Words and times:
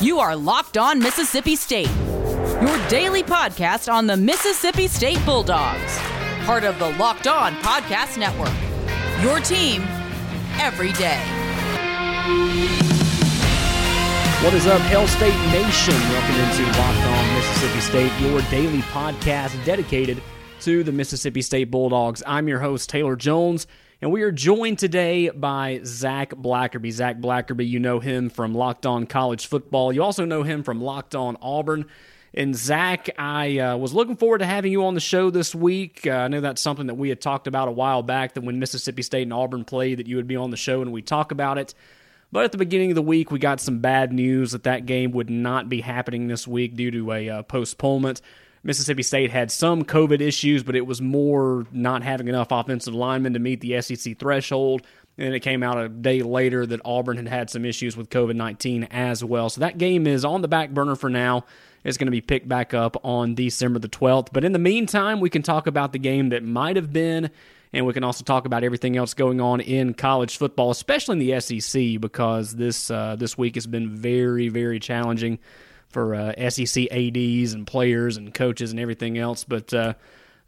You 0.00 0.18
are 0.18 0.34
Locked 0.34 0.78
On 0.78 0.98
Mississippi 0.98 1.56
State, 1.56 1.90
your 2.62 2.88
daily 2.88 3.22
podcast 3.22 3.92
on 3.92 4.06
the 4.06 4.16
Mississippi 4.16 4.88
State 4.88 5.22
Bulldogs, 5.26 5.98
part 6.46 6.64
of 6.64 6.78
the 6.78 6.88
Locked 6.92 7.26
On 7.26 7.52
Podcast 7.56 8.16
Network. 8.16 8.54
Your 9.22 9.40
team 9.40 9.82
every 10.58 10.92
day. 10.94 11.20
What 14.42 14.54
is 14.54 14.66
up, 14.66 14.80
Hail 14.82 15.06
State 15.06 15.36
Nation? 15.52 15.92
Welcome 15.92 16.36
into 16.36 16.78
Locked 16.78 17.06
On 17.06 17.34
Mississippi 17.34 17.80
State, 17.80 18.20
your 18.22 18.40
daily 18.50 18.80
podcast 18.80 19.62
dedicated 19.66 20.22
to 20.60 20.82
the 20.82 20.92
Mississippi 20.92 21.42
State 21.42 21.70
Bulldogs. 21.70 22.22
I'm 22.26 22.48
your 22.48 22.60
host, 22.60 22.88
Taylor 22.88 23.16
Jones. 23.16 23.66
And 24.02 24.10
we 24.10 24.22
are 24.22 24.32
joined 24.32 24.78
today 24.78 25.28
by 25.28 25.80
Zach 25.84 26.30
Blackerby. 26.30 26.90
Zach 26.90 27.18
Blackerby, 27.18 27.68
you 27.68 27.78
know 27.78 28.00
him 28.00 28.30
from 28.30 28.54
Locked 28.54 28.86
On 28.86 29.04
College 29.04 29.46
Football. 29.46 29.92
You 29.92 30.02
also 30.02 30.24
know 30.24 30.42
him 30.42 30.62
from 30.62 30.80
Locked 30.80 31.14
On 31.14 31.36
Auburn. 31.42 31.84
And 32.32 32.56
Zach, 32.56 33.10
I 33.18 33.58
uh, 33.58 33.76
was 33.76 33.92
looking 33.92 34.16
forward 34.16 34.38
to 34.38 34.46
having 34.46 34.72
you 34.72 34.86
on 34.86 34.94
the 34.94 35.00
show 35.00 35.28
this 35.28 35.54
week. 35.54 36.06
Uh, 36.06 36.12
I 36.12 36.28
know 36.28 36.40
that's 36.40 36.62
something 36.62 36.86
that 36.86 36.94
we 36.94 37.10
had 37.10 37.20
talked 37.20 37.46
about 37.46 37.68
a 37.68 37.72
while 37.72 38.02
back 38.02 38.32
that 38.34 38.40
when 38.40 38.58
Mississippi 38.58 39.02
State 39.02 39.24
and 39.24 39.34
Auburn 39.34 39.66
played, 39.66 39.98
that 39.98 40.06
you 40.06 40.16
would 40.16 40.28
be 40.28 40.36
on 40.36 40.50
the 40.50 40.56
show 40.56 40.80
and 40.80 40.92
we 40.92 41.02
talk 41.02 41.30
about 41.30 41.58
it. 41.58 41.74
But 42.32 42.44
at 42.44 42.52
the 42.52 42.58
beginning 42.58 42.92
of 42.92 42.94
the 42.94 43.02
week, 43.02 43.30
we 43.30 43.38
got 43.38 43.60
some 43.60 43.80
bad 43.80 44.14
news 44.14 44.52
that 44.52 44.62
that 44.62 44.86
game 44.86 45.10
would 45.10 45.28
not 45.28 45.68
be 45.68 45.82
happening 45.82 46.26
this 46.26 46.48
week 46.48 46.74
due 46.74 46.90
to 46.90 47.12
a 47.12 47.28
uh, 47.28 47.42
postponement. 47.42 48.22
Mississippi 48.62 49.02
State 49.02 49.30
had 49.30 49.50
some 49.50 49.84
COVID 49.84 50.20
issues, 50.20 50.62
but 50.62 50.76
it 50.76 50.86
was 50.86 51.00
more 51.00 51.66
not 51.72 52.02
having 52.02 52.28
enough 52.28 52.48
offensive 52.50 52.94
linemen 52.94 53.32
to 53.32 53.38
meet 53.38 53.60
the 53.60 53.80
SEC 53.80 54.18
threshold. 54.18 54.82
And 55.16 55.34
it 55.34 55.40
came 55.40 55.62
out 55.62 55.78
a 55.78 55.88
day 55.88 56.22
later 56.22 56.66
that 56.66 56.80
Auburn 56.84 57.16
had 57.16 57.28
had 57.28 57.50
some 57.50 57.64
issues 57.64 57.96
with 57.96 58.10
COVID 58.10 58.36
19 58.36 58.84
as 58.84 59.24
well. 59.24 59.50
So 59.50 59.60
that 59.60 59.78
game 59.78 60.06
is 60.06 60.24
on 60.24 60.42
the 60.42 60.48
back 60.48 60.70
burner 60.70 60.94
for 60.94 61.10
now. 61.10 61.44
It's 61.84 61.96
going 61.96 62.06
to 62.06 62.12
be 62.12 62.20
picked 62.20 62.48
back 62.48 62.74
up 62.74 63.02
on 63.04 63.34
December 63.34 63.78
the 63.78 63.88
12th. 63.88 64.28
But 64.32 64.44
in 64.44 64.52
the 64.52 64.58
meantime, 64.58 65.20
we 65.20 65.30
can 65.30 65.42
talk 65.42 65.66
about 65.66 65.92
the 65.92 65.98
game 65.98 66.28
that 66.30 66.44
might 66.44 66.76
have 66.76 66.92
been, 66.92 67.30
and 67.72 67.86
we 67.86 67.94
can 67.94 68.04
also 68.04 68.24
talk 68.24 68.44
about 68.44 68.64
everything 68.64 68.96
else 68.98 69.14
going 69.14 69.40
on 69.40 69.60
in 69.60 69.94
college 69.94 70.36
football, 70.36 70.70
especially 70.70 71.18
in 71.18 71.26
the 71.26 71.40
SEC, 71.40 72.00
because 72.00 72.54
this 72.54 72.90
uh, 72.90 73.16
this 73.16 73.38
week 73.38 73.54
has 73.54 73.66
been 73.66 73.88
very, 73.96 74.48
very 74.48 74.78
challenging 74.78 75.38
for 75.90 76.14
uh, 76.14 76.50
SEC 76.50 76.86
ADs 76.90 77.52
and 77.52 77.66
players 77.66 78.16
and 78.16 78.32
coaches 78.32 78.70
and 78.70 78.80
everything 78.80 79.18
else. 79.18 79.44
But 79.44 79.72
uh, 79.74 79.94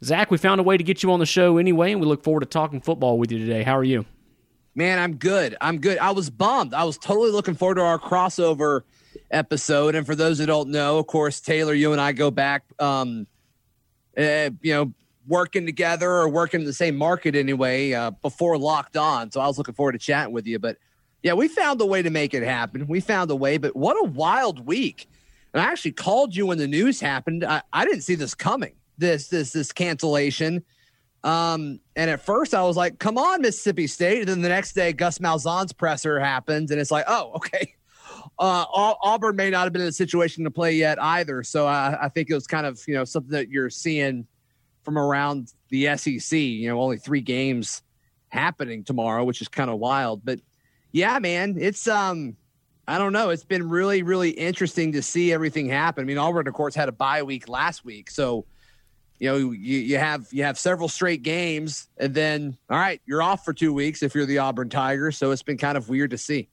Zach, 0.03 0.31
we 0.31 0.37
found 0.37 0.59
a 0.59 0.63
way 0.63 0.77
to 0.77 0.83
get 0.83 1.03
you 1.03 1.11
on 1.11 1.19
the 1.19 1.25
show 1.25 1.57
anyway, 1.57 1.91
and 1.91 2.01
we 2.01 2.07
look 2.07 2.23
forward 2.23 2.41
to 2.41 2.45
talking 2.45 2.81
football 2.81 3.17
with 3.17 3.31
you 3.31 3.39
today. 3.39 3.63
How 3.63 3.77
are 3.77 3.83
you? 3.83 4.05
Man, 4.75 4.97
I'm 4.97 5.15
good. 5.15 5.55
I'm 5.61 5.79
good. 5.79 5.99
I 5.99 6.11
was 6.11 6.29
bummed. 6.29 6.73
I 6.73 6.83
was 6.83 6.97
totally 6.97 7.31
looking 7.31 7.53
forward 7.53 7.75
to 7.75 7.81
our 7.81 7.99
crossover 7.99 8.81
episode. 9.29 9.93
And 9.95 10.05
for 10.05 10.15
those 10.15 10.39
that 10.39 10.47
don't 10.47 10.69
know, 10.69 10.97
of 10.97 11.07
course, 11.07 11.39
Taylor, 11.39 11.73
you 11.73 11.91
and 11.91 12.01
I 12.01 12.11
go 12.11 12.31
back, 12.31 12.63
um, 12.79 13.27
uh, 14.17 14.49
you 14.61 14.73
know, 14.73 14.93
working 15.27 15.65
together 15.65 16.09
or 16.09 16.27
working 16.27 16.61
in 16.61 16.65
the 16.65 16.73
same 16.73 16.95
market 16.95 17.35
anyway 17.35 17.93
uh, 17.93 18.11
before 18.11 18.57
Locked 18.57 18.97
On. 18.97 19.31
So 19.31 19.39
I 19.41 19.47
was 19.47 19.57
looking 19.57 19.75
forward 19.75 19.93
to 19.93 19.99
chatting 19.99 20.33
with 20.33 20.47
you. 20.47 20.59
But 20.59 20.77
yeah, 21.21 21.33
we 21.33 21.47
found 21.47 21.79
a 21.79 21.85
way 21.85 22.01
to 22.01 22.09
make 22.09 22.33
it 22.33 22.43
happen. 22.43 22.87
We 22.87 22.99
found 22.99 23.31
a 23.31 23.35
way. 23.35 23.57
But 23.57 23.75
what 23.75 23.95
a 23.95 24.09
wild 24.09 24.65
week! 24.65 25.07
And 25.53 25.61
I 25.61 25.65
actually 25.65 25.91
called 25.91 26.35
you 26.35 26.47
when 26.47 26.57
the 26.57 26.67
news 26.67 26.99
happened. 26.99 27.43
I, 27.43 27.61
I 27.71 27.85
didn't 27.85 28.01
see 28.01 28.15
this 28.15 28.33
coming. 28.33 28.73
This 28.97 29.27
this 29.27 29.51
this 29.51 29.71
cancellation. 29.71 30.63
Um, 31.23 31.79
and 31.95 32.09
at 32.09 32.21
first 32.21 32.53
I 32.53 32.63
was 32.63 32.75
like, 32.75 32.99
"Come 32.99 33.17
on, 33.17 33.41
Mississippi 33.41 33.87
State." 33.87 34.19
And 34.19 34.27
then 34.27 34.41
the 34.41 34.49
next 34.49 34.73
day, 34.73 34.93
Gus 34.93 35.19
Malzahn's 35.19 35.73
presser 35.73 36.19
happens, 36.19 36.71
and 36.71 36.79
it's 36.79 36.91
like, 36.91 37.05
"Oh, 37.07 37.33
okay." 37.35 37.75
Uh, 38.39 38.65
Auburn 38.73 39.35
may 39.35 39.49
not 39.49 39.63
have 39.63 39.73
been 39.73 39.81
in 39.81 39.87
a 39.87 39.91
situation 39.91 40.43
to 40.43 40.51
play 40.51 40.73
yet 40.73 41.01
either. 41.01 41.43
So 41.43 41.67
I, 41.67 42.05
I 42.05 42.09
think 42.09 42.29
it 42.29 42.33
was 42.33 42.47
kind 42.47 42.65
of 42.65 42.81
you 42.87 42.93
know 42.95 43.03
something 43.03 43.31
that 43.31 43.49
you're 43.49 43.69
seeing 43.69 44.27
from 44.83 44.97
around 44.97 45.53
the 45.69 45.95
SEC. 45.97 46.37
You 46.37 46.69
know, 46.69 46.81
only 46.81 46.97
three 46.97 47.21
games 47.21 47.83
happening 48.29 48.83
tomorrow, 48.83 49.23
which 49.23 49.41
is 49.41 49.47
kind 49.47 49.69
of 49.69 49.79
wild. 49.79 50.25
But 50.25 50.39
yeah, 50.91 51.19
man, 51.19 51.55
it's 51.59 51.87
um 51.87 52.35
I 52.87 52.97
don't 52.97 53.13
know. 53.13 53.29
It's 53.29 53.45
been 53.45 53.69
really, 53.69 54.03
really 54.03 54.31
interesting 54.31 54.91
to 54.93 55.01
see 55.01 55.31
everything 55.31 55.69
happen. 55.69 56.03
I 56.03 56.05
mean, 56.05 56.17
Auburn, 56.17 56.47
of 56.47 56.53
course, 56.53 56.75
had 56.75 56.89
a 56.89 56.91
bye 56.93 57.23
week 57.23 57.47
last 57.47 57.85
week, 57.85 58.11
so 58.11 58.45
you 59.19 59.29
know 59.29 59.37
you, 59.37 59.77
you 59.77 59.97
have 59.97 60.27
you 60.31 60.43
have 60.43 60.59
several 60.59 60.89
straight 60.89 61.23
games, 61.23 61.87
and 61.97 62.13
then 62.13 62.57
all 62.69 62.77
right, 62.77 63.01
you're 63.05 63.21
off 63.21 63.45
for 63.45 63.53
two 63.53 63.73
weeks 63.73 64.03
if 64.03 64.13
you're 64.13 64.25
the 64.25 64.39
Auburn 64.39 64.69
Tigers. 64.69 65.17
So 65.17 65.31
it's 65.31 65.43
been 65.43 65.57
kind 65.57 65.77
of 65.77 65.87
weird 65.87 66.11
to 66.11 66.17
see. 66.17 66.49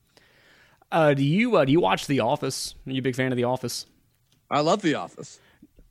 Uh, 0.92 1.14
do 1.14 1.24
you 1.24 1.56
uh, 1.56 1.64
do 1.64 1.72
you 1.72 1.80
watch 1.80 2.06
The 2.06 2.20
Office? 2.20 2.74
Are 2.86 2.92
you 2.92 3.00
a 3.00 3.02
big 3.02 3.16
fan 3.16 3.32
of 3.32 3.36
The 3.36 3.44
Office? 3.44 3.86
I 4.50 4.60
love 4.60 4.82
The 4.82 4.94
Office. 4.94 5.41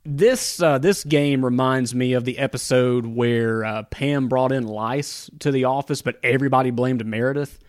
This 0.06 0.62
uh, 0.62 0.78
this 0.78 1.04
game 1.04 1.44
reminds 1.44 1.94
me 1.94 2.14
of 2.14 2.24
the 2.24 2.38
episode 2.38 3.06
where 3.06 3.66
uh, 3.66 3.84
Pam 3.84 4.30
brought 4.30 4.52
in 4.52 4.66
lice 4.66 5.30
to 5.40 5.52
the 5.52 5.66
office, 5.66 6.02
but 6.02 6.18
everybody 6.24 6.72
blamed 6.72 7.06
Meredith. 7.06 7.60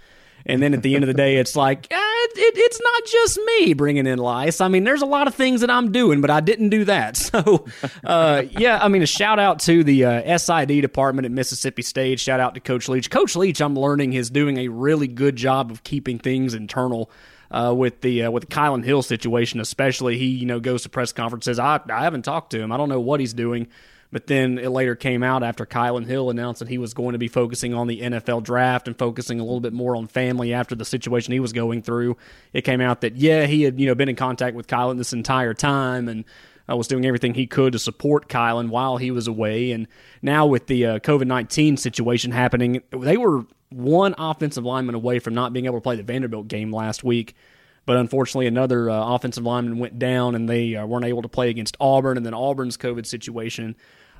And 0.47 0.62
then 0.62 0.72
at 0.72 0.82
the 0.82 0.94
end 0.94 1.04
of 1.04 1.08
the 1.08 1.14
day, 1.14 1.37
it's 1.37 1.54
like, 1.54 1.87
eh, 1.91 1.97
it, 2.36 2.54
it's 2.56 2.81
not 2.81 3.04
just 3.06 3.41
me 3.47 3.75
bringing 3.75 4.06
in 4.06 4.19
lice. 4.19 4.60
I 4.60 4.69
mean, 4.69 4.84
there's 4.84 5.03
a 5.03 5.06
lot 5.06 5.26
of 5.26 5.34
things 5.34 5.60
that 5.60 5.70
I'm 5.70 5.92
doing, 5.92 6.20
but 6.20 6.31
I 6.31 6.41
didn't 6.41 6.70
do 6.70 6.84
that. 6.84 7.19
So, 7.31 7.64
uh, 8.03 8.42
yeah, 8.50 8.81
I 8.82 8.88
mean, 8.88 9.03
a 9.03 9.06
shout 9.06 9.38
out 9.38 9.60
to 9.60 9.84
the 9.84 10.04
uh, 10.04 10.38
SID 10.38 10.81
department 10.81 11.26
at 11.26 11.31
Mississippi 11.31 11.82
State. 11.82 12.19
Shout 12.19 12.41
out 12.41 12.54
to 12.54 12.60
Coach 12.60 12.88
Leach. 12.88 13.08
Coach 13.08 13.36
Leach, 13.36 13.60
I'm 13.60 13.76
learning, 13.76 14.14
is 14.14 14.31
doing 14.31 14.58
a 14.58 14.66
really 14.69 15.06
good 15.06 15.36
job 15.36 15.70
of 15.70 15.84
keeping 15.84 16.19
things 16.19 16.54
internal. 16.54 17.10
Uh, 17.53 17.75
with 17.76 18.00
the 18.00 18.25
uh, 18.25 18.31
with 18.31 18.48
the 18.48 18.54
Kylan 18.54 18.84
Hill 18.84 19.02
situation, 19.02 19.58
especially, 19.60 20.19
he 20.19 20.26
you 20.26 20.47
know 20.47 20.60
goes 20.60 20.82
to 20.84 20.88
press 20.88 21.12
conferences. 21.12 21.58
I 21.58 21.81
I 21.88 22.02
haven't 22.02 22.22
talked 22.22 22.50
to 22.50 22.60
him. 22.60 22.70
I 22.70 22.76
don't 22.76 22.88
know 22.88 23.00
what 23.00 23.19
he's 23.19 23.34
doing. 23.34 23.66
But 24.12 24.26
then 24.26 24.59
it 24.59 24.71
later 24.71 24.97
came 24.97 25.22
out 25.22 25.43
after 25.43 25.65
Kylan 25.65 26.06
Hill 26.06 26.31
announced 26.31 26.59
that 26.59 26.69
he 26.69 26.78
was 26.78 26.94
going 26.94 27.12
to 27.12 27.19
be 27.19 27.28
focusing 27.28 27.75
on 27.75 27.87
the 27.87 28.00
NFL 28.00 28.43
draft 28.43 28.88
and 28.88 28.98
focusing 28.98 29.38
a 29.38 29.44
little 29.44 29.60
bit 29.60 29.72
more 29.72 29.94
on 29.94 30.09
family 30.09 30.53
after 30.53 30.75
the 30.75 30.84
situation 30.84 31.32
he 31.32 31.41
was 31.41 31.53
going 31.53 31.82
through. 31.82 32.16
It 32.53 32.62
came 32.62 32.81
out 32.81 33.03
that 33.03 33.16
yeah, 33.16 33.47
he 33.47 33.62
had 33.62 33.78
you 33.78 33.87
know 33.87 33.94
been 33.94 34.09
in 34.09 34.16
contact 34.16 34.56
with 34.56 34.66
Kylan 34.66 34.99
this 34.99 35.12
entire 35.12 35.54
time 35.54 36.09
and 36.09 36.25
uh, 36.69 36.76
was 36.76 36.88
doing 36.88 37.06
everything 37.06 37.34
he 37.34 37.47
could 37.47 37.72
to 37.72 37.78
support 37.78 38.28
Kylan 38.28 38.69
while 38.69 38.97
he 38.97 39.12
was 39.12 39.28
away. 39.28 39.70
And 39.70 39.87
now 40.22 40.47
with 40.47 40.66
the 40.66 40.87
uh, 40.87 40.99
COVID 40.99 41.26
nineteen 41.26 41.76
situation 41.76 42.32
happening, 42.32 42.82
they 42.91 43.16
were 43.16 43.44
one 43.69 44.16
offensive 44.19 44.65
lineman 44.65 44.97
away 44.97 45.20
from 45.20 45.34
not 45.34 45.53
being 45.53 45.66
able 45.66 45.76
to 45.76 45.82
play 45.82 45.94
the 45.94 46.03
Vanderbilt 46.03 46.49
game 46.49 46.72
last 46.72 47.04
week. 47.04 47.37
But 47.87 47.97
unfortunately, 47.97 48.47
another 48.47 48.91
uh, 48.91 49.15
offensive 49.15 49.44
lineman 49.44 49.78
went 49.78 49.99
down, 49.99 50.34
and 50.34 50.49
they 50.49 50.76
uh, 50.76 50.87
weren't 50.87 51.06
able 51.06 51.22
to 51.22 51.28
play 51.28 51.49
against 51.49 51.76
Auburn. 51.81 52.16
And 52.16 52.26
then 52.26 52.34
Auburn's 52.34 52.76
COVID 52.76 53.06
situation 53.06 53.75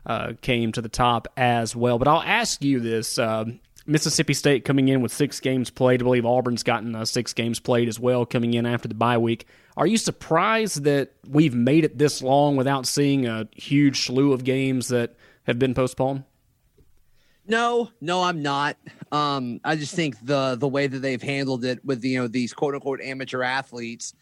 uh, 0.06 0.32
came 0.40 0.72
to 0.72 0.82
the 0.82 0.88
top 0.88 1.28
as 1.36 1.74
well. 1.74 1.98
But 1.98 2.08
I'll 2.08 2.22
ask 2.22 2.62
you 2.62 2.80
this. 2.80 3.18
Uh, 3.18 3.44
Mississippi 3.86 4.34
State 4.34 4.64
coming 4.64 4.88
in 4.88 5.00
with 5.00 5.12
six 5.12 5.40
games 5.40 5.70
played. 5.70 6.00
I 6.00 6.04
believe 6.04 6.24
Auburn's 6.26 6.62
gotten 6.62 6.94
uh, 6.94 7.04
six 7.04 7.32
games 7.32 7.58
played 7.58 7.88
as 7.88 7.98
well 7.98 8.24
coming 8.26 8.54
in 8.54 8.66
after 8.66 8.88
the 8.88 8.94
bye 8.94 9.18
week. 9.18 9.46
Are 9.76 9.86
you 9.86 9.96
surprised 9.96 10.84
that 10.84 11.12
we've 11.28 11.54
made 11.54 11.84
it 11.84 11.98
this 11.98 12.22
long 12.22 12.56
without 12.56 12.86
seeing 12.86 13.26
a 13.26 13.48
huge 13.52 14.06
slew 14.06 14.32
of 14.32 14.44
games 14.44 14.88
that 14.88 15.16
have 15.44 15.58
been 15.58 15.74
postponed? 15.74 16.24
No, 17.46 17.90
no, 18.00 18.22
I'm 18.22 18.42
not. 18.42 18.76
Um, 19.10 19.60
I 19.64 19.74
just 19.74 19.94
think 19.94 20.14
the 20.24 20.54
the 20.54 20.68
way 20.68 20.86
that 20.86 21.00
they've 21.00 21.22
handled 21.22 21.64
it 21.64 21.84
with 21.84 22.04
you 22.04 22.20
know 22.20 22.28
these 22.28 22.52
quote 22.52 22.74
unquote 22.74 23.00
amateur 23.00 23.42
athletes 23.42 24.14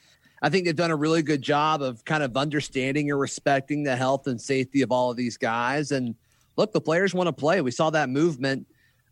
I 0.42 0.48
think 0.48 0.64
they've 0.64 0.76
done 0.76 0.90
a 0.90 0.96
really 0.96 1.22
good 1.22 1.42
job 1.42 1.82
of 1.82 2.04
kind 2.04 2.22
of 2.22 2.36
understanding 2.36 3.10
and 3.10 3.18
respecting 3.18 3.82
the 3.82 3.96
health 3.96 4.26
and 4.26 4.40
safety 4.40 4.82
of 4.82 4.92
all 4.92 5.10
of 5.10 5.16
these 5.16 5.36
guys. 5.36 5.90
And 5.90 6.14
look, 6.56 6.72
the 6.72 6.80
players 6.80 7.14
want 7.14 7.26
to 7.26 7.32
play. 7.32 7.60
We 7.60 7.70
saw 7.70 7.90
that 7.90 8.08
movement 8.08 8.66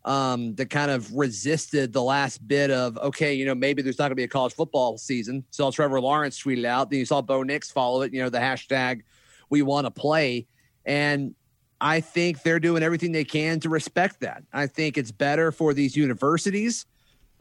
um, 0.05 0.55
that 0.55 0.71
kind 0.71 0.91
of 0.91 1.13
resisted 1.13 1.93
the 1.93 2.03
last 2.03 2.47
bit 2.47 2.71
of, 2.71 2.97
okay, 2.99 3.35
you 3.35 3.45
know, 3.45 3.57
maybe 3.57 3.83
there's 3.83 3.99
not 3.99 4.05
going 4.05 4.11
to 4.11 4.17
be 4.17 4.25
a 4.25 4.29
college 4.29 4.55
football 4.55 4.99
season. 4.99 5.45
So 5.51 5.71
Trevor 5.71 6.01
Lawrence 6.01 6.41
tweeted 6.41 6.65
out. 6.65 6.91
Then 6.91 7.01
you 7.01 7.07
saw 7.07 7.21
Bo 7.23 7.43
Nix 7.43 7.71
follow 7.71 8.03
it, 8.03 8.15
you 8.15 8.22
know, 8.22 8.29
the 8.29 8.39
hashtag 8.39 9.03
we 9.51 9.63
want 9.63 9.87
to 9.87 9.91
play. 9.91 10.47
And 10.84 11.34
I 11.81 12.01
think 12.01 12.43
they're 12.43 12.61
doing 12.61 12.84
everything 12.84 13.11
they 13.11 13.25
can 13.25 13.59
to 13.61 13.69
respect 13.69 14.21
that. 14.21 14.45
I 14.53 14.69
think 14.69 14.97
it's 14.97 15.11
better 15.11 15.51
for 15.51 15.75
these 15.75 15.97
universities 15.97 16.87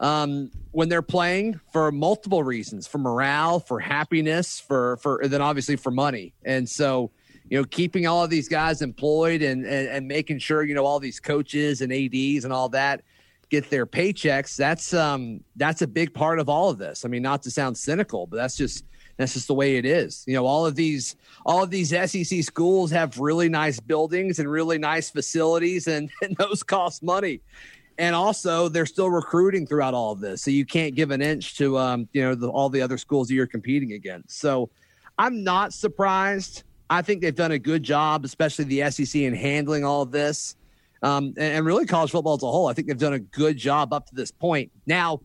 um, 0.00 0.50
when 0.72 0.88
they're 0.88 1.02
playing 1.02 1.60
for 1.72 1.90
multiple 1.90 2.42
reasons 2.42 2.86
for 2.86 2.98
morale 2.98 3.60
for 3.60 3.80
happiness 3.80 4.60
for 4.60 4.98
for 4.98 5.26
then 5.26 5.40
obviously 5.40 5.76
for 5.76 5.90
money. 5.90 6.34
And 6.44 6.68
so 6.68 7.10
you 7.48 7.58
know 7.58 7.64
keeping 7.64 8.06
all 8.06 8.24
of 8.24 8.30
these 8.30 8.48
guys 8.48 8.82
employed 8.82 9.42
and, 9.42 9.64
and 9.64 9.88
and, 9.88 10.08
making 10.08 10.38
sure 10.38 10.64
you 10.64 10.74
know 10.74 10.84
all 10.84 11.00
these 11.00 11.20
coaches 11.20 11.80
and 11.80 11.92
ads 11.92 12.44
and 12.44 12.52
all 12.52 12.68
that 12.70 13.02
get 13.48 13.70
their 13.70 13.86
paychecks 13.86 14.56
that's 14.56 14.92
um 14.92 15.40
that's 15.54 15.80
a 15.80 15.86
big 15.86 16.12
part 16.12 16.38
of 16.38 16.48
all 16.48 16.68
of 16.68 16.78
this. 16.78 17.04
I 17.04 17.08
mean 17.08 17.22
not 17.22 17.42
to 17.44 17.50
sound 17.50 17.78
cynical 17.78 18.26
but 18.26 18.36
that's 18.36 18.56
just 18.56 18.84
that's 19.16 19.32
just 19.32 19.46
the 19.46 19.54
way 19.54 19.76
it 19.76 19.86
is. 19.86 20.24
You 20.26 20.34
know 20.34 20.44
all 20.44 20.66
of 20.66 20.74
these 20.74 21.16
all 21.46 21.62
of 21.62 21.70
these 21.70 21.88
sec 21.88 22.42
schools 22.42 22.90
have 22.90 23.18
really 23.18 23.48
nice 23.48 23.80
buildings 23.80 24.40
and 24.40 24.50
really 24.50 24.78
nice 24.78 25.08
facilities 25.08 25.86
and, 25.86 26.10
and 26.22 26.36
those 26.36 26.62
cost 26.62 27.02
money 27.02 27.40
and 27.98 28.14
also 28.14 28.68
they're 28.68 28.86
still 28.86 29.10
recruiting 29.10 29.66
throughout 29.66 29.94
all 29.94 30.12
of 30.12 30.20
this, 30.20 30.42
so 30.42 30.50
you 30.50 30.64
can't 30.64 30.94
give 30.94 31.10
an 31.10 31.22
inch 31.22 31.56
to 31.58 31.78
um, 31.78 32.08
you 32.12 32.22
know 32.22 32.34
the, 32.34 32.48
all 32.48 32.68
the 32.68 32.82
other 32.82 32.98
schools 32.98 33.28
that 33.28 33.34
you're 33.34 33.46
competing 33.46 33.92
against. 33.92 34.38
So 34.38 34.70
I'm 35.18 35.42
not 35.42 35.72
surprised. 35.72 36.64
I 36.88 37.02
think 37.02 37.20
they've 37.20 37.34
done 37.34 37.52
a 37.52 37.58
good 37.58 37.82
job, 37.82 38.24
especially 38.24 38.64
the 38.66 38.90
SEC, 38.90 39.20
in 39.20 39.34
handling 39.34 39.84
all 39.84 40.02
of 40.02 40.12
this, 40.12 40.56
um, 41.02 41.34
and, 41.36 41.38
and 41.38 41.66
really 41.66 41.86
college 41.86 42.10
football 42.10 42.34
as 42.34 42.42
a 42.42 42.46
whole. 42.46 42.68
I 42.68 42.74
think 42.74 42.88
they've 42.88 42.98
done 42.98 43.14
a 43.14 43.18
good 43.18 43.56
job 43.56 43.92
up 43.92 44.06
to 44.06 44.14
this 44.14 44.30
point. 44.30 44.70
Now 44.86 45.20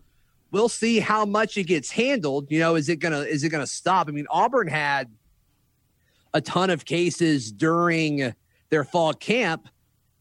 we'll 0.52 0.70
see 0.70 1.00
how 1.00 1.26
much 1.26 1.58
it 1.58 1.64
gets 1.64 1.90
handled. 1.90 2.52
You 2.52 2.60
know, 2.60 2.76
is 2.76 2.90
it 2.90 2.98
gonna 2.98 3.22
is 3.22 3.44
it 3.44 3.50
gonna 3.50 3.68
stop? 3.68 4.08
I 4.08 4.12
mean, 4.12 4.28
Auburn 4.30 4.68
had 4.68 5.10
a 6.34 6.42
ton 6.42 6.70
of 6.70 6.86
cases 6.86 7.52
during 7.52 8.34
their 8.70 8.84
fall 8.84 9.14
camp, 9.14 9.68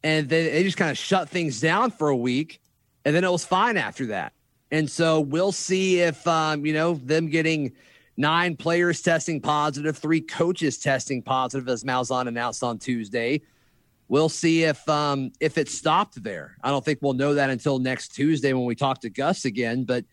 and 0.02 0.28
then 0.28 0.52
they 0.52 0.62
just 0.62 0.76
kind 0.76 0.90
of 0.90 0.98
shut 0.98 1.28
things 1.28 1.60
down 1.60 1.90
for 1.90 2.08
a 2.08 2.16
week, 2.16 2.60
and 3.04 3.14
then 3.14 3.24
it 3.24 3.30
was 3.30 3.44
fine 3.44 3.76
after 3.76 4.06
that. 4.06 4.32
And 4.70 4.90
so 4.90 5.20
we'll 5.20 5.52
see 5.52 6.00
if 6.00 6.26
um, 6.26 6.64
you 6.64 6.72
know 6.72 6.94
them 6.94 7.28
getting 7.28 7.72
nine 8.16 8.56
players 8.56 9.02
testing 9.02 9.40
positive, 9.40 9.96
three 9.98 10.20
coaches 10.20 10.78
testing 10.78 11.22
positive, 11.22 11.68
as 11.68 11.84
Malzahn 11.84 12.28
announced 12.28 12.62
on 12.62 12.78
Tuesday. 12.78 13.40
We'll 14.08 14.28
see 14.28 14.64
if 14.64 14.88
um, 14.88 15.32
if 15.40 15.58
it 15.58 15.68
stopped 15.68 16.22
there. 16.22 16.56
I 16.62 16.70
don't 16.70 16.84
think 16.84 16.98
we'll 17.02 17.14
know 17.14 17.34
that 17.34 17.50
until 17.50 17.78
next 17.78 18.14
Tuesday 18.14 18.52
when 18.52 18.64
we 18.64 18.74
talk 18.74 19.00
to 19.02 19.10
Gus 19.10 19.44
again. 19.44 19.84
But 19.84 20.04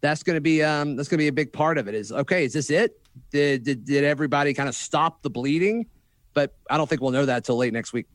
that's 0.00 0.22
going 0.22 0.36
to 0.36 0.40
be 0.40 0.62
um, 0.62 0.96
that's 0.96 1.08
going 1.08 1.18
to 1.18 1.22
be 1.22 1.28
a 1.28 1.32
big 1.32 1.52
part 1.52 1.78
of 1.78 1.88
it. 1.88 1.94
Is 1.94 2.12
okay? 2.12 2.44
Is 2.44 2.52
this 2.52 2.70
it? 2.70 3.00
Did 3.30 3.64
did, 3.64 3.84
did 3.84 4.04
everybody 4.04 4.54
kind 4.54 4.68
of 4.68 4.74
stop 4.74 5.22
the 5.22 5.30
bleeding? 5.30 5.86
But 6.34 6.54
I 6.68 6.76
don't 6.76 6.88
think 6.88 7.00
we'll 7.00 7.12
know 7.12 7.26
that 7.26 7.36
until 7.38 7.56
late 7.56 7.72
next 7.72 7.92
week. 7.92 8.06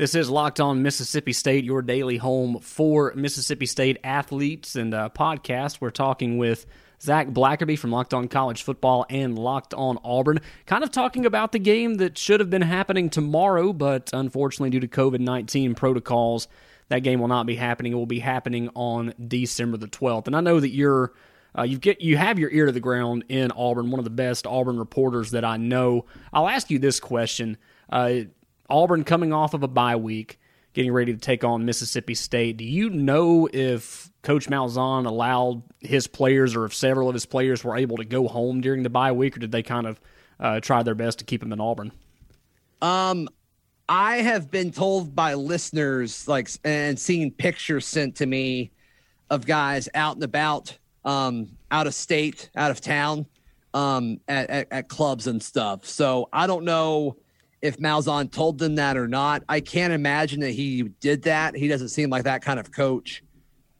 This 0.00 0.14
is 0.14 0.30
Locked 0.30 0.60
On 0.60 0.82
Mississippi 0.82 1.34
State, 1.34 1.62
your 1.62 1.82
daily 1.82 2.16
home 2.16 2.60
for 2.60 3.12
Mississippi 3.14 3.66
State 3.66 3.98
athletes 4.02 4.74
and 4.74 4.94
uh, 4.94 5.10
podcast. 5.10 5.82
We're 5.82 5.90
talking 5.90 6.38
with 6.38 6.64
Zach 7.02 7.28
Blackerby 7.28 7.78
from 7.78 7.90
Locked 7.90 8.14
On 8.14 8.26
College 8.26 8.62
Football 8.62 9.04
and 9.10 9.38
Locked 9.38 9.74
On 9.74 9.98
Auburn, 10.02 10.40
kind 10.64 10.82
of 10.82 10.90
talking 10.90 11.26
about 11.26 11.52
the 11.52 11.58
game 11.58 11.96
that 11.96 12.16
should 12.16 12.40
have 12.40 12.48
been 12.48 12.62
happening 12.62 13.10
tomorrow, 13.10 13.74
but 13.74 14.08
unfortunately, 14.14 14.70
due 14.70 14.80
to 14.80 14.88
COVID 14.88 15.20
19 15.20 15.74
protocols, 15.74 16.48
that 16.88 17.00
game 17.00 17.20
will 17.20 17.28
not 17.28 17.44
be 17.44 17.56
happening. 17.56 17.92
It 17.92 17.96
will 17.96 18.06
be 18.06 18.20
happening 18.20 18.70
on 18.74 19.12
December 19.28 19.76
the 19.76 19.86
12th. 19.86 20.28
And 20.28 20.34
I 20.34 20.40
know 20.40 20.60
that 20.60 20.70
you're 20.70 21.12
uh, 21.58 21.64
you 21.64 21.76
get 21.76 22.00
you 22.00 22.16
have 22.16 22.38
your 22.38 22.50
ear 22.52 22.64
to 22.64 22.72
the 22.72 22.80
ground 22.80 23.24
in 23.28 23.50
Auburn, 23.50 23.90
one 23.90 23.98
of 24.00 24.04
the 24.04 24.10
best 24.10 24.46
Auburn 24.46 24.78
reporters 24.78 25.32
that 25.32 25.44
I 25.44 25.58
know. 25.58 26.06
I'll 26.32 26.48
ask 26.48 26.70
you 26.70 26.78
this 26.78 27.00
question: 27.00 27.58
uh, 27.90 28.20
Auburn 28.70 29.04
coming 29.04 29.32
off 29.32 29.54
of 29.54 29.62
a 29.62 29.68
bye 29.68 29.96
week, 29.96 30.38
getting 30.72 30.92
ready 30.92 31.12
to 31.12 31.18
take 31.18 31.44
on 31.44 31.64
Mississippi 31.64 32.14
State. 32.14 32.56
Do 32.56 32.64
you 32.64 32.88
know 32.88 33.48
if 33.52 34.10
Coach 34.22 34.46
Malzahn 34.46 35.06
allowed 35.06 35.62
his 35.80 36.06
players, 36.06 36.54
or 36.54 36.64
if 36.64 36.74
several 36.74 37.08
of 37.08 37.14
his 37.14 37.26
players 37.26 37.64
were 37.64 37.76
able 37.76 37.96
to 37.96 38.04
go 38.04 38.28
home 38.28 38.60
during 38.60 38.82
the 38.82 38.90
bye 38.90 39.12
week, 39.12 39.36
or 39.36 39.40
did 39.40 39.52
they 39.52 39.62
kind 39.62 39.86
of 39.86 40.00
uh, 40.38 40.60
try 40.60 40.82
their 40.82 40.94
best 40.94 41.18
to 41.18 41.24
keep 41.24 41.40
them 41.40 41.52
in 41.52 41.60
Auburn? 41.60 41.92
Um, 42.80 43.28
I 43.88 44.18
have 44.18 44.50
been 44.50 44.70
told 44.70 45.14
by 45.16 45.34
listeners, 45.34 46.28
like, 46.28 46.48
and 46.64 46.98
seeing 46.98 47.32
pictures 47.32 47.86
sent 47.86 48.16
to 48.16 48.26
me 48.26 48.70
of 49.28 49.46
guys 49.46 49.88
out 49.94 50.14
and 50.14 50.24
about, 50.24 50.78
um, 51.04 51.48
out 51.70 51.86
of 51.86 51.94
state, 51.94 52.50
out 52.54 52.70
of 52.70 52.80
town, 52.80 53.26
um, 53.74 54.20
at, 54.28 54.48
at, 54.50 54.68
at 54.70 54.88
clubs 54.88 55.26
and 55.26 55.42
stuff. 55.42 55.86
So 55.86 56.28
I 56.32 56.46
don't 56.46 56.64
know 56.64 57.16
if 57.62 57.78
Malzahn 57.78 58.30
told 58.30 58.58
them 58.58 58.76
that 58.76 58.96
or 58.96 59.06
not. 59.06 59.42
I 59.48 59.60
can't 59.60 59.92
imagine 59.92 60.40
that 60.40 60.52
he 60.52 60.82
did 60.82 61.22
that. 61.24 61.54
He 61.54 61.68
doesn't 61.68 61.88
seem 61.88 62.10
like 62.10 62.24
that 62.24 62.42
kind 62.42 62.58
of 62.58 62.72
coach. 62.72 63.22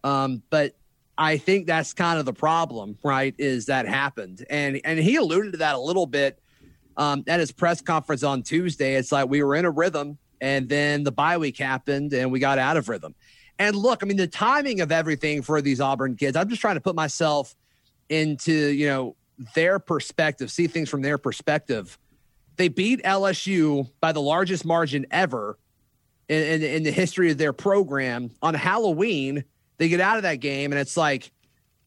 Um, 0.05 0.43
but 0.51 0.75
I 1.17 1.37
think 1.37 1.67
that's 1.67 1.93
kind 1.93 2.19
of 2.19 2.25
the 2.25 2.33
problem, 2.33 2.97
right? 3.03 3.35
Is 3.39 3.67
that 3.67 3.87
happened, 3.87 4.45
and 4.49 4.81
and 4.85 4.99
he 4.99 5.17
alluded 5.17 5.53
to 5.53 5.59
that 5.59 5.75
a 5.75 5.79
little 5.79 6.07
bit 6.07 6.39
um, 6.97 7.25
at 7.27 7.41
his 7.41 7.53
press 7.53 7.83
conference 7.83 8.23
on 8.23 8.43
Tuesday. 8.43 8.95
It's 8.95 9.13
like 9.13 9.29
we 9.29 9.43
were 9.43 9.55
in 9.55 9.67
a 9.67 9.71
rhythm, 9.71 10.17
and 10.41 10.69
then 10.69 11.05
the 11.05 11.13
bye 11.13 11.37
week 11.37 11.59
happened, 11.59 12.15
and 12.15 12.33
we 12.33 12.41
got 12.41 12.59
out 12.59 12.79
of 12.79 12.89
rhythm. 12.89 13.15
And 13.59 13.77
look, 13.77 14.03
I 14.03 14.07
mean, 14.07 14.17
the 14.17 14.27
timing 14.27 14.81
of 14.81 14.91
everything 14.91 15.43
for 15.43 15.61
these 15.61 15.81
Auburn 15.81 16.17
kids. 16.17 16.37
I'm 16.37 16.49
just 16.49 16.63
trying 16.63 16.77
to 16.77 16.81
put 16.81 16.97
myself 16.97 17.55
into 18.09 18.53
you 18.53 18.87
know 18.87 19.17
their 19.55 19.79
perspective, 19.79 20.51
see 20.51 20.67
things 20.67 20.89
from 20.89 21.03
their 21.03 21.19
perspective. 21.19 21.99
They 22.61 22.69
beat 22.69 23.03
LSU 23.05 23.89
by 24.03 24.13
the 24.13 24.21
largest 24.21 24.67
margin 24.67 25.07
ever 25.11 25.59
in, 26.29 26.43
in, 26.43 26.63
in 26.63 26.83
the 26.83 26.91
history 26.91 27.31
of 27.31 27.39
their 27.39 27.55
program 27.55 28.33
on 28.43 28.53
Halloween. 28.53 29.45
They 29.79 29.89
get 29.89 29.99
out 29.99 30.19
of 30.19 30.25
that 30.25 30.41
game, 30.41 30.71
and 30.71 30.79
it's 30.79 30.95
like, 30.95 31.33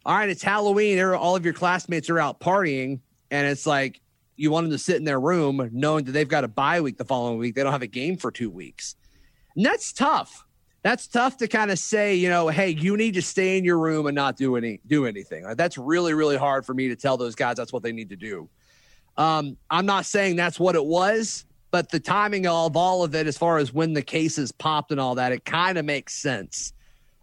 all 0.03 0.15
right, 0.15 0.27
it's 0.27 0.41
Halloween. 0.41 0.99
All 0.99 1.35
of 1.35 1.45
your 1.45 1.53
classmates 1.53 2.09
are 2.09 2.17
out 2.17 2.39
partying, 2.39 3.01
and 3.29 3.45
it's 3.45 3.67
like 3.67 4.01
you 4.35 4.49
want 4.49 4.63
them 4.63 4.71
to 4.71 4.79
sit 4.79 4.95
in 4.95 5.03
their 5.03 5.19
room 5.19 5.69
knowing 5.71 6.05
that 6.05 6.13
they've 6.13 6.27
got 6.27 6.43
a 6.43 6.47
bye 6.47 6.81
week 6.81 6.97
the 6.97 7.05
following 7.05 7.37
week. 7.37 7.53
They 7.53 7.61
don't 7.61 7.71
have 7.71 7.83
a 7.83 7.87
game 7.87 8.17
for 8.17 8.31
two 8.31 8.49
weeks. 8.49 8.95
And 9.55 9.63
that's 9.63 9.93
tough. 9.93 10.43
That's 10.81 11.05
tough 11.05 11.37
to 11.37 11.47
kind 11.47 11.69
of 11.69 11.77
say, 11.77 12.15
you 12.15 12.29
know, 12.29 12.47
hey, 12.47 12.69
you 12.69 12.97
need 12.97 13.13
to 13.13 13.21
stay 13.21 13.59
in 13.59 13.63
your 13.63 13.77
room 13.77 14.07
and 14.07 14.15
not 14.15 14.37
do 14.37 14.55
any 14.55 14.81
do 14.87 15.05
anything. 15.05 15.45
That's 15.55 15.77
really, 15.77 16.15
really 16.15 16.35
hard 16.35 16.65
for 16.65 16.73
me 16.73 16.87
to 16.87 16.95
tell 16.95 17.15
those 17.15 17.35
guys 17.35 17.57
that's 17.57 17.71
what 17.71 17.83
they 17.83 17.91
need 17.91 18.09
to 18.09 18.15
do. 18.15 18.49
Um, 19.17 19.57
I'm 19.69 19.85
not 19.85 20.05
saying 20.05 20.35
that's 20.35 20.59
what 20.59 20.75
it 20.75 20.85
was, 20.85 21.45
but 21.71 21.89
the 21.89 21.99
timing 21.99 22.47
of 22.47 22.75
all 22.75 23.03
of 23.03 23.15
it, 23.15 23.27
as 23.27 23.37
far 23.37 23.57
as 23.57 23.73
when 23.73 23.93
the 23.93 24.01
cases 24.01 24.51
popped 24.51 24.91
and 24.91 24.99
all 24.99 25.15
that, 25.15 25.31
it 25.31 25.45
kind 25.45 25.77
of 25.77 25.85
makes 25.85 26.13
sense. 26.15 26.73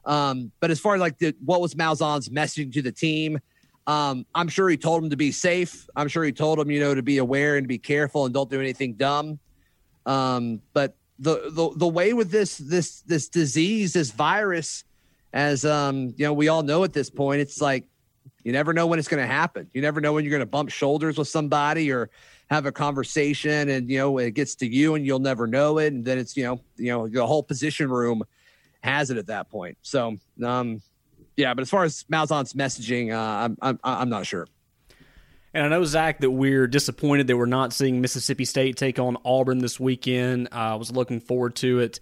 Um, 0.05 0.51
but 0.61 0.71
as 0.71 0.81
far 0.81 0.95
as 0.95 1.01
like 1.01 1.19
the, 1.19 1.35
what 1.45 1.61
was 1.61 1.75
Malzahn's 1.75 2.29
messaging 2.29 2.73
to 2.73 2.83
the 2.83 2.93
team, 2.93 3.39
um, 3.87 4.25
I'm 4.35 4.49
sure 4.49 4.69
he 4.69 4.77
told 4.77 5.03
him 5.03 5.11
to 5.11 5.17
be 5.17 5.33
safe. 5.33 5.89
I'm 5.97 6.09
sure 6.09 6.25
he 6.25 6.33
told 6.33 6.59
him, 6.59 6.71
you 6.71 6.81
know, 6.81 6.95
to 6.95 7.03
be 7.03 7.19
aware 7.19 7.57
and 7.57 7.67
be 7.67 7.79
careful 7.79 8.25
and 8.25 8.33
don't 8.33 8.51
do 8.51 8.61
anything 8.61 8.95
dumb. 8.95 9.39
Um, 10.07 10.61
but 10.73 10.97
the, 11.19 11.51
the 11.53 11.71
the 11.77 11.89
way 11.89 12.13
with 12.13 12.31
this 12.31 12.57
this 12.57 13.03
this 13.03 13.29
disease, 13.29 13.93
this 13.93 14.11
virus, 14.11 14.85
as 15.33 15.65
um, 15.65 16.15
you 16.17 16.25
know, 16.25 16.33
we 16.33 16.49
all 16.49 16.63
know 16.63 16.83
at 16.83 16.93
this 16.93 17.11
point, 17.11 17.41
it's 17.41 17.61
like 17.61 17.85
you 18.43 18.53
never 18.53 18.73
know 18.73 18.87
when 18.87 18.99
it's 18.99 19.09
going 19.09 19.23
to 19.23 19.27
happen. 19.27 19.69
You 19.73 19.83
never 19.83 20.01
know 20.01 20.13
when 20.13 20.25
you're 20.25 20.31
going 20.31 20.41
to 20.41 20.47
bump 20.47 20.71
shoulders 20.71 21.19
with 21.19 21.29
somebody 21.29 21.93
or 21.93 22.11
have 22.51 22.67
a 22.67 22.73
conversation, 22.73 23.69
and 23.69 23.89
you 23.89 23.99
know 23.99 24.19
it 24.19 24.33
gets 24.33 24.55
to 24.57 24.67
you, 24.67 24.95
and 24.95 25.07
you'll 25.07 25.19
never 25.19 25.47
know 25.47 25.79
it, 25.79 25.93
and 25.93 26.05
then 26.05 26.19
it's 26.19 26.37
you 26.37 26.45
know 26.45 26.61
you 26.77 26.89
know 26.89 27.07
the 27.09 27.27
whole 27.27 27.43
position 27.43 27.91
room 27.91 28.23
has 28.83 29.11
it 29.11 29.19
at 29.19 29.27
that 29.27 29.51
point. 29.51 29.79
So 29.83 30.17
um, 30.43 30.83
yeah, 31.37 31.55
but 31.55 31.63
as 31.63 31.71
far 31.71 31.85
as 31.85 32.05
Malzahn's 32.11 32.55
messaging, 32.55 33.13
uh, 33.13 33.45
I'm, 33.45 33.57
I'm 33.63 33.79
I'm 33.85 34.09
not 34.09 34.27
sure. 34.27 34.47
And 35.53 35.65
I 35.65 35.69
know 35.69 35.85
Zach 35.85 36.21
that 36.21 36.31
we're 36.31 36.69
disappointed 36.69 37.27
that 37.27 37.37
we're 37.37 37.47
not 37.47 37.73
seeing 37.73 38.01
Mississippi 38.01 38.45
State 38.45 38.77
take 38.77 38.99
on 38.99 39.17
Auburn 39.25 39.59
this 39.59 39.81
weekend. 39.81 40.49
Uh, 40.53 40.57
I 40.57 40.75
was 40.77 40.93
looking 40.93 41.21
forward 41.21 41.57
to 41.57 41.81
it. 41.81 42.01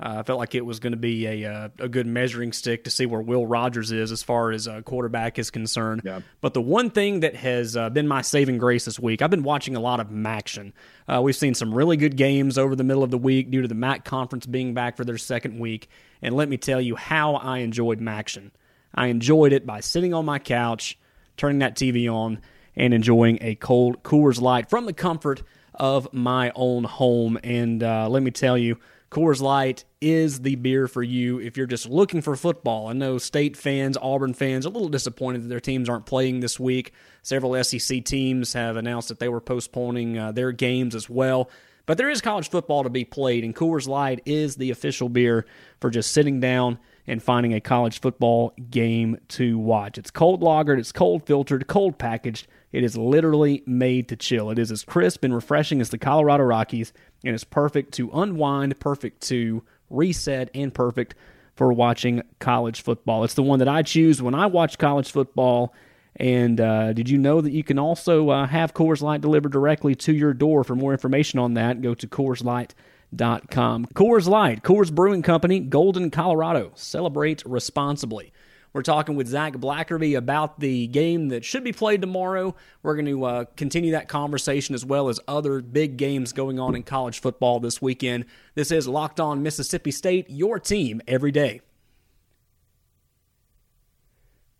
Uh, 0.00 0.18
I 0.18 0.22
felt 0.22 0.38
like 0.38 0.54
it 0.54 0.64
was 0.64 0.78
going 0.78 0.92
to 0.92 0.98
be 0.98 1.26
a 1.26 1.52
uh, 1.52 1.68
a 1.80 1.88
good 1.88 2.06
measuring 2.06 2.52
stick 2.52 2.84
to 2.84 2.90
see 2.90 3.04
where 3.04 3.20
Will 3.20 3.46
Rogers 3.46 3.90
is 3.90 4.12
as 4.12 4.22
far 4.22 4.52
as 4.52 4.68
a 4.68 4.82
quarterback 4.82 5.38
is 5.38 5.50
concerned. 5.50 6.02
Yeah. 6.04 6.20
But 6.40 6.54
the 6.54 6.60
one 6.60 6.90
thing 6.90 7.20
that 7.20 7.34
has 7.34 7.76
uh, 7.76 7.90
been 7.90 8.06
my 8.06 8.22
saving 8.22 8.58
grace 8.58 8.84
this 8.84 8.98
week, 9.00 9.22
I've 9.22 9.30
been 9.30 9.42
watching 9.42 9.74
a 9.74 9.80
lot 9.80 9.98
of 9.98 10.08
MACtion. 10.08 10.72
Uh, 11.08 11.20
we've 11.20 11.34
seen 11.34 11.54
some 11.54 11.74
really 11.74 11.96
good 11.96 12.16
games 12.16 12.58
over 12.58 12.76
the 12.76 12.84
middle 12.84 13.02
of 13.02 13.10
the 13.10 13.18
week 13.18 13.50
due 13.50 13.62
to 13.62 13.68
the 13.68 13.74
MAC 13.74 14.04
conference 14.04 14.46
being 14.46 14.72
back 14.72 14.96
for 14.96 15.04
their 15.04 15.18
second 15.18 15.58
week. 15.58 15.88
And 16.22 16.36
let 16.36 16.48
me 16.48 16.58
tell 16.58 16.80
you 16.80 16.94
how 16.94 17.34
I 17.34 17.58
enjoyed 17.58 18.00
MACtion. 18.00 18.52
I 18.94 19.08
enjoyed 19.08 19.52
it 19.52 19.66
by 19.66 19.80
sitting 19.80 20.14
on 20.14 20.24
my 20.24 20.38
couch, 20.38 20.96
turning 21.36 21.58
that 21.58 21.74
TV 21.74 22.12
on, 22.12 22.40
and 22.76 22.94
enjoying 22.94 23.38
a 23.40 23.56
cold 23.56 24.04
Coors 24.04 24.40
Light 24.40 24.70
from 24.70 24.86
the 24.86 24.92
comfort 24.92 25.42
of 25.74 26.12
my 26.12 26.52
own 26.54 26.84
home. 26.84 27.38
And 27.42 27.82
uh, 27.82 28.08
let 28.08 28.22
me 28.22 28.30
tell 28.30 28.56
you, 28.56 28.78
Coors 29.10 29.40
Light 29.40 29.84
is 30.02 30.40
the 30.40 30.56
beer 30.56 30.86
for 30.86 31.02
you 31.02 31.40
if 31.40 31.56
you're 31.56 31.66
just 31.66 31.88
looking 31.88 32.20
for 32.20 32.36
football. 32.36 32.88
I 32.88 32.92
know 32.92 33.16
state 33.16 33.56
fans, 33.56 33.96
Auburn 33.96 34.34
fans, 34.34 34.66
a 34.66 34.70
little 34.70 34.90
disappointed 34.90 35.44
that 35.44 35.48
their 35.48 35.60
teams 35.60 35.88
aren't 35.88 36.04
playing 36.04 36.40
this 36.40 36.60
week. 36.60 36.92
Several 37.22 37.62
SEC 37.64 38.04
teams 38.04 38.52
have 38.52 38.76
announced 38.76 39.08
that 39.08 39.18
they 39.18 39.30
were 39.30 39.40
postponing 39.40 40.18
uh, 40.18 40.32
their 40.32 40.52
games 40.52 40.94
as 40.94 41.08
well. 41.08 41.50
But 41.86 41.96
there 41.96 42.10
is 42.10 42.20
college 42.20 42.50
football 42.50 42.82
to 42.82 42.90
be 42.90 43.06
played, 43.06 43.44
and 43.44 43.56
Coors 43.56 43.88
Light 43.88 44.20
is 44.26 44.56
the 44.56 44.70
official 44.70 45.08
beer 45.08 45.46
for 45.80 45.88
just 45.88 46.12
sitting 46.12 46.38
down 46.38 46.78
and 47.06 47.22
finding 47.22 47.54
a 47.54 47.62
college 47.62 48.02
football 48.02 48.52
game 48.70 49.16
to 49.28 49.58
watch. 49.58 49.96
It's 49.96 50.10
cold 50.10 50.42
lagered, 50.42 50.78
it's 50.78 50.92
cold 50.92 51.24
filtered, 51.24 51.66
cold 51.66 51.98
packaged. 51.98 52.46
It 52.72 52.84
is 52.84 52.98
literally 52.98 53.62
made 53.64 54.10
to 54.10 54.16
chill. 54.16 54.50
It 54.50 54.58
is 54.58 54.70
as 54.70 54.84
crisp 54.84 55.24
and 55.24 55.34
refreshing 55.34 55.80
as 55.80 55.88
the 55.88 55.96
Colorado 55.96 56.44
Rockies, 56.44 56.92
and 57.24 57.34
it's 57.34 57.44
perfect 57.44 57.92
to 57.94 58.10
unwind, 58.12 58.78
perfect 58.80 59.22
to 59.28 59.62
reset, 59.90 60.50
and 60.54 60.72
perfect 60.72 61.14
for 61.54 61.72
watching 61.72 62.22
college 62.38 62.80
football. 62.82 63.24
It's 63.24 63.34
the 63.34 63.42
one 63.42 63.58
that 63.58 63.68
I 63.68 63.82
choose 63.82 64.22
when 64.22 64.34
I 64.34 64.46
watch 64.46 64.78
college 64.78 65.10
football. 65.10 65.74
And 66.16 66.60
uh, 66.60 66.92
did 66.92 67.08
you 67.08 67.18
know 67.18 67.40
that 67.40 67.52
you 67.52 67.62
can 67.62 67.78
also 67.78 68.30
uh, 68.30 68.46
have 68.46 68.74
Coors 68.74 69.02
Light 69.02 69.20
delivered 69.20 69.52
directly 69.52 69.94
to 69.96 70.12
your 70.12 70.32
door? 70.34 70.64
For 70.64 70.74
more 70.74 70.92
information 70.92 71.38
on 71.38 71.54
that, 71.54 71.80
go 71.80 71.94
to 71.94 72.06
Coors 72.06 72.42
Light 72.42 72.74
Com. 73.16 73.86
Coors 73.86 74.28
Light, 74.28 74.62
Coors 74.62 74.92
Brewing 74.92 75.22
Company, 75.22 75.60
Golden, 75.60 76.10
Colorado. 76.10 76.72
Celebrate 76.74 77.42
responsibly. 77.46 78.32
We're 78.72 78.82
talking 78.82 79.16
with 79.16 79.28
Zach 79.28 79.54
Blackerby 79.54 80.16
about 80.16 80.60
the 80.60 80.86
game 80.88 81.28
that 81.28 81.44
should 81.44 81.64
be 81.64 81.72
played 81.72 82.00
tomorrow. 82.00 82.54
We're 82.82 82.94
going 82.94 83.06
to 83.06 83.24
uh, 83.24 83.44
continue 83.56 83.92
that 83.92 84.08
conversation 84.08 84.74
as 84.74 84.84
well 84.84 85.08
as 85.08 85.18
other 85.26 85.60
big 85.60 85.96
games 85.96 86.32
going 86.32 86.60
on 86.60 86.74
in 86.76 86.82
college 86.82 87.20
football 87.20 87.60
this 87.60 87.80
weekend. 87.80 88.26
This 88.54 88.70
is 88.70 88.86
Locked 88.86 89.20
On 89.20 89.42
Mississippi 89.42 89.90
State, 89.90 90.26
your 90.28 90.58
team 90.58 91.00
every 91.08 91.32
day. 91.32 91.62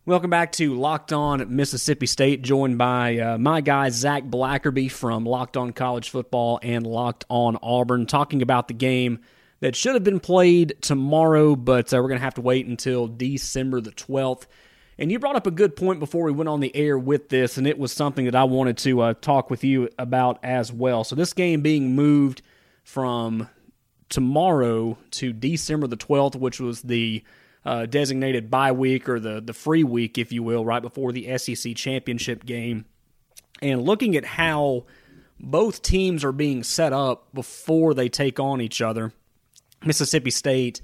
Welcome 0.07 0.31
back 0.31 0.53
to 0.53 0.75
Locked 0.75 1.13
On 1.13 1.55
Mississippi 1.55 2.07
State, 2.07 2.41
joined 2.41 2.79
by 2.79 3.19
uh, 3.19 3.37
my 3.37 3.61
guy, 3.61 3.91
Zach 3.91 4.25
Blackerby 4.25 4.91
from 4.91 5.27
Locked 5.27 5.59
On 5.59 5.71
College 5.71 6.09
Football 6.09 6.61
and 6.63 6.87
Locked 6.87 7.27
On 7.29 7.59
Auburn, 7.63 8.07
talking 8.07 8.41
about 8.41 8.69
the 8.69 8.75
game 8.75 9.21
that 9.61 9.75
should 9.75 9.95
have 9.95 10.05
been 10.05 10.21
played 10.21 10.77
tomorrow, 10.81 11.57
but 11.57 11.93
uh, 11.93 11.97
we're 11.97 12.09
going 12.09 12.19
to 12.21 12.25
have 12.25 12.35
to 12.35 12.41
wait 12.41 12.67
until 12.67 13.07
December 13.07 13.81
the 13.81 13.91
12th. 13.91 14.47
And 14.99 15.13
you 15.13 15.19
brought 15.19 15.37
up 15.37 15.47
a 15.47 15.53
good 15.53 15.77
point 15.77 16.01
before 16.01 16.25
we 16.25 16.33
went 16.33 16.49
on 16.49 16.61
the 16.61 16.75
air 16.75 16.99
with 16.99 17.29
this, 17.29 17.57
and 17.57 17.67
it 17.67 17.79
was 17.79 17.93
something 17.93 18.25
that 18.25 18.35
I 18.35 18.45
wanted 18.45 18.79
to 18.79 19.01
uh, 19.01 19.15
talk 19.15 19.51
with 19.51 19.63
you 19.63 19.89
about 19.99 20.41
as 20.43 20.73
well. 20.73 21.05
So, 21.05 21.15
this 21.15 21.33
game 21.33 21.61
being 21.61 21.95
moved 21.95 22.43
from 22.83 23.49
tomorrow 24.09 24.99
to 25.13 25.33
December 25.33 25.87
the 25.87 25.97
12th, 25.97 26.35
which 26.37 26.59
was 26.59 26.83
the 26.83 27.23
uh, 27.65 27.87
designated 27.87 28.51
bye 28.51 28.73
week 28.73 29.09
or 29.09 29.21
the 29.21 29.41
the 29.41 29.53
free 29.53 29.85
week, 29.85 30.19
if 30.19 30.33
you 30.33 30.43
will, 30.43 30.65
right 30.65 30.83
before 30.83 31.13
the 31.13 31.37
SEC 31.39 31.77
championship 31.77 32.45
game, 32.45 32.85
and 33.63 33.83
looking 33.83 34.17
at 34.17 34.25
how 34.25 34.85
both 35.39 35.83
teams 35.83 36.25
are 36.25 36.33
being 36.33 36.65
set 36.65 36.93
up 36.93 37.33
before 37.33 37.95
they 37.95 38.09
take 38.09 38.41
on 38.41 38.61
each 38.61 38.83
other. 38.83 39.13
Mississippi 39.85 40.31
State 40.31 40.81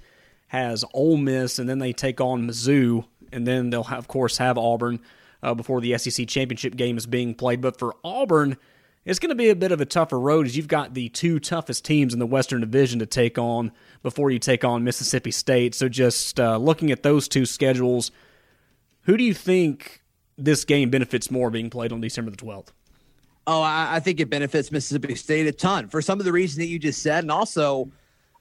has 0.48 0.84
Ole 0.94 1.16
Miss, 1.16 1.58
and 1.58 1.68
then 1.68 1.78
they 1.78 1.92
take 1.92 2.20
on 2.20 2.46
Mizzou, 2.48 3.04
and 3.32 3.46
then 3.46 3.70
they'll 3.70 3.84
have, 3.84 3.98
of 3.98 4.08
course 4.08 4.38
have 4.38 4.56
Auburn 4.56 5.00
uh, 5.42 5.54
before 5.54 5.80
the 5.80 5.96
SEC 5.98 6.26
championship 6.28 6.76
game 6.76 6.96
is 6.96 7.06
being 7.06 7.34
played. 7.34 7.60
But 7.60 7.78
for 7.78 7.94
Auburn, 8.04 8.56
it's 9.04 9.18
going 9.18 9.30
to 9.30 9.34
be 9.34 9.50
a 9.50 9.56
bit 9.56 9.72
of 9.72 9.80
a 9.80 9.84
tougher 9.84 10.18
road 10.18 10.46
as 10.46 10.56
you've 10.56 10.68
got 10.68 10.94
the 10.94 11.10
two 11.10 11.38
toughest 11.38 11.84
teams 11.84 12.12
in 12.12 12.18
the 12.18 12.26
Western 12.26 12.60
Division 12.60 13.00
to 13.00 13.06
take 13.06 13.38
on 13.38 13.72
before 14.02 14.30
you 14.30 14.38
take 14.38 14.64
on 14.64 14.84
Mississippi 14.84 15.30
State. 15.30 15.74
So 15.74 15.88
just 15.88 16.40
uh, 16.40 16.56
looking 16.56 16.90
at 16.90 17.02
those 17.02 17.28
two 17.28 17.44
schedules, 17.44 18.10
who 19.02 19.16
do 19.16 19.24
you 19.24 19.34
think 19.34 20.02
this 20.38 20.64
game 20.64 20.90
benefits 20.90 21.30
more 21.30 21.50
being 21.50 21.68
played 21.68 21.92
on 21.92 22.00
December 22.00 22.30
the 22.30 22.36
12th? 22.38 22.68
Oh, 23.46 23.60
I, 23.60 23.96
I 23.96 24.00
think 24.00 24.20
it 24.20 24.30
benefits 24.30 24.72
Mississippi 24.72 25.14
State 25.14 25.46
a 25.46 25.52
ton 25.52 25.88
for 25.88 26.00
some 26.00 26.18
of 26.18 26.24
the 26.24 26.32
reasons 26.32 26.58
that 26.58 26.66
you 26.66 26.78
just 26.78 27.02
said. 27.02 27.24
And 27.24 27.30
also, 27.30 27.90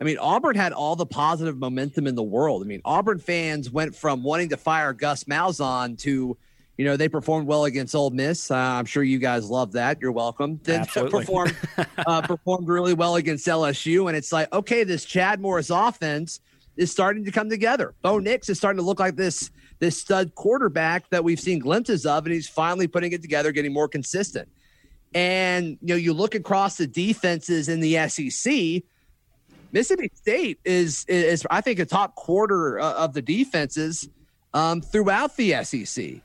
I 0.04 0.06
mean, 0.06 0.18
Auburn 0.18 0.58
had 0.58 0.74
all 0.74 0.98
the 0.98 1.06
positive 1.06 1.58
momentum 1.58 2.08
in 2.08 2.16
the 2.16 2.24
world. 2.24 2.62
I 2.62 2.66
mean, 2.66 2.82
Auburn 2.84 3.20
fans 3.20 3.72
went 3.72 3.96
from 3.96 4.22
wanting 4.22 4.50
to 4.50 4.58
fire 4.58 4.92
Gus 4.92 5.24
Malzahn 5.24 5.98
to– 6.00 6.38
you 6.78 6.86
know, 6.86 6.98
they 6.98 7.08
performed 7.08 7.48
well 7.48 7.66
against 7.66 7.94
Ole 7.94 8.10
Miss. 8.10 8.50
Uh, 8.50 8.56
I'm 8.56 8.86
sure 8.86 9.04
you 9.04 9.20
guys 9.20 9.50
love 9.50 9.74
that. 9.74 10.02
You're 10.02 10.12
welcome. 10.12 10.60
Then 10.64 10.86
performed 11.10 11.56
uh, 12.08 12.22
performed 12.22 12.68
really 12.68 12.94
well 12.94 13.16
against 13.16 13.46
LSU, 13.46 14.08
and 14.08 14.18
it's 14.18 14.32
like, 14.32 14.52
okay, 14.52 14.84
this 14.84 15.06
Chad 15.06 15.40
Morris 15.40 15.70
offense 15.70 16.40
is 16.76 16.92
starting 16.92 17.26
to 17.26 17.32
come 17.32 17.50
together. 17.50 17.94
Bo 18.02 18.18
Nix 18.18 18.50
is 18.50 18.58
starting 18.58 18.80
to 18.80 18.86
look 18.86 19.00
like 19.00 19.16
this 19.16 19.52
this 19.80 20.00
stud 20.00 20.34
quarterback 20.34 21.10
that 21.10 21.24
we've 21.24 21.40
seen 21.40 21.60
glimpses 21.60 22.06
of, 22.06 22.26
and 22.26 22.34
he's 22.34 22.48
finally 22.48 22.88
putting 22.88 23.12
it 23.12 23.22
together, 23.22 23.52
getting 23.52 23.74
more 23.74 23.88
consistent. 23.88 24.50
And 25.14 25.78
you 25.82 25.90
know, 25.90 25.96
you 25.96 26.14
look 26.14 26.34
across 26.34 26.78
the 26.78 26.88
defenses 26.88 27.70
in 27.70 27.82
the 27.82 28.08
SEC. 28.10 28.84
Mississippi 29.74 30.12
State 30.14 30.60
is 30.64 31.04
is 31.08 31.46
I 31.50 31.60
think 31.60 31.80
a 31.80 31.86
top 31.86 32.16
quarter 32.16 32.80
uh, 32.80 32.94
of 32.94 33.14
the 33.14 33.22
defenses 33.22 34.08
um, 34.54 34.82
throughout 34.82 35.36
the 35.36 35.64
SEC. 35.64 36.22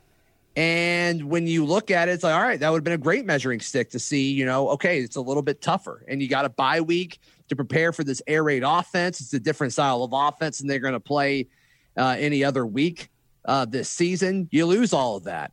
And 0.55 1.31
when 1.31 1.47
you 1.47 1.65
look 1.65 1.91
at 1.91 2.09
it, 2.09 2.13
it's 2.13 2.25
like, 2.25 2.35
all 2.35 2.43
right, 2.43 2.59
that 2.59 2.69
would 2.69 2.79
have 2.79 2.85
been 2.85 2.93
a 2.93 2.99
great 2.99 3.25
measuring 3.25 3.61
stick 3.61 3.91
to 3.91 4.01
see, 4.01 4.33
you 4.33 4.45
know, 4.45 4.71
okay, 4.71 4.99
it's 4.99 5.15
a 5.15 5.21
little 5.21 5.43
bit 5.43 5.63
tougher. 5.63 6.05
And 6.09 6.21
you 6.21 6.29
got 6.29 6.45
a 6.45 6.49
bye 6.49 6.81
week 6.81 7.21
to 7.49 7.55
prepare 7.55 7.93
for 7.93 8.03
this 8.03 8.21
air 8.27 8.43
raid 8.43 8.65
offense. 8.67 9.21
It's 9.21 9.33
a 9.33 9.39
different 9.39 9.73
style 9.73 10.03
of 10.03 10.13
offense, 10.13 10.61
and 10.61 10.69
they're 10.69 10.81
going 10.81 10.95
to 10.95 11.01
play 11.01 11.47
uh, 11.97 12.17
any 12.19 12.43
other 12.43 12.67
week 12.67 13.09
uh, 13.45 13.67
this 13.67 13.89
season. 13.89 14.49
You 14.51 14.67
lose 14.67 14.93
all 14.93 15.17
of 15.17 15.25
that. 15.25 15.53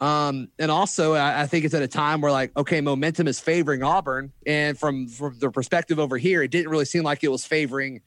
Um, 0.00 0.48
and 0.58 0.70
also, 0.70 1.14
I, 1.14 1.42
I, 1.42 1.46
think 1.46 1.64
it's 1.64 1.72
at 1.72 1.82
a 1.82 1.88
time 1.88 2.20
where, 2.20 2.30
like, 2.30 2.54
okay, 2.54 2.82
momentum 2.82 3.26
is 3.28 3.40
favoring 3.40 3.82
Auburn. 3.82 4.30
And 4.46 4.78
from, 4.78 5.08
from 5.08 5.38
the 5.38 5.50
perspective 5.50 5.98
over 5.98 6.18
here, 6.18 6.42
it 6.42 6.50
didn't 6.50 6.70
really 6.70 6.84
seem 6.84 7.02
like 7.02 7.24
it 7.24 7.28
was 7.28 7.46
favoring 7.46 8.02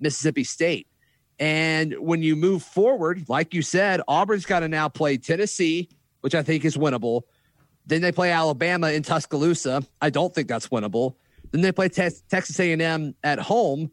Mississippi 0.00 0.42
State. 0.42 0.88
And 1.38 1.94
when 2.00 2.22
you 2.22 2.34
move 2.34 2.62
forward, 2.62 3.28
like 3.28 3.54
you 3.54 3.62
said, 3.62 4.00
Auburn's 4.08 4.46
got 4.46 4.60
to 4.60 4.68
now 4.68 4.88
play 4.88 5.16
Tennessee, 5.16 5.88
which 6.22 6.34
I 6.34 6.42
think 6.42 6.64
is 6.64 6.76
winnable. 6.76 7.22
Then 7.86 8.02
they 8.02 8.12
play 8.12 8.32
Alabama 8.32 8.90
in 8.90 9.02
Tuscaloosa. 9.02 9.82
I 10.00 10.10
don't 10.10 10.34
think 10.34 10.48
that's 10.48 10.68
winnable. 10.68 11.14
Then 11.52 11.60
they 11.60 11.72
play 11.72 11.88
te- 11.88 12.10
Texas 12.28 12.58
A&M 12.58 13.14
at 13.22 13.38
home. 13.38 13.90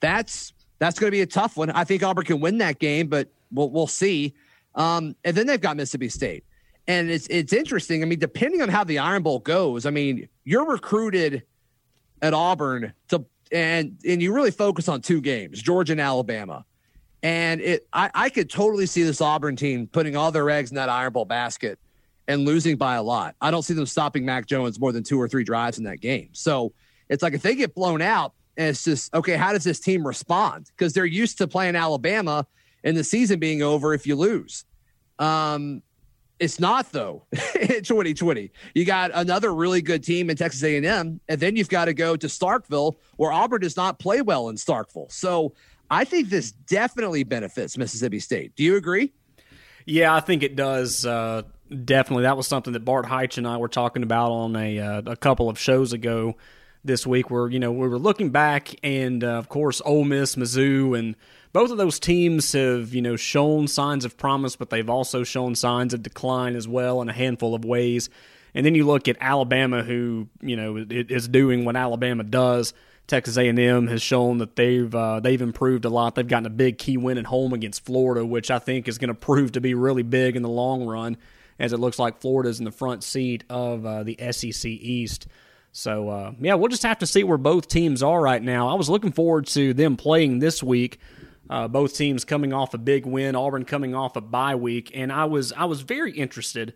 That's 0.00 0.52
that's 0.78 0.98
going 0.98 1.08
to 1.08 1.12
be 1.12 1.22
a 1.22 1.26
tough 1.26 1.56
one. 1.56 1.70
I 1.70 1.84
think 1.84 2.02
Auburn 2.02 2.24
can 2.24 2.40
win 2.40 2.58
that 2.58 2.78
game, 2.78 3.06
but 3.06 3.28
we'll 3.50 3.70
we'll 3.70 3.86
see. 3.86 4.34
Um, 4.74 5.14
and 5.24 5.36
then 5.36 5.46
they've 5.46 5.60
got 5.60 5.76
Mississippi 5.76 6.08
State, 6.08 6.44
and 6.86 7.10
it's 7.10 7.26
it's 7.28 7.52
interesting. 7.52 8.02
I 8.02 8.06
mean, 8.06 8.18
depending 8.18 8.62
on 8.62 8.68
how 8.68 8.84
the 8.84 8.98
Iron 8.98 9.22
Bowl 9.22 9.38
goes, 9.38 9.86
I 9.86 9.90
mean, 9.90 10.28
you're 10.44 10.66
recruited 10.66 11.44
at 12.20 12.34
Auburn 12.34 12.92
to 13.08 13.24
and 13.52 13.98
and 14.06 14.20
you 14.22 14.34
really 14.34 14.50
focus 14.50 14.88
on 14.88 15.00
two 15.00 15.20
games, 15.20 15.62
Georgia 15.62 15.92
and 15.92 16.00
Alabama. 16.00 16.64
And 17.22 17.60
it 17.60 17.86
I, 17.92 18.10
I 18.14 18.28
could 18.28 18.50
totally 18.50 18.86
see 18.86 19.02
this 19.02 19.20
Auburn 19.20 19.56
team 19.56 19.86
putting 19.86 20.14
all 20.16 20.30
their 20.30 20.50
eggs 20.50 20.70
in 20.70 20.76
that 20.76 20.88
Iron 20.88 21.12
Bowl 21.12 21.24
basket 21.24 21.78
and 22.28 22.44
losing 22.44 22.76
by 22.76 22.96
a 22.96 23.02
lot. 23.02 23.34
I 23.40 23.50
don't 23.50 23.62
see 23.62 23.74
them 23.74 23.86
stopping 23.86 24.24
Mac 24.24 24.46
Jones 24.46 24.78
more 24.78 24.92
than 24.92 25.02
two 25.02 25.20
or 25.20 25.28
three 25.28 25.44
drives 25.44 25.78
in 25.78 25.84
that 25.84 26.00
game. 26.00 26.30
So 26.32 26.72
it's 27.08 27.22
like 27.22 27.34
if 27.34 27.42
they 27.42 27.54
get 27.54 27.74
blown 27.74 28.02
out, 28.02 28.34
and 28.56 28.68
it's 28.68 28.84
just 28.84 29.14
okay, 29.14 29.36
how 29.36 29.52
does 29.52 29.64
this 29.64 29.80
team 29.80 30.06
respond? 30.06 30.66
Because 30.76 30.92
they're 30.92 31.06
used 31.06 31.38
to 31.38 31.48
playing 31.48 31.76
Alabama 31.76 32.46
and 32.82 32.96
the 32.96 33.04
season 33.04 33.40
being 33.40 33.62
over 33.62 33.94
if 33.94 34.06
you 34.06 34.16
lose. 34.16 34.64
Um, 35.18 35.82
it's 36.44 36.60
not 36.60 36.92
though. 36.92 37.24
2020, 37.32 38.50
you 38.74 38.84
got 38.84 39.10
another 39.14 39.54
really 39.54 39.82
good 39.82 40.04
team 40.04 40.30
in 40.30 40.36
Texas 40.36 40.62
A&M, 40.62 41.20
and 41.28 41.40
then 41.40 41.56
you've 41.56 41.68
got 41.68 41.86
to 41.86 41.94
go 41.94 42.16
to 42.16 42.26
Starkville, 42.26 42.96
where 43.16 43.32
Auburn 43.32 43.62
does 43.62 43.76
not 43.76 43.98
play 43.98 44.20
well 44.20 44.48
in 44.48 44.56
Starkville. 44.56 45.10
So 45.10 45.54
I 45.90 46.04
think 46.04 46.28
this 46.28 46.52
definitely 46.52 47.24
benefits 47.24 47.76
Mississippi 47.76 48.20
State. 48.20 48.54
Do 48.56 48.62
you 48.62 48.76
agree? 48.76 49.12
Yeah, 49.86 50.14
I 50.14 50.20
think 50.20 50.42
it 50.42 50.56
does. 50.56 51.04
Uh, 51.04 51.42
definitely, 51.84 52.22
that 52.22 52.36
was 52.36 52.46
something 52.46 52.72
that 52.72 52.84
Bart 52.84 53.06
Heitch 53.06 53.38
and 53.38 53.46
I 53.46 53.56
were 53.56 53.68
talking 53.68 54.02
about 54.02 54.30
on 54.30 54.56
a 54.56 54.78
uh, 54.78 55.02
a 55.06 55.16
couple 55.16 55.48
of 55.48 55.58
shows 55.58 55.92
ago 55.92 56.36
this 56.84 57.06
week. 57.06 57.30
Where 57.30 57.48
you 57.48 57.58
know 57.58 57.72
we 57.72 57.88
were 57.88 57.98
looking 57.98 58.30
back, 58.30 58.74
and 58.82 59.22
uh, 59.22 59.28
of 59.28 59.48
course, 59.48 59.82
Ole 59.84 60.04
Miss, 60.04 60.36
Mizzou, 60.36 60.98
and 60.98 61.16
both 61.54 61.70
of 61.70 61.78
those 61.78 62.00
teams 62.00 62.50
have, 62.52 62.92
you 62.92 63.00
know, 63.00 63.14
shown 63.14 63.68
signs 63.68 64.04
of 64.04 64.16
promise, 64.16 64.56
but 64.56 64.70
they've 64.70 64.90
also 64.90 65.22
shown 65.22 65.54
signs 65.54 65.94
of 65.94 66.02
decline 66.02 66.56
as 66.56 66.66
well 66.66 67.00
in 67.00 67.08
a 67.08 67.12
handful 67.12 67.54
of 67.54 67.64
ways. 67.64 68.10
And 68.54 68.66
then 68.66 68.74
you 68.74 68.84
look 68.84 69.06
at 69.06 69.16
Alabama, 69.20 69.84
who 69.84 70.28
you 70.42 70.56
know 70.56 70.84
is 70.90 71.28
doing 71.28 71.64
what 71.64 71.76
Alabama 71.76 72.24
does. 72.24 72.74
Texas 73.06 73.36
A&M 73.36 73.86
has 73.86 74.02
shown 74.02 74.38
that 74.38 74.56
they've 74.56 74.92
uh, 74.92 75.20
they've 75.20 75.40
improved 75.40 75.84
a 75.84 75.88
lot. 75.88 76.16
They've 76.16 76.26
gotten 76.26 76.46
a 76.46 76.50
big 76.50 76.76
key 76.76 76.96
win 76.96 77.18
at 77.18 77.26
home 77.26 77.52
against 77.52 77.84
Florida, 77.84 78.26
which 78.26 78.50
I 78.50 78.58
think 78.58 78.88
is 78.88 78.98
going 78.98 79.08
to 79.08 79.14
prove 79.14 79.52
to 79.52 79.60
be 79.60 79.74
really 79.74 80.02
big 80.02 80.34
in 80.34 80.42
the 80.42 80.48
long 80.48 80.84
run, 80.84 81.16
as 81.60 81.72
it 81.72 81.78
looks 81.78 82.00
like 82.00 82.20
Florida's 82.20 82.58
in 82.58 82.64
the 82.64 82.72
front 82.72 83.04
seat 83.04 83.44
of 83.48 83.86
uh, 83.86 84.02
the 84.02 84.18
SEC 84.32 84.68
East. 84.68 85.28
So 85.70 86.08
uh, 86.08 86.32
yeah, 86.40 86.54
we'll 86.54 86.68
just 86.68 86.82
have 86.82 86.98
to 86.98 87.06
see 87.06 87.22
where 87.22 87.38
both 87.38 87.68
teams 87.68 88.02
are 88.02 88.20
right 88.20 88.42
now. 88.42 88.68
I 88.70 88.74
was 88.74 88.90
looking 88.90 89.12
forward 89.12 89.46
to 89.48 89.72
them 89.72 89.96
playing 89.96 90.40
this 90.40 90.64
week 90.64 90.98
uh, 91.50 91.68
both 91.68 91.94
teams 91.94 92.24
coming 92.24 92.52
off 92.52 92.74
a 92.74 92.78
big 92.78 93.06
win, 93.06 93.36
Auburn 93.36 93.64
coming 93.64 93.94
off 93.94 94.16
a 94.16 94.20
bye 94.20 94.54
week, 94.54 94.90
and 94.94 95.12
I 95.12 95.26
was 95.26 95.52
I 95.52 95.66
was 95.66 95.82
very 95.82 96.12
interested 96.12 96.74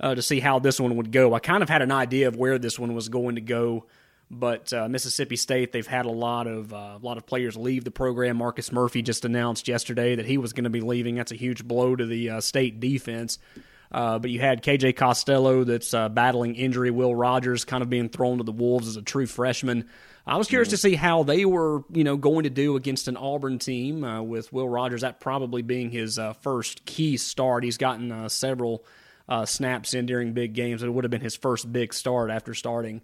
uh, 0.00 0.14
to 0.14 0.22
see 0.22 0.40
how 0.40 0.58
this 0.58 0.80
one 0.80 0.96
would 0.96 1.12
go. 1.12 1.34
I 1.34 1.38
kind 1.38 1.62
of 1.62 1.68
had 1.68 1.82
an 1.82 1.92
idea 1.92 2.28
of 2.28 2.36
where 2.36 2.58
this 2.58 2.78
one 2.78 2.94
was 2.94 3.08
going 3.08 3.36
to 3.36 3.40
go, 3.40 3.86
but 4.30 4.72
uh, 4.72 4.88
Mississippi 4.88 5.36
State 5.36 5.72
they've 5.72 5.86
had 5.86 6.06
a 6.06 6.10
lot 6.10 6.46
of 6.46 6.72
uh, 6.72 6.98
a 7.00 7.00
lot 7.00 7.16
of 7.16 7.26
players 7.26 7.56
leave 7.56 7.84
the 7.84 7.90
program. 7.90 8.36
Marcus 8.36 8.72
Murphy 8.72 9.02
just 9.02 9.24
announced 9.24 9.68
yesterday 9.68 10.16
that 10.16 10.26
he 10.26 10.36
was 10.36 10.52
going 10.52 10.64
to 10.64 10.70
be 10.70 10.80
leaving. 10.80 11.14
That's 11.14 11.32
a 11.32 11.36
huge 11.36 11.64
blow 11.64 11.94
to 11.94 12.04
the 12.04 12.30
uh, 12.30 12.40
state 12.40 12.80
defense. 12.80 13.38
Uh, 13.90 14.18
but 14.18 14.30
you 14.30 14.38
had 14.38 14.62
KJ 14.62 14.96
Costello 14.96 15.64
that's 15.64 15.92
battling 15.92 16.56
injury. 16.56 16.90
Will 16.90 17.14
Rogers 17.14 17.64
kind 17.64 17.82
of 17.82 17.88
being 17.88 18.10
thrown 18.10 18.36
to 18.36 18.44
the 18.44 18.52
wolves 18.52 18.86
as 18.86 18.96
a 18.96 19.02
true 19.02 19.24
freshman. 19.26 19.88
I 20.28 20.36
was 20.36 20.46
curious 20.46 20.68
to 20.68 20.76
see 20.76 20.94
how 20.94 21.22
they 21.22 21.46
were, 21.46 21.84
you 21.90 22.04
know, 22.04 22.18
going 22.18 22.42
to 22.42 22.50
do 22.50 22.76
against 22.76 23.08
an 23.08 23.16
Auburn 23.16 23.58
team 23.58 24.04
uh, 24.04 24.20
with 24.20 24.52
Will 24.52 24.68
Rogers. 24.68 25.00
That 25.00 25.20
probably 25.20 25.62
being 25.62 25.90
his 25.90 26.18
uh, 26.18 26.34
first 26.34 26.84
key 26.84 27.16
start. 27.16 27.64
He's 27.64 27.78
gotten 27.78 28.12
uh, 28.12 28.28
several 28.28 28.84
uh, 29.26 29.46
snaps 29.46 29.94
in 29.94 30.04
during 30.04 30.34
big 30.34 30.52
games. 30.52 30.82
It 30.82 30.92
would 30.92 31.04
have 31.04 31.10
been 31.10 31.22
his 31.22 31.34
first 31.34 31.72
big 31.72 31.94
start 31.94 32.30
after 32.30 32.52
starting 32.52 33.00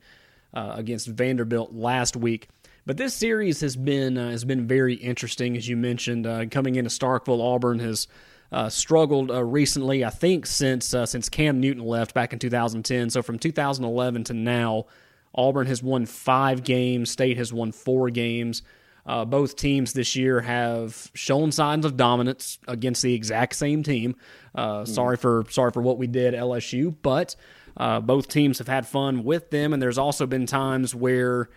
uh, 0.52 0.74
against 0.76 1.08
Vanderbilt 1.08 1.72
last 1.72 2.14
week. 2.14 2.48
But 2.84 2.98
this 2.98 3.14
series 3.14 3.62
has 3.62 3.74
been 3.74 4.16
has 4.16 4.44
been 4.44 4.66
very 4.66 4.94
interesting, 4.94 5.56
as 5.56 5.66
you 5.66 5.78
mentioned. 5.78 6.50
Coming 6.50 6.74
into 6.74 6.90
Starkville, 6.90 7.40
Auburn 7.40 7.78
has 7.78 8.06
uh, 8.54 8.68
struggled 8.68 9.30
uh, 9.30 9.42
recently. 9.42 10.04
I 10.04 10.10
think 10.10 10.46
since 10.46 10.94
uh, 10.94 11.06
since 11.06 11.28
Cam 11.28 11.60
Newton 11.60 11.84
left 11.84 12.14
back 12.14 12.32
in 12.32 12.38
2010. 12.38 13.10
So 13.10 13.22
from 13.22 13.38
2011 13.38 14.24
to 14.24 14.34
now, 14.34 14.86
Auburn 15.34 15.66
has 15.66 15.82
won 15.82 16.06
five 16.06 16.62
games. 16.64 17.10
State 17.10 17.36
has 17.36 17.52
won 17.52 17.72
four 17.72 18.10
games. 18.10 18.62
Uh, 19.06 19.24
both 19.24 19.56
teams 19.56 19.92
this 19.92 20.16
year 20.16 20.40
have 20.40 21.10
shown 21.14 21.52
signs 21.52 21.84
of 21.84 21.96
dominance 21.96 22.58
against 22.66 23.02
the 23.02 23.12
exact 23.12 23.54
same 23.54 23.82
team. 23.82 24.16
Uh, 24.54 24.84
sorry 24.84 25.16
for 25.16 25.44
sorry 25.50 25.70
for 25.72 25.82
what 25.82 25.98
we 25.98 26.06
did 26.06 26.32
LSU, 26.32 26.94
but 27.02 27.36
uh, 27.76 28.00
both 28.00 28.28
teams 28.28 28.58
have 28.58 28.68
had 28.68 28.86
fun 28.86 29.24
with 29.24 29.50
them, 29.50 29.72
and 29.72 29.82
there's 29.82 29.98
also 29.98 30.26
been 30.26 30.46
times 30.46 30.94
where 30.94 31.50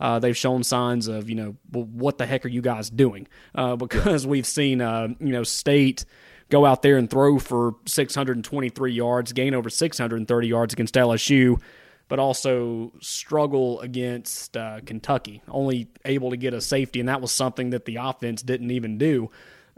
uh, 0.00 0.18
they've 0.18 0.36
shown 0.36 0.64
signs 0.64 1.06
of 1.06 1.28
you 1.28 1.34
know 1.34 1.56
well, 1.72 1.84
what 1.84 2.16
the 2.16 2.24
heck 2.24 2.46
are 2.46 2.48
you 2.50 2.62
guys 2.62 2.88
doing? 2.88 3.26
Uh, 3.54 3.76
because 3.76 4.26
we've 4.26 4.46
seen 4.46 4.80
uh, 4.80 5.08
you 5.20 5.32
know 5.32 5.42
State 5.42 6.06
go 6.48 6.64
out 6.64 6.80
there 6.80 6.96
and 6.96 7.10
throw 7.10 7.38
for 7.38 7.74
623 7.84 8.92
yards, 8.92 9.32
gain 9.32 9.54
over 9.54 9.68
630 9.68 10.46
yards 10.48 10.72
against 10.72 10.94
LSU 10.94 11.60
but 12.08 12.18
also 12.18 12.92
struggle 13.00 13.80
against 13.80 14.56
uh, 14.56 14.80
Kentucky, 14.84 15.42
only 15.48 15.88
able 16.04 16.30
to 16.30 16.36
get 16.36 16.54
a 16.54 16.60
safety, 16.60 17.00
and 17.00 17.08
that 17.08 17.20
was 17.20 17.32
something 17.32 17.70
that 17.70 17.84
the 17.84 17.96
offense 17.96 18.42
didn't 18.42 18.70
even 18.70 18.98
do. 18.98 19.30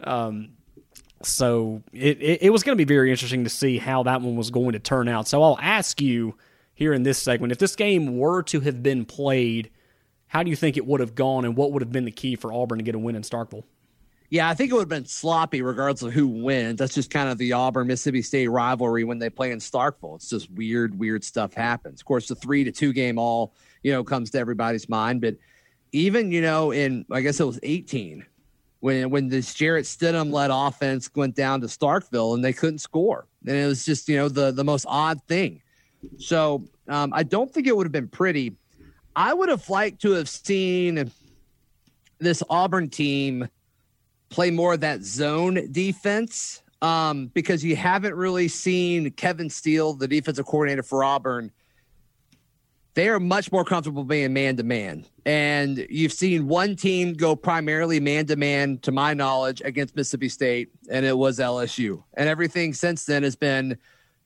Um, 0.02 0.50
so 1.23 1.83
it, 1.92 2.21
it, 2.21 2.42
it 2.42 2.50
was 2.50 2.62
going 2.62 2.76
to 2.76 2.85
be 2.85 2.88
very 2.88 3.11
interesting 3.11 3.45
to 3.45 3.50
see 3.50 3.78
how 3.78 4.02
that 4.02 4.21
one 4.21 4.37
was 4.37 4.50
going 4.50 4.73
to 4.73 4.78
turn 4.78 5.09
out. 5.09 5.28
So 5.28 5.42
I'll 5.42 5.59
ask 5.61 6.00
you 6.00 6.35
here 6.75 6.92
in 6.92 7.04
this 7.04 7.18
segment 7.18 7.52
if 7.52 7.59
this 7.59 7.76
game 7.76 8.18
were 8.18 8.42
to 8.45 8.61
have 8.61 8.83
been 8.83 9.04
played, 9.04 9.71
how 10.26 10.42
do 10.42 10.50
you 10.50 10.56
think 10.56 10.76
it 10.76 10.87
would 10.87 11.00
have 11.00 11.14
gone, 11.14 11.45
and 11.45 11.56
what 11.56 11.73
would 11.73 11.83
have 11.83 11.92
been 11.92 12.04
the 12.04 12.11
key 12.11 12.37
for 12.37 12.52
Auburn 12.52 12.78
to 12.78 12.85
get 12.85 12.95
a 12.95 12.99
win 12.99 13.16
in 13.16 13.23
Starkville? 13.23 13.64
Yeah, 14.30 14.49
I 14.49 14.54
think 14.54 14.71
it 14.71 14.75
would 14.75 14.80
have 14.80 14.88
been 14.88 15.06
sloppy 15.06 15.62
regardless 15.62 16.02
of 16.02 16.12
who 16.12 16.26
wins. 16.26 16.78
That's 16.78 16.95
just 16.95 17.11
kind 17.11 17.28
of 17.28 17.38
the 17.38 17.52
Auburn 17.52 17.87
Mississippi 17.87 18.23
State 18.23 18.49
rivalry 18.49 19.04
when 19.04 19.18
they 19.18 19.30
play 19.30 19.52
in 19.52 19.59
Starkville. 19.59 20.16
It's 20.16 20.28
just 20.28 20.50
weird, 20.50 20.99
weird 20.99 21.23
stuff 21.23 21.54
happens. 21.54 22.00
Of 22.00 22.06
course, 22.06 22.28
the 22.28 22.35
three 22.35 22.64
to 22.64 22.73
two 22.73 22.92
game 22.92 23.18
all, 23.18 23.54
you 23.83 23.92
know, 23.92 24.02
comes 24.02 24.30
to 24.30 24.38
everybody's 24.38 24.88
mind. 24.88 25.21
But 25.21 25.37
even, 25.92 26.33
you 26.33 26.42
know, 26.42 26.73
in 26.73 27.04
I 27.11 27.21
guess 27.21 27.38
it 27.38 27.45
was 27.45 27.61
18, 27.62 28.26
when 28.80 29.11
when 29.11 29.28
this 29.28 29.54
Jarrett 29.54 29.85
Stidham 29.85 30.33
led 30.33 30.50
offense 30.52 31.09
went 31.14 31.37
down 31.37 31.61
to 31.61 31.66
Starkville 31.68 32.35
and 32.35 32.45
they 32.45 32.52
couldn't 32.52 32.78
score. 32.78 33.26
And 33.47 33.56
it 33.56 33.66
was 33.66 33.85
just, 33.85 34.09
you 34.09 34.16
know, 34.16 34.28
the 34.28 34.50
the 34.50 34.64
most 34.64 34.87
odd 34.88 35.23
thing. 35.28 35.62
So 36.18 36.64
um, 36.88 37.12
I 37.14 37.23
don't 37.23 37.52
think 37.52 37.66
it 37.66 37.76
would 37.76 37.87
have 37.87 37.92
been 37.92 38.09
pretty. 38.09 38.56
I 39.14 39.33
would 39.33 39.49
have 39.49 39.68
liked 39.71 40.02
to 40.02 40.12
have 40.12 40.28
seen 40.28 41.11
this 42.18 42.42
Auburn 42.50 42.90
team 42.90 43.49
play 44.28 44.50
more 44.50 44.75
of 44.75 44.80
that 44.80 45.02
zone 45.02 45.68
defense 45.73 46.62
um, 46.83 47.28
because 47.28 47.64
you 47.64 47.76
haven't 47.76 48.14
really 48.14 48.49
seen 48.49 49.11
Kevin 49.12 49.50
Steele, 49.50 49.95
the 49.95 50.09
defensive 50.09 50.47
coordinator 50.47 50.83
for 50.83 51.04
Auburn. 51.04 51.50
They 52.95 53.09
are 53.09 53.21
much 53.21 53.52
more 53.52 53.64
comfortable 53.64 54.04
being 54.04 54.33
man 54.33 54.56
to 54.56 54.62
man. 54.62 55.04
And 55.26 55.87
you've 55.90 56.12
seen 56.12 56.49
one 56.49 56.76
team 56.76 57.12
go 57.12 57.37
primarily 57.37 58.00
man 58.00 58.26
to 58.26 58.37
man, 58.37 58.78
to 58.78 58.92
my 58.92 59.12
knowledge, 59.12 59.61
against 59.64 59.95
Mississippi 59.97 60.30
State, 60.30 60.71
and 60.90 61.04
it 61.04 61.16
was 61.16 61.38
LSU. 61.38 62.02
And 62.14 62.28
everything 62.28 62.73
since 62.73 63.04
then 63.04 63.23
has 63.23 63.37
been, 63.37 63.76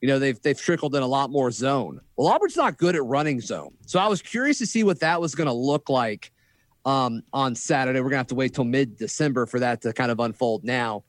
you 0.00 0.08
know, 0.08 0.20
they've 0.20 0.40
they've 0.42 0.60
trickled 0.60 0.94
in 0.94 1.02
a 1.02 1.06
lot 1.06 1.30
more 1.30 1.50
zone. 1.50 2.00
Well, 2.16 2.28
Auburn's 2.28 2.56
not 2.56 2.78
good 2.78 2.94
at 2.94 3.04
running 3.04 3.40
zone. 3.40 3.74
So 3.86 3.98
I 3.98 4.06
was 4.06 4.22
curious 4.22 4.58
to 4.58 4.66
see 4.66 4.84
what 4.84 5.00
that 5.00 5.20
was 5.20 5.34
going 5.34 5.48
to 5.48 5.52
look 5.52 5.88
like 5.88 6.30
um, 6.84 7.22
on 7.32 7.54
Saturday. 7.54 8.00
We're 8.00 8.10
gonna 8.10 8.18
have 8.18 8.26
to 8.28 8.34
wait 8.34 8.54
till 8.54 8.64
mid 8.64 8.96
December 8.96 9.46
for 9.46 9.60
that 9.60 9.82
to 9.82 9.92
kind 9.92 10.10
of 10.10 10.20
unfold 10.20 10.64
now. 10.64 11.04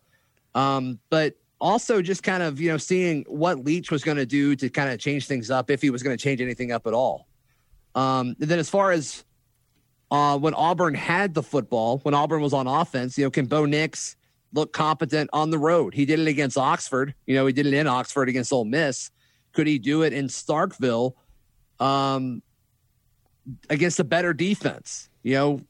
Um, 0.53 0.99
but 1.09 1.35
also 1.61 2.01
just 2.01 2.23
kind 2.23 2.43
of 2.43 2.59
you 2.59 2.69
know 2.69 2.77
seeing 2.77 3.23
what 3.27 3.63
Leach 3.63 3.91
was 3.91 4.03
going 4.03 4.17
to 4.17 4.25
do 4.25 4.55
to 4.55 4.69
kind 4.69 4.89
of 4.89 4.99
change 4.99 5.27
things 5.27 5.51
up 5.51 5.69
if 5.69 5.81
he 5.81 5.89
was 5.89 6.03
going 6.03 6.17
to 6.17 6.21
change 6.21 6.41
anything 6.41 6.71
up 6.71 6.87
at 6.87 6.93
all. 6.93 7.27
Um, 7.95 8.35
and 8.39 8.49
then 8.49 8.59
as 8.59 8.69
far 8.69 8.91
as 8.91 9.23
uh, 10.09 10.37
when 10.37 10.53
Auburn 10.53 10.93
had 10.93 11.33
the 11.33 11.43
football, 11.43 11.99
when 11.99 12.13
Auburn 12.13 12.41
was 12.41 12.53
on 12.53 12.67
offense, 12.67 13.17
you 13.17 13.23
know, 13.23 13.31
can 13.31 13.45
Bo 13.45 13.65
Nix 13.65 14.17
look 14.53 14.73
competent 14.73 15.29
on 15.31 15.51
the 15.51 15.57
road? 15.57 15.93
He 15.93 16.05
did 16.05 16.19
it 16.19 16.27
against 16.27 16.57
Oxford. 16.57 17.13
You 17.25 17.35
know, 17.35 17.45
he 17.45 17.53
did 17.53 17.65
it 17.65 17.73
in 17.73 17.87
Oxford 17.87 18.27
against 18.27 18.51
Ole 18.51 18.65
Miss. 18.65 19.11
Could 19.53 19.67
he 19.67 19.79
do 19.79 20.01
it 20.01 20.13
in 20.13 20.27
Starkville 20.27 21.13
um, 21.79 22.41
against 23.69 23.99
a 23.99 24.03
better 24.03 24.33
defense? 24.33 25.09
You 25.23 25.35
know, 25.35 25.61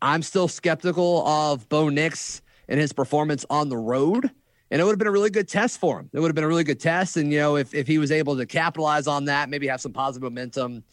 I'm 0.00 0.22
still 0.22 0.48
skeptical 0.48 1.26
of 1.26 1.68
Bo 1.68 1.88
Nix 1.88 2.42
and 2.68 2.78
his 2.78 2.92
performance 2.92 3.44
on 3.50 3.68
the 3.68 3.76
road. 3.76 4.30
And 4.70 4.80
it 4.80 4.84
would 4.84 4.92
have 4.92 4.98
been 4.98 5.08
a 5.08 5.12
really 5.12 5.30
good 5.30 5.48
test 5.48 5.80
for 5.80 5.98
him. 5.98 6.10
It 6.12 6.20
would 6.20 6.28
have 6.28 6.34
been 6.34 6.44
a 6.44 6.48
really 6.48 6.64
good 6.64 6.78
test. 6.78 7.16
And, 7.16 7.32
you 7.32 7.38
know, 7.38 7.56
if, 7.56 7.74
if 7.74 7.86
he 7.86 7.96
was 7.98 8.12
able 8.12 8.36
to 8.36 8.44
capitalize 8.44 9.06
on 9.06 9.24
that, 9.24 9.48
maybe 9.48 9.66
have 9.66 9.80
some 9.80 9.92
positive 9.92 10.22
momentum 10.22 10.84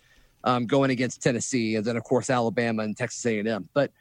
um, 0.45 0.65
going 0.65 0.91
against 0.91 1.21
Tennessee, 1.21 1.75
and 1.75 1.83
then, 1.83 1.97
of 1.97 2.03
course, 2.03 2.29
Alabama 2.29 2.83
and 2.83 2.95
Texas 2.95 3.25
A&M. 3.25 3.67
But 3.73 3.91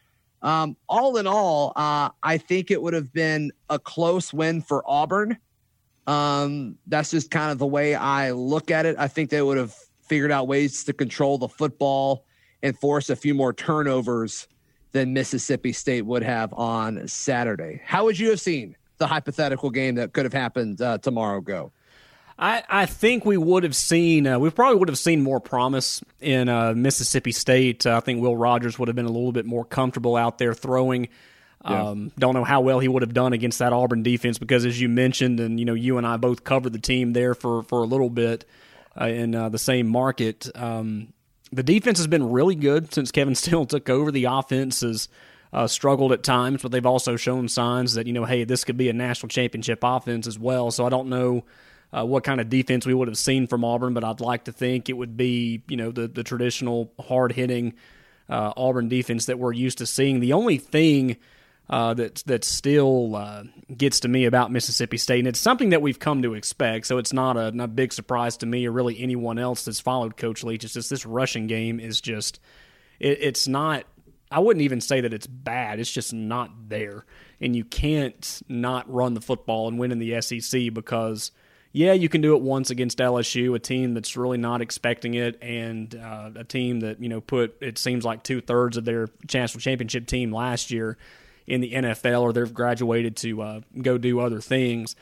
um, 0.42 0.77
all 0.88 1.16
in 1.16 1.27
all, 1.27 1.73
uh, 1.75 2.11
I 2.23 2.38
think 2.38 2.70
it 2.70 2.81
would 2.81 2.92
have 2.92 3.12
been 3.12 3.51
a 3.70 3.79
close 3.79 4.33
win 4.33 4.61
for 4.61 4.85
Auburn. 4.87 5.38
Um, 6.07 6.77
that's 6.87 7.11
just 7.11 7.31
kind 7.31 7.51
of 7.51 7.59
the 7.59 7.66
way 7.66 7.94
I 7.94 8.33
look 8.33 8.70
at 8.70 8.85
it. 8.85 8.94
I 8.99 9.09
think 9.09 9.31
they 9.31 9.40
would 9.40 9.57
have 9.57 9.75
figured 10.03 10.31
out 10.31 10.47
ways 10.47 10.85
to 10.85 10.92
control 10.92 11.38
the 11.38 11.49
football 11.49 12.27
and 12.64 12.77
force 12.79 13.11
a 13.11 13.14
few 13.14 13.35
more 13.35 13.53
turnovers 13.53 14.48
than 14.92 15.12
Mississippi 15.12 15.72
State 15.72 16.03
would 16.03 16.22
have 16.22 16.53
on 16.55 17.07
Saturday. 17.07 17.83
How 17.85 18.05
would 18.05 18.18
you 18.18 18.31
have 18.31 18.40
seen 18.40 18.74
the 18.96 19.07
hypothetical 19.07 19.68
game 19.70 19.96
that 19.96 20.14
could 20.14 20.24
have 20.24 20.33
happened 20.33 20.81
uh, 20.81 20.98
tomorrow 20.98 21.40
go? 21.42 21.72
I, 22.38 22.64
I 22.68 22.87
think 22.87 23.24
we 23.24 23.37
would 23.37 23.62
have 23.62 23.77
seen 23.77 24.27
uh, 24.27 24.38
we 24.40 24.50
probably 24.50 24.79
would 24.79 24.88
have 24.88 24.98
seen 24.98 25.22
more 25.22 25.40
promise 25.40 26.03
in 26.20 26.48
uh, 26.48 26.72
Mississippi 26.72 27.31
State. 27.31 27.87
Uh, 27.87 27.98
I 27.98 28.00
think 28.00 28.20
Will 28.20 28.37
Rogers 28.37 28.79
would 28.79 28.88
have 28.88 28.96
been 28.96 29.05
a 29.05 29.12
little 29.12 29.31
bit 29.31 29.46
more 29.46 29.64
comfortable 29.64 30.16
out 30.16 30.38
there 30.38 30.55
throwing. 30.55 31.09
Yeah. 31.64 31.88
Um, 31.88 32.12
don't 32.18 32.35
know 32.35 32.44
how 32.44 32.61
well 32.61 32.81
he 32.81 32.88
would 32.88 33.03
have 33.03 33.14
done 33.14 33.33
against 33.35 33.61
that 33.61 33.72
Auburn 33.72 34.03
defense 34.03 34.38
because, 34.38 34.66
as 34.66 34.81
you 34.81 34.88
mentioned, 34.88 35.38
and 35.38 35.61
you 35.61 35.64
know, 35.64 35.74
you 35.74 35.96
and 35.96 36.07
I 36.07 36.16
both 36.16 36.44
covered 36.44 36.72
the 36.72 36.81
team 36.81 37.12
there 37.12 37.35
for 37.35 37.62
for 37.62 37.83
a 37.83 37.87
little 37.87 38.11
bit 38.11 38.44
uh, 39.00 39.07
in 39.07 39.35
uh, 39.35 39.48
the 39.48 39.59
same 39.59 39.87
market. 39.87 40.50
Um, 40.55 41.13
the 41.55 41.62
defense 41.62 41.99
has 41.99 42.07
been 42.07 42.31
really 42.31 42.55
good 42.55 42.93
since 42.93 43.11
Kevin 43.11 43.35
Steele 43.35 43.67
took 43.67 43.88
over. 43.88 44.11
The 44.11 44.25
offense 44.25 44.81
has 44.81 45.09
uh, 45.53 45.67
struggled 45.67 46.12
at 46.12 46.23
times, 46.23 46.62
but 46.62 46.73
they've 46.73 46.85
also 46.85 47.17
shown 47.17 47.49
signs 47.49 47.95
that 47.95 48.07
you 48.07 48.12
know, 48.12 48.25
hey, 48.25 48.45
this 48.45 48.64
could 48.64 48.77
be 48.77 48.88
a 48.88 48.93
national 48.93 49.29
championship 49.29 49.81
offense 49.83 50.27
as 50.27 50.38
well. 50.38 50.71
So 50.71 50.85
I 50.85 50.88
don't 50.88 51.09
know. 51.09 51.45
Uh, 51.93 52.05
what 52.05 52.25
kind 52.25 52.40
of 52.40 52.49
defense 52.49 52.85
we 52.87 52.93
would 52.93 53.07
have 53.07 53.17
seen 53.17 53.47
from 53.47 53.64
Auburn, 53.64 53.95
but 53.95 54.03
I'd 54.03 54.21
like 54.21 54.47
to 54.47 54.53
think 54.53 54.88
it 54.88 54.95
would 54.95 55.17
be, 55.17 55.62
you 55.69 55.77
know, 55.77 55.93
the, 55.93 56.09
the 56.09 56.25
traditional 56.25 56.93
hard 56.99 57.31
hitting 57.31 57.75
uh, 58.29 58.53
Auburn 58.57 58.88
defense 58.88 59.27
that 59.27 59.38
we're 59.38 59.53
used 59.53 59.79
to 59.79 59.87
seeing. 59.87 60.19
The 60.19 60.33
only 60.33 60.59
thing 60.59 61.19
uh, 61.70 61.94
that 61.94 62.16
that 62.27 62.44
still 62.44 63.16
uh, 63.16 63.44
gets 63.74 64.00
to 64.00 64.09
me 64.09 64.27
about 64.27 64.53
Mississippi 64.53 64.98
State, 64.98 65.20
and 65.20 65.29
it's 65.29 65.40
something 65.40 65.70
that 65.70 65.81
we've 65.81 65.98
come 65.98 66.22
to 66.22 66.35
expect. 66.35 66.87
So 66.87 66.98
it's 66.98 67.12
not 67.12 67.37
a, 67.37 67.53
not 67.53 67.64
a 67.64 67.68
big 67.68 67.92
surprise 67.92 68.37
to 68.38 68.46
me 68.46 68.66
or 68.66 68.72
really 68.72 69.00
anyone 69.00 69.38
else 69.38 69.64
that's 69.64 69.81
followed 69.81 70.16
Coach 70.16 70.44
Leach. 70.44 70.64
It's 70.64 70.74
just 70.74 70.90
this 70.90 71.07
rushing 71.07 71.46
game 71.46 71.81
is 71.81 72.00
just 72.00 72.38
it, 73.00 73.18
it's 73.20 73.48
not. 73.48 73.85
I 74.31 74.40
wouldn't 74.40 74.62
even 74.62 74.81
say 74.81 75.00
that 75.03 75.14
it's 75.14 75.27
bad. 75.27 75.81
It's 75.81 75.92
just 75.92 76.12
not 76.12 76.50
there, 76.68 77.07
and 77.40 77.57
you 77.57 77.64
can't 77.64 78.42
not 78.46 78.92
run 78.92 79.14
the 79.14 79.20
football 79.22 79.68
and 79.68 79.79
win 79.79 79.90
in 79.90 79.98
the 79.98 80.20
SEC 80.20 80.74
because 80.74 81.31
yeah, 81.72 81.94
you 81.94 82.11
can 82.11 82.20
do 82.20 82.37
it 82.37 82.42
once 82.42 82.68
against 82.70 82.98
LSU, 82.98 83.55
a 83.55 83.59
team 83.59 83.94
that's 83.94 84.16
really 84.18 84.38
not 84.38 84.61
expecting 84.61 85.14
it, 85.14 85.42
and 85.42 85.94
uh, 85.94 86.31
a 86.37 86.44
team 86.44 86.81
that 86.81 87.03
you 87.03 87.09
know 87.09 87.22
put 87.22 87.57
it 87.62 87.79
seems 87.79 88.05
like 88.05 88.22
two 88.22 88.42
thirds 88.42 88.77
of 88.77 88.85
their 88.85 89.09
national 89.33 89.62
championship 89.62 90.07
team 90.07 90.31
last 90.31 90.70
year 90.70 90.98
in 91.46 91.61
the 91.61 91.72
NFL 91.72 92.22
or 92.22 92.33
they've 92.33 92.52
graduated 92.52 93.16
to 93.16 93.42
uh, 93.42 93.61
go 93.80 93.98
do 93.98 94.20
other 94.20 94.40
things. 94.40 94.96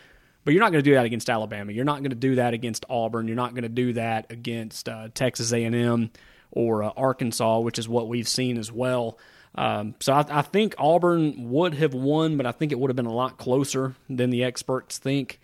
But 0.44 0.55
you're 0.55 0.62
not 0.62 0.72
going 0.72 0.83
to 0.83 0.90
do 0.90 0.94
that 0.94 1.05
against 1.05 1.31
Alabama. 1.31 1.72
You're 1.72 1.85
not 1.85 1.98
going 1.98 2.11
to 2.11 2.16
do 2.16 2.35
that 2.37 2.52
against 2.52 2.85
Auburn. 2.90 3.28
You're 3.28 3.37
not 3.37 3.55
going 3.55 3.62
to 3.62 3.68
do 3.68 3.92
that 3.92 4.31
against 4.31 4.88
uh, 4.88 5.09
Texas 5.14 5.52
A&M 5.52 6.11
or 6.50 6.83
uh, 6.83 6.90
Arkansas, 6.96 7.61
which 7.61 7.78
is 7.78 7.88
what 7.88 8.09
we've 8.09 8.28
seen 8.28 8.59
as 8.59 8.72
well. 8.72 9.18
Um, 9.55 9.94
so 10.00 10.12
I, 10.14 10.24
I, 10.31 10.42
think 10.42 10.74
Auburn 10.78 11.50
would 11.50 11.74
have 11.74 11.92
won, 11.92 12.37
but 12.37 12.46
I 12.46 12.52
think 12.52 12.72
it 12.72 12.78
would 12.78 12.88
have 12.88 12.96
been 12.96 13.07
a 13.07 13.12
lot 13.12 13.37
closer 13.37 13.94
than 14.09 14.31
the 14.31 14.44
experts 14.44 14.98
think. 14.98 15.40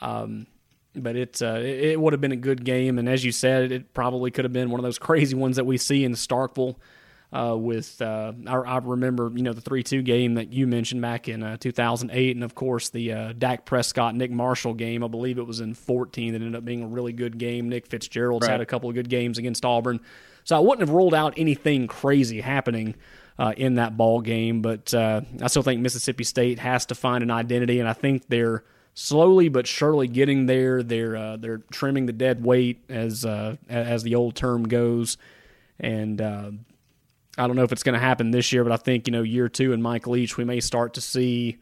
Um, 0.00 0.46
but 0.94 1.16
it, 1.16 1.40
uh, 1.40 1.60
it 1.62 1.98
would 1.98 2.12
have 2.12 2.20
been 2.20 2.32
a 2.32 2.36
good 2.36 2.64
game, 2.64 2.98
and 2.98 3.08
as 3.08 3.24
you 3.24 3.32
said, 3.32 3.72
it 3.72 3.94
probably 3.94 4.30
could 4.30 4.44
have 4.44 4.52
been 4.52 4.70
one 4.70 4.78
of 4.78 4.84
those 4.84 4.98
crazy 5.00 5.34
ones 5.34 5.56
that 5.56 5.64
we 5.64 5.78
see 5.78 6.04
in 6.04 6.12
Starkville 6.12 6.76
Uh, 7.36 7.54
with 7.54 8.00
uh, 8.00 8.32
I, 8.46 8.56
I, 8.56 8.78
remember 8.78 9.30
you 9.34 9.42
know 9.42 9.52
the 9.52 9.60
three 9.60 9.82
two 9.82 10.00
game 10.00 10.36
that 10.36 10.54
you 10.54 10.66
mentioned 10.66 11.02
back 11.02 11.28
in 11.28 11.42
uh, 11.42 11.58
2008, 11.58 12.34
and 12.34 12.42
of 12.42 12.54
course 12.54 12.88
the 12.88 13.12
uh, 13.12 13.32
Dak 13.36 13.66
Prescott 13.66 14.14
Nick 14.14 14.30
Marshall 14.30 14.72
game. 14.72 15.04
I 15.04 15.08
believe 15.08 15.36
it 15.36 15.46
was 15.46 15.60
in 15.60 15.74
14 15.74 16.32
that 16.32 16.40
ended 16.40 16.56
up 16.56 16.64
being 16.64 16.82
a 16.82 16.86
really 16.86 17.12
good 17.12 17.36
game. 17.36 17.68
Nick 17.68 17.88
Fitzgerald's 17.88 18.46
right. 18.46 18.52
had 18.52 18.62
a 18.62 18.66
couple 18.66 18.88
of 18.88 18.94
good 18.94 19.10
games 19.10 19.36
against 19.36 19.66
Auburn, 19.66 20.00
so 20.44 20.56
I 20.56 20.60
wouldn't 20.60 20.80
have 20.88 20.94
ruled 20.94 21.12
out 21.12 21.34
anything 21.36 21.88
crazy 21.88 22.40
happening 22.40 22.94
uh, 23.38 23.52
in 23.54 23.74
that 23.74 23.98
ball 23.98 24.22
game. 24.22 24.62
But 24.62 24.94
uh, 24.94 25.20
I 25.42 25.48
still 25.48 25.62
think 25.62 25.82
Mississippi 25.82 26.24
State 26.24 26.58
has 26.58 26.86
to 26.86 26.94
find 26.94 27.22
an 27.22 27.30
identity, 27.30 27.80
and 27.80 27.88
I 27.88 27.92
think 27.92 28.28
they're 28.28 28.64
slowly 28.94 29.50
but 29.50 29.66
surely 29.66 30.08
getting 30.08 30.46
there. 30.46 30.82
They're 30.82 31.14
uh, 31.14 31.36
they're 31.36 31.60
trimming 31.70 32.06
the 32.06 32.14
dead 32.14 32.42
weight 32.42 32.82
as 32.88 33.26
uh, 33.26 33.56
as 33.68 34.04
the 34.04 34.14
old 34.14 34.36
term 34.36 34.66
goes, 34.66 35.18
and 35.78 36.18
uh, 36.22 36.50
I 37.38 37.46
don't 37.46 37.56
know 37.56 37.64
if 37.64 37.72
it's 37.72 37.82
going 37.82 37.94
to 37.94 38.04
happen 38.04 38.30
this 38.30 38.52
year, 38.52 38.64
but 38.64 38.72
I 38.72 38.76
think 38.76 39.06
you 39.06 39.12
know 39.12 39.22
year 39.22 39.48
two 39.48 39.72
and 39.72 39.82
Mike 39.82 40.06
Leach, 40.06 40.36
we 40.36 40.44
may 40.44 40.60
start 40.60 40.94
to 40.94 41.00
see 41.00 41.58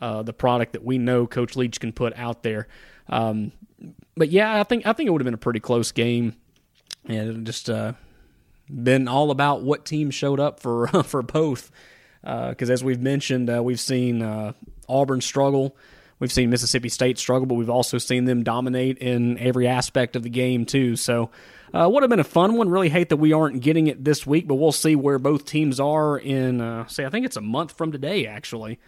uh, 0.00 0.22
the 0.22 0.32
product 0.32 0.72
that 0.72 0.84
we 0.84 0.98
know 0.98 1.26
Coach 1.26 1.56
Leach 1.56 1.80
can 1.80 1.92
put 1.92 2.16
out 2.16 2.42
there. 2.42 2.68
Um, 3.08 3.52
but 4.16 4.30
yeah, 4.30 4.60
I 4.60 4.62
think 4.64 4.86
I 4.86 4.92
think 4.92 5.08
it 5.08 5.10
would 5.10 5.20
have 5.20 5.26
been 5.26 5.34
a 5.34 5.38
pretty 5.38 5.60
close 5.60 5.92
game, 5.92 6.34
and 7.06 7.46
just 7.46 7.68
uh, 7.68 7.94
been 8.68 9.08
all 9.08 9.30
about 9.30 9.62
what 9.62 9.84
team 9.84 10.10
showed 10.10 10.40
up 10.40 10.60
for 10.60 10.86
for 11.04 11.22
both. 11.22 11.70
Because 12.22 12.70
uh, 12.70 12.72
as 12.72 12.82
we've 12.82 13.00
mentioned, 13.00 13.48
we've 13.64 13.80
seen 13.80 14.54
Auburn 14.88 15.20
struggle. 15.20 15.76
We've 16.18 16.32
seen 16.32 16.48
Mississippi 16.50 16.88
State 16.88 17.18
struggle, 17.18 17.46
but 17.46 17.56
we've 17.56 17.70
also 17.70 17.98
seen 17.98 18.24
them 18.24 18.42
dominate 18.42 18.98
in 18.98 19.38
every 19.38 19.66
aspect 19.68 20.16
of 20.16 20.22
the 20.22 20.30
game, 20.30 20.64
too. 20.64 20.96
So, 20.96 21.30
uh, 21.72 21.88
would 21.90 22.02
have 22.02 22.10
been 22.10 22.20
a 22.20 22.24
fun 22.24 22.56
one. 22.56 22.68
Really 22.68 22.88
hate 22.88 23.08
that 23.08 23.16
we 23.16 23.32
aren't 23.32 23.60
getting 23.60 23.86
it 23.86 24.04
this 24.04 24.26
week, 24.26 24.46
but 24.46 24.56
we'll 24.56 24.72
see 24.72 24.96
where 24.96 25.18
both 25.18 25.44
teams 25.44 25.80
are 25.80 26.18
in, 26.18 26.60
uh, 26.60 26.86
say, 26.86 27.04
I 27.04 27.10
think 27.10 27.26
it's 27.26 27.36
a 27.36 27.40
month 27.40 27.76
from 27.76 27.92
today, 27.92 28.26
actually. 28.26 28.78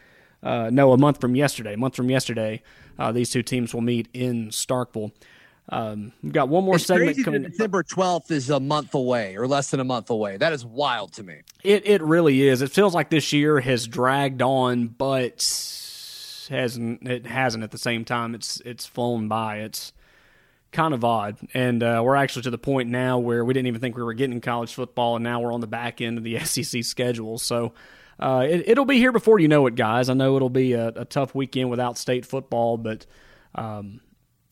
Uh, 0.43 0.71
no, 0.71 0.93
a 0.93 0.99
month 0.99 1.21
from 1.21 1.35
yesterday. 1.35 1.75
A 1.75 1.77
month 1.77 1.97
from 1.97 2.11
yesterday, 2.11 2.63
uh, 2.99 3.11
these 3.13 3.31
two 3.31 3.43
teams 3.43 3.75
will 3.75 3.81
meet 3.81 4.09
in 4.13 4.51
Starkville. 4.51 5.13
Um, 5.71 6.13
we've 6.23 6.33
got 6.33 6.49
one 6.49 6.65
more 6.65 6.77
it's 6.77 6.87
segment 6.87 7.23
coming. 7.25 7.43
December 7.43 7.83
twelfth 7.83 8.31
is 8.31 8.49
a 8.49 8.59
month 8.59 8.95
away, 8.95 9.37
or 9.37 9.47
less 9.47 9.71
than 9.71 9.81
a 9.81 9.85
month 9.85 10.09
away. 10.09 10.39
That 10.39 10.55
is 10.55 10.65
wild 10.65 11.13
to 11.15 11.23
me. 11.23 11.43
It 11.63 11.87
it 11.87 12.01
really 12.03 12.49
is. 12.49 12.63
It 12.63 12.71
feels 12.71 12.95
like 12.95 13.11
this 13.11 13.35
year 13.35 13.61
has 13.61 13.87
dragged 13.87 14.41
on, 14.41 14.87
but 14.87 15.43
hasn't 16.49 17.07
it 17.07 17.27
hasn't 17.27 17.65
at 17.65 17.71
the 17.71 17.79
same 17.79 18.07
time. 18.07 18.35
It's 18.35 18.63
it's 18.65 18.87
flown 18.87 19.29
by. 19.29 19.59
It's 19.59 19.93
kind 20.73 20.95
of 20.95 21.05
odd, 21.05 21.37
and 21.55 21.83
uh, 21.83 22.03
we're 22.05 22.17
actually 22.17 22.43
to 22.43 22.51
the 22.51 22.59
point 22.59 22.89
now 22.89 23.19
where 23.19 23.45
we 23.45 23.55
didn't 23.55 23.69
even 23.69 23.81
think 23.81 23.97
we 23.97 24.03
were 24.03 24.15
getting 24.15 24.41
college 24.41 24.75
football, 24.75 25.17
and 25.17 25.25
now 25.25 25.41
we're 25.41 25.53
on 25.53 25.61
the 25.61 25.67
back 25.67 26.01
end 26.01 26.19
of 26.19 26.25
the 26.25 26.39
SEC 26.45 26.85
schedule. 26.85 27.39
So. 27.39 27.73
Uh, 28.21 28.45
it, 28.51 28.77
will 28.77 28.85
be 28.85 28.99
here 28.99 29.13
before 29.13 29.39
you 29.39 29.47
know 29.47 29.65
it, 29.69 29.77
guys. 29.77 30.09
I 30.09 30.15
know 30.15 30.35
it'll 30.35 30.51
be 30.51 30.73
a, 30.73 30.89
a 30.89 31.05
tough 31.05 31.37
weekend 31.37 31.71
without 31.71 31.97
state 31.97 32.27
football, 32.27 32.77
but 32.77 33.07
um, 33.55 34.01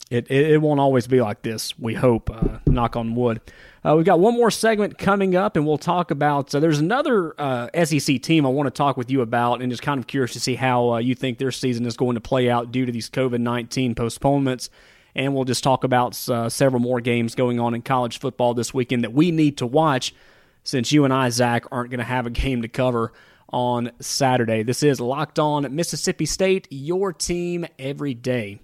it, 0.08 0.30
it, 0.30 0.52
it 0.52 0.58
won't 0.58 0.78
always 0.78 1.08
be 1.08 1.20
like 1.20 1.42
this. 1.42 1.76
We 1.76 1.94
hope. 1.94 2.30
Uh, 2.30 2.58
knock 2.66 2.94
on 2.94 3.16
wood. 3.16 3.40
Uh, 3.84 3.94
we've 3.96 4.06
got 4.06 4.20
one 4.20 4.34
more 4.34 4.50
segment 4.50 4.98
coming 4.98 5.34
up, 5.34 5.56
and 5.56 5.66
we'll 5.66 5.78
talk 5.78 6.12
about. 6.12 6.50
There's 6.50 6.78
another 6.78 7.34
uh, 7.40 7.68
SEC 7.84 8.22
team 8.22 8.46
I 8.46 8.48
want 8.48 8.68
to 8.68 8.70
talk 8.70 8.96
with 8.96 9.10
you 9.10 9.20
about, 9.20 9.62
and 9.62 9.70
just 9.70 9.82
kind 9.82 9.98
of 9.98 10.06
curious 10.06 10.32
to 10.34 10.40
see 10.40 10.54
how 10.54 10.94
uh, 10.94 10.98
you 10.98 11.14
think 11.14 11.38
their 11.38 11.50
season 11.50 11.86
is 11.86 11.96
going 11.96 12.14
to 12.14 12.20
play 12.20 12.48
out 12.48 12.70
due 12.70 12.86
to 12.86 12.92
these 12.92 13.10
COVID 13.10 13.40
19 13.40 13.94
postponements. 13.96 14.70
And 15.16 15.34
we'll 15.34 15.44
just 15.44 15.64
talk 15.64 15.82
about 15.82 16.28
uh, 16.28 16.50
several 16.50 16.78
more 16.78 17.00
games 17.00 17.34
going 17.34 17.58
on 17.58 17.74
in 17.74 17.80
college 17.80 18.20
football 18.20 18.52
this 18.52 18.74
weekend 18.74 19.02
that 19.02 19.14
we 19.14 19.30
need 19.30 19.56
to 19.58 19.66
watch 19.66 20.14
since 20.62 20.92
you 20.92 21.04
and 21.04 21.12
I, 21.12 21.30
Zach, 21.30 21.64
aren't 21.72 21.90
going 21.90 22.00
to 22.00 22.04
have 22.04 22.26
a 22.26 22.30
game 22.30 22.60
to 22.62 22.68
cover 22.68 23.14
on 23.48 23.92
Saturday. 23.98 24.62
This 24.62 24.82
is 24.82 25.00
Locked 25.00 25.38
On 25.38 25.74
Mississippi 25.74 26.26
State, 26.26 26.68
your 26.70 27.14
team 27.14 27.64
every 27.78 28.12
day. 28.12 28.60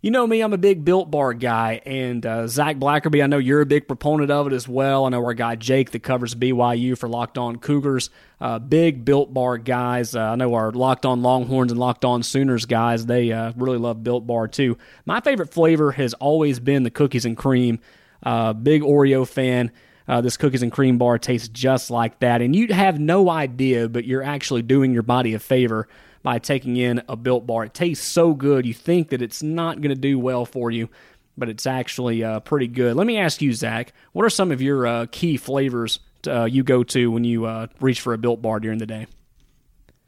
You 0.00 0.12
know 0.12 0.28
me, 0.28 0.42
I'm 0.42 0.52
a 0.52 0.58
big 0.58 0.84
Built 0.84 1.10
Bar 1.10 1.34
guy, 1.34 1.82
and 1.84 2.24
uh, 2.24 2.46
Zach 2.46 2.76
Blackerby, 2.76 3.20
I 3.20 3.26
know 3.26 3.38
you're 3.38 3.62
a 3.62 3.66
big 3.66 3.88
proponent 3.88 4.30
of 4.30 4.46
it 4.46 4.52
as 4.52 4.68
well. 4.68 5.04
I 5.04 5.08
know 5.08 5.24
our 5.24 5.34
guy 5.34 5.56
Jake 5.56 5.90
that 5.90 6.04
covers 6.04 6.36
BYU 6.36 6.96
for 6.96 7.08
Locked 7.08 7.36
On 7.36 7.56
Cougars, 7.56 8.08
uh, 8.40 8.60
big 8.60 9.04
Built 9.04 9.34
Bar 9.34 9.58
guys. 9.58 10.14
Uh, 10.14 10.20
I 10.20 10.36
know 10.36 10.54
our 10.54 10.70
Locked 10.70 11.04
On 11.04 11.20
Longhorns 11.22 11.72
and 11.72 11.80
Locked 11.80 12.04
On 12.04 12.22
Sooners 12.22 12.64
guys, 12.64 13.06
they 13.06 13.32
uh, 13.32 13.52
really 13.56 13.76
love 13.76 14.04
Built 14.04 14.24
Bar 14.24 14.46
too. 14.46 14.78
My 15.04 15.20
favorite 15.20 15.52
flavor 15.52 15.90
has 15.90 16.14
always 16.14 16.60
been 16.60 16.84
the 16.84 16.92
cookies 16.92 17.24
and 17.24 17.36
cream. 17.36 17.80
Uh, 18.22 18.52
big 18.52 18.82
Oreo 18.82 19.26
fan. 19.26 19.72
Uh, 20.06 20.20
this 20.20 20.36
cookies 20.36 20.62
and 20.62 20.70
cream 20.70 20.96
bar 20.96 21.18
tastes 21.18 21.48
just 21.48 21.90
like 21.90 22.20
that, 22.20 22.40
and 22.40 22.54
you'd 22.54 22.70
have 22.70 22.98
no 23.00 23.28
idea, 23.28 23.88
but 23.88 24.04
you're 24.04 24.22
actually 24.22 24.62
doing 24.62 24.94
your 24.94 25.02
body 25.02 25.34
a 25.34 25.38
favor 25.40 25.88
by 26.22 26.38
taking 26.38 26.76
in 26.76 27.02
a 27.08 27.16
built 27.16 27.46
bar. 27.46 27.64
It 27.64 27.74
tastes 27.74 28.06
so 28.06 28.34
good, 28.34 28.66
you 28.66 28.74
think 28.74 29.10
that 29.10 29.22
it's 29.22 29.42
not 29.42 29.80
going 29.80 29.94
to 29.94 30.00
do 30.00 30.18
well 30.18 30.44
for 30.44 30.70
you, 30.70 30.88
but 31.36 31.48
it's 31.48 31.66
actually 31.66 32.24
uh, 32.24 32.40
pretty 32.40 32.66
good. 32.66 32.96
Let 32.96 33.06
me 33.06 33.18
ask 33.18 33.40
you, 33.40 33.52
Zach, 33.52 33.92
what 34.12 34.24
are 34.24 34.30
some 34.30 34.50
of 34.50 34.60
your 34.60 34.86
uh, 34.86 35.06
key 35.10 35.36
flavors 35.36 36.00
to, 36.22 36.42
uh, 36.42 36.44
you 36.46 36.62
go 36.62 36.82
to 36.84 37.10
when 37.10 37.24
you 37.24 37.44
uh, 37.44 37.68
reach 37.80 38.00
for 38.00 38.12
a 38.12 38.18
built 38.18 38.42
bar 38.42 38.60
during 38.60 38.78
the 38.78 38.86
day? 38.86 39.06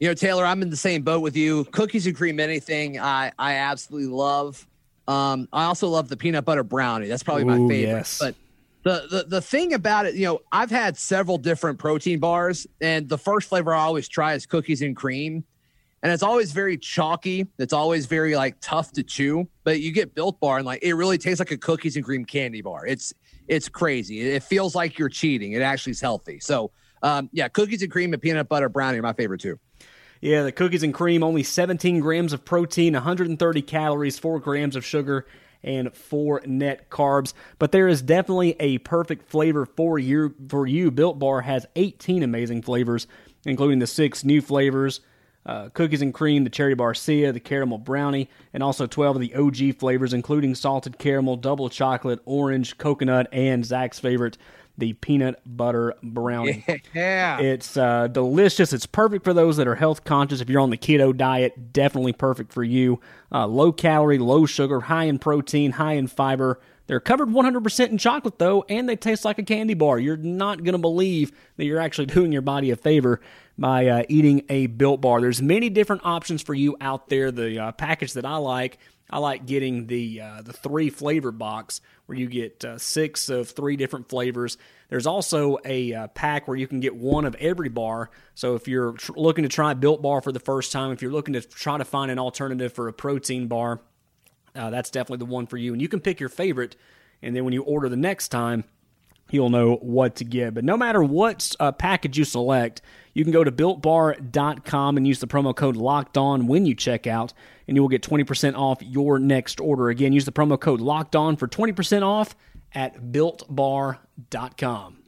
You 0.00 0.08
know, 0.08 0.14
Taylor, 0.14 0.44
I'm 0.46 0.62
in 0.62 0.70
the 0.70 0.76
same 0.76 1.02
boat 1.02 1.20
with 1.20 1.36
you. 1.36 1.64
Cookies 1.66 2.06
and 2.06 2.16
cream, 2.16 2.40
anything 2.40 2.98
I, 2.98 3.32
I 3.38 3.54
absolutely 3.56 4.08
love. 4.08 4.66
Um, 5.06 5.46
I 5.52 5.64
also 5.64 5.88
love 5.88 6.08
the 6.08 6.16
peanut 6.16 6.44
butter 6.44 6.64
brownie. 6.64 7.06
That's 7.06 7.22
probably 7.22 7.44
my 7.44 7.56
favorite. 7.56 7.80
Yes. 7.80 8.18
But 8.18 8.34
the, 8.82 9.06
the 9.10 9.24
the 9.28 9.42
thing 9.42 9.74
about 9.74 10.06
it, 10.06 10.14
you 10.14 10.24
know, 10.24 10.40
I've 10.52 10.70
had 10.70 10.96
several 10.96 11.36
different 11.36 11.78
protein 11.78 12.18
bars, 12.18 12.66
and 12.80 13.08
the 13.08 13.18
first 13.18 13.48
flavor 13.48 13.74
I 13.74 13.80
always 13.80 14.08
try 14.08 14.32
is 14.32 14.46
cookies 14.46 14.80
and 14.80 14.96
cream 14.96 15.44
and 16.02 16.12
it's 16.12 16.22
always 16.22 16.52
very 16.52 16.78
chalky. 16.78 17.46
It's 17.58 17.72
always 17.72 18.06
very 18.06 18.34
like 18.34 18.56
tough 18.60 18.92
to 18.92 19.02
chew. 19.02 19.48
But 19.64 19.80
you 19.80 19.92
get 19.92 20.14
Built 20.14 20.40
Bar 20.40 20.58
and 20.58 20.66
like 20.66 20.82
it 20.82 20.94
really 20.94 21.18
tastes 21.18 21.40
like 21.40 21.50
a 21.50 21.58
cookies 21.58 21.96
and 21.96 22.04
cream 22.04 22.24
candy 22.24 22.62
bar. 22.62 22.86
It's 22.86 23.12
it's 23.48 23.68
crazy. 23.68 24.20
It 24.20 24.42
feels 24.42 24.74
like 24.74 24.98
you're 24.98 25.08
cheating. 25.08 25.52
It 25.52 25.62
actually 25.62 25.92
is 25.92 26.00
healthy. 26.00 26.40
So 26.40 26.70
um, 27.02 27.28
yeah, 27.32 27.48
cookies 27.48 27.82
and 27.82 27.90
cream 27.90 28.12
and 28.12 28.22
peanut 28.22 28.48
butter 28.48 28.68
brownie 28.68 28.98
are 28.98 29.02
my 29.02 29.12
favorite 29.12 29.40
too. 29.40 29.58
Yeah, 30.20 30.42
the 30.42 30.52
cookies 30.52 30.82
and 30.82 30.92
cream 30.92 31.22
only 31.22 31.42
17 31.42 32.00
grams 32.00 32.34
of 32.34 32.44
protein, 32.44 32.92
130 32.92 33.62
calories, 33.62 34.18
four 34.18 34.38
grams 34.38 34.76
of 34.76 34.84
sugar, 34.84 35.26
and 35.62 35.94
four 35.94 36.42
net 36.44 36.90
carbs. 36.90 37.32
But 37.58 37.72
there 37.72 37.88
is 37.88 38.02
definitely 38.02 38.54
a 38.60 38.78
perfect 38.78 39.30
flavor 39.30 39.64
for 39.64 39.98
you. 39.98 40.34
For 40.48 40.66
you, 40.66 40.90
Built 40.90 41.18
Bar 41.18 41.40
has 41.42 41.66
18 41.76 42.22
amazing 42.22 42.62
flavors, 42.62 43.06
including 43.44 43.78
the 43.78 43.86
six 43.86 44.24
new 44.24 44.42
flavors 44.42 45.00
uh, 45.46 45.68
cookies 45.70 46.02
and 46.02 46.12
cream, 46.12 46.44
the 46.44 46.50
cherry 46.50 46.76
barcia, 46.76 47.32
the 47.32 47.40
caramel 47.40 47.78
brownie, 47.78 48.28
and 48.52 48.62
also 48.62 48.86
12 48.86 49.16
of 49.16 49.22
the 49.22 49.34
OG 49.34 49.78
flavors, 49.78 50.12
including 50.12 50.54
salted 50.54 50.98
caramel, 50.98 51.36
double 51.36 51.68
chocolate, 51.68 52.20
orange, 52.24 52.76
coconut, 52.78 53.26
and 53.32 53.64
Zach's 53.64 53.98
favorite, 53.98 54.36
the 54.76 54.92
peanut 54.94 55.40
butter 55.46 55.94
brownie. 56.02 56.64
Yeah. 56.94 57.40
It's 57.40 57.76
uh, 57.76 58.08
delicious. 58.08 58.72
It's 58.72 58.86
perfect 58.86 59.24
for 59.24 59.32
those 59.32 59.56
that 59.56 59.68
are 59.68 59.74
health 59.76 60.04
conscious. 60.04 60.40
If 60.40 60.50
you're 60.50 60.60
on 60.60 60.70
the 60.70 60.76
keto 60.76 61.16
diet, 61.16 61.72
definitely 61.72 62.12
perfect 62.12 62.52
for 62.52 62.64
you. 62.64 63.00
Uh, 63.32 63.46
low 63.46 63.72
calorie, 63.72 64.18
low 64.18 64.46
sugar, 64.46 64.80
high 64.80 65.04
in 65.04 65.18
protein, 65.18 65.72
high 65.72 65.94
in 65.94 66.06
fiber. 66.06 66.60
They're 66.86 66.98
covered 66.98 67.28
100% 67.28 67.88
in 67.90 67.98
chocolate, 67.98 68.38
though, 68.40 68.64
and 68.68 68.88
they 68.88 68.96
taste 68.96 69.24
like 69.24 69.38
a 69.38 69.44
candy 69.44 69.74
bar. 69.74 70.00
You're 70.00 70.16
not 70.16 70.64
going 70.64 70.72
to 70.72 70.78
believe 70.78 71.30
that 71.56 71.64
you're 71.64 71.78
actually 71.78 72.06
doing 72.16 72.32
your 72.32 72.42
body 72.42 72.72
a 72.72 72.76
favor 72.76 73.20
by 73.60 73.86
uh, 73.86 74.02
eating 74.08 74.42
a 74.48 74.66
Built 74.66 75.02
Bar. 75.02 75.20
There's 75.20 75.42
many 75.42 75.68
different 75.68 76.02
options 76.06 76.40
for 76.40 76.54
you 76.54 76.76
out 76.80 77.10
there. 77.10 77.30
The 77.30 77.58
uh, 77.58 77.72
package 77.72 78.14
that 78.14 78.24
I 78.24 78.38
like, 78.38 78.78
I 79.10 79.18
like 79.18 79.44
getting 79.44 79.86
the 79.86 80.22
uh, 80.22 80.42
the 80.42 80.54
three 80.54 80.88
flavor 80.88 81.30
box 81.30 81.82
where 82.06 82.16
you 82.16 82.26
get 82.26 82.64
uh, 82.64 82.78
six 82.78 83.28
of 83.28 83.50
three 83.50 83.76
different 83.76 84.08
flavors. 84.08 84.56
There's 84.88 85.06
also 85.06 85.58
a 85.64 85.92
uh, 85.92 86.06
pack 86.08 86.48
where 86.48 86.56
you 86.56 86.66
can 86.66 86.80
get 86.80 86.96
one 86.96 87.26
of 87.26 87.34
every 87.36 87.68
bar. 87.68 88.10
So 88.34 88.54
if 88.54 88.66
you're 88.66 88.92
tr- 88.94 89.12
looking 89.14 89.42
to 89.42 89.48
try 89.48 89.74
Built 89.74 90.00
Bar 90.00 90.22
for 90.22 90.32
the 90.32 90.40
first 90.40 90.72
time, 90.72 90.90
if 90.90 91.02
you're 91.02 91.12
looking 91.12 91.34
to 91.34 91.42
try 91.42 91.76
to 91.76 91.84
find 91.84 92.10
an 92.10 92.18
alternative 92.18 92.72
for 92.72 92.88
a 92.88 92.92
protein 92.92 93.46
bar, 93.46 93.82
uh, 94.56 94.70
that's 94.70 94.90
definitely 94.90 95.24
the 95.24 95.30
one 95.30 95.46
for 95.46 95.58
you. 95.58 95.72
And 95.72 95.82
you 95.82 95.88
can 95.88 96.00
pick 96.00 96.18
your 96.18 96.30
favorite, 96.30 96.76
and 97.20 97.36
then 97.36 97.44
when 97.44 97.52
you 97.52 97.62
order 97.62 97.90
the 97.90 97.96
next 97.96 98.28
time, 98.28 98.64
you'll 99.32 99.50
know 99.50 99.76
what 99.76 100.16
to 100.16 100.24
get. 100.24 100.54
But 100.54 100.64
no 100.64 100.76
matter 100.76 101.02
what 101.02 101.54
uh, 101.60 101.72
package 101.72 102.18
you 102.18 102.24
select, 102.24 102.82
you 103.14 103.24
can 103.24 103.32
go 103.32 103.42
to 103.44 103.52
builtbar.com 103.52 104.96
and 104.96 105.06
use 105.06 105.20
the 105.20 105.26
promo 105.26 105.54
code 105.54 105.76
locked 105.76 106.16
on 106.16 106.46
when 106.46 106.66
you 106.66 106.74
check 106.74 107.06
out, 107.06 107.32
and 107.66 107.76
you 107.76 107.82
will 107.82 107.88
get 107.88 108.02
20% 108.02 108.56
off 108.56 108.82
your 108.82 109.18
next 109.18 109.60
order. 109.60 109.88
Again, 109.88 110.12
use 110.12 110.24
the 110.24 110.32
promo 110.32 110.58
code 110.60 110.80
locked 110.80 111.16
on 111.16 111.36
for 111.36 111.48
20% 111.48 112.02
off 112.02 112.36
at 112.72 113.02
builtbar.com. 113.12 114.99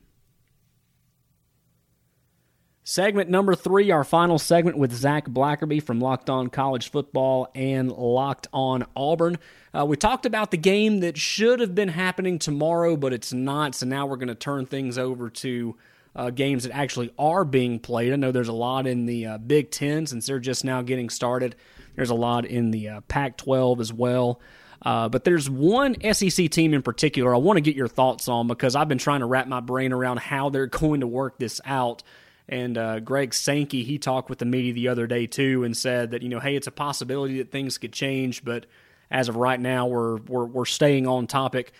Segment 2.85 3.31
number 3.31 3.55
three, 3.55 3.93
our 3.93 4.03
final 4.03 4.41
segment 4.41 4.77
with 4.77 4.93
Zach 4.93 5.29
Blackerby 5.29 5.81
from 5.81 6.01
Locked 6.01 6.29
On 6.29 6.49
College 6.49 6.91
Football 6.91 7.49
and 7.55 7.93
Locked 7.93 8.49
On 8.53 8.85
Auburn. 8.97 9.39
Uh, 9.73 9.87
we 9.87 9.97
talked 9.97 10.27
about 10.27 10.51
the 10.51 10.57
game 10.57 10.99
that 10.99 11.17
should 11.17 11.61
have 11.61 11.77
been 11.77 11.91
happening 11.91 12.41
tomorrow, 12.41 12.97
but 12.97 13.13
it's 13.13 13.33
not. 13.33 13.77
So 13.77 13.87
now 13.87 14.07
we're 14.07 14.17
going 14.17 14.29
to 14.29 14.35
turn 14.35 14.67
things 14.67 14.99
over 14.99 15.31
to 15.31 15.77
uh, 16.17 16.31
games 16.31 16.65
that 16.65 16.75
actually 16.75 17.13
are 17.21 17.45
being 17.45 17.79
played. 17.79 18.13
I 18.13 18.17
know 18.17 18.33
there's 18.33 18.49
a 18.49 18.53
lot 18.53 18.89
in 18.89 19.07
the 19.07 19.27
uh, 19.27 19.39
Big 19.39 19.71
Ten 19.71 20.05
since 20.07 20.27
they're 20.27 20.41
just 20.41 20.65
now 20.65 20.83
getting 20.83 21.09
started. 21.09 21.55
There's 21.95 22.11
a 22.11 22.17
lot 22.17 22.47
in 22.47 22.73
the 22.73 22.89
uh, 22.89 23.01
Pac 23.03 23.37
12 23.37 23.81
as 23.81 23.93
well. 23.93 24.41
Uh, 24.85 25.09
but 25.09 25.23
there's 25.23 25.49
one 25.49 25.95
SEC 26.13 26.51
team 26.51 26.75
in 26.75 26.83
particular 26.83 27.33
I 27.33 27.39
want 27.39 27.59
to 27.59 27.61
get 27.61 27.77
your 27.77 27.87
thoughts 27.87 28.27
on 28.27 28.49
because 28.49 28.75
I've 28.75 28.89
been 28.89 28.99
trying 28.99 29.21
to 29.21 29.27
wrap 29.27 29.47
my 29.47 29.61
brain 29.61 29.93
around 29.93 30.19
how 30.19 30.51
they're 30.51 30.67
going 30.67 31.01
to 31.01 31.07
work 31.07 31.39
this 31.39 31.61
out. 31.65 32.03
And 32.49 32.77
uh, 32.77 33.01
Greg 33.01 33.35
Sankey, 33.35 33.85
he 33.85 33.99
talked 33.99 34.29
with 34.29 34.39
the 34.39 34.45
media 34.45 34.73
the 34.73 34.89
other 34.89 35.07
day 35.07 35.27
too, 35.27 35.65
and 35.65 35.77
said 35.77 36.11
that 36.11 36.23
you 36.23 36.29
know, 36.29 36.41
hey, 36.41 36.57
it's 36.57 36.67
a 36.67 36.73
possibility 36.73 37.39
that 37.39 37.51
things 37.51 37.79
could 37.79 37.93
change, 37.93 38.45
but 38.45 38.67
as 39.11 39.29
of 39.29 39.37
right 39.37 39.61
now, 39.61 39.87
we're 39.87 40.17
we're, 40.17 40.47
we're 40.47 40.65
staying 40.65 41.07
on 41.07 41.27
topic. 41.27 41.73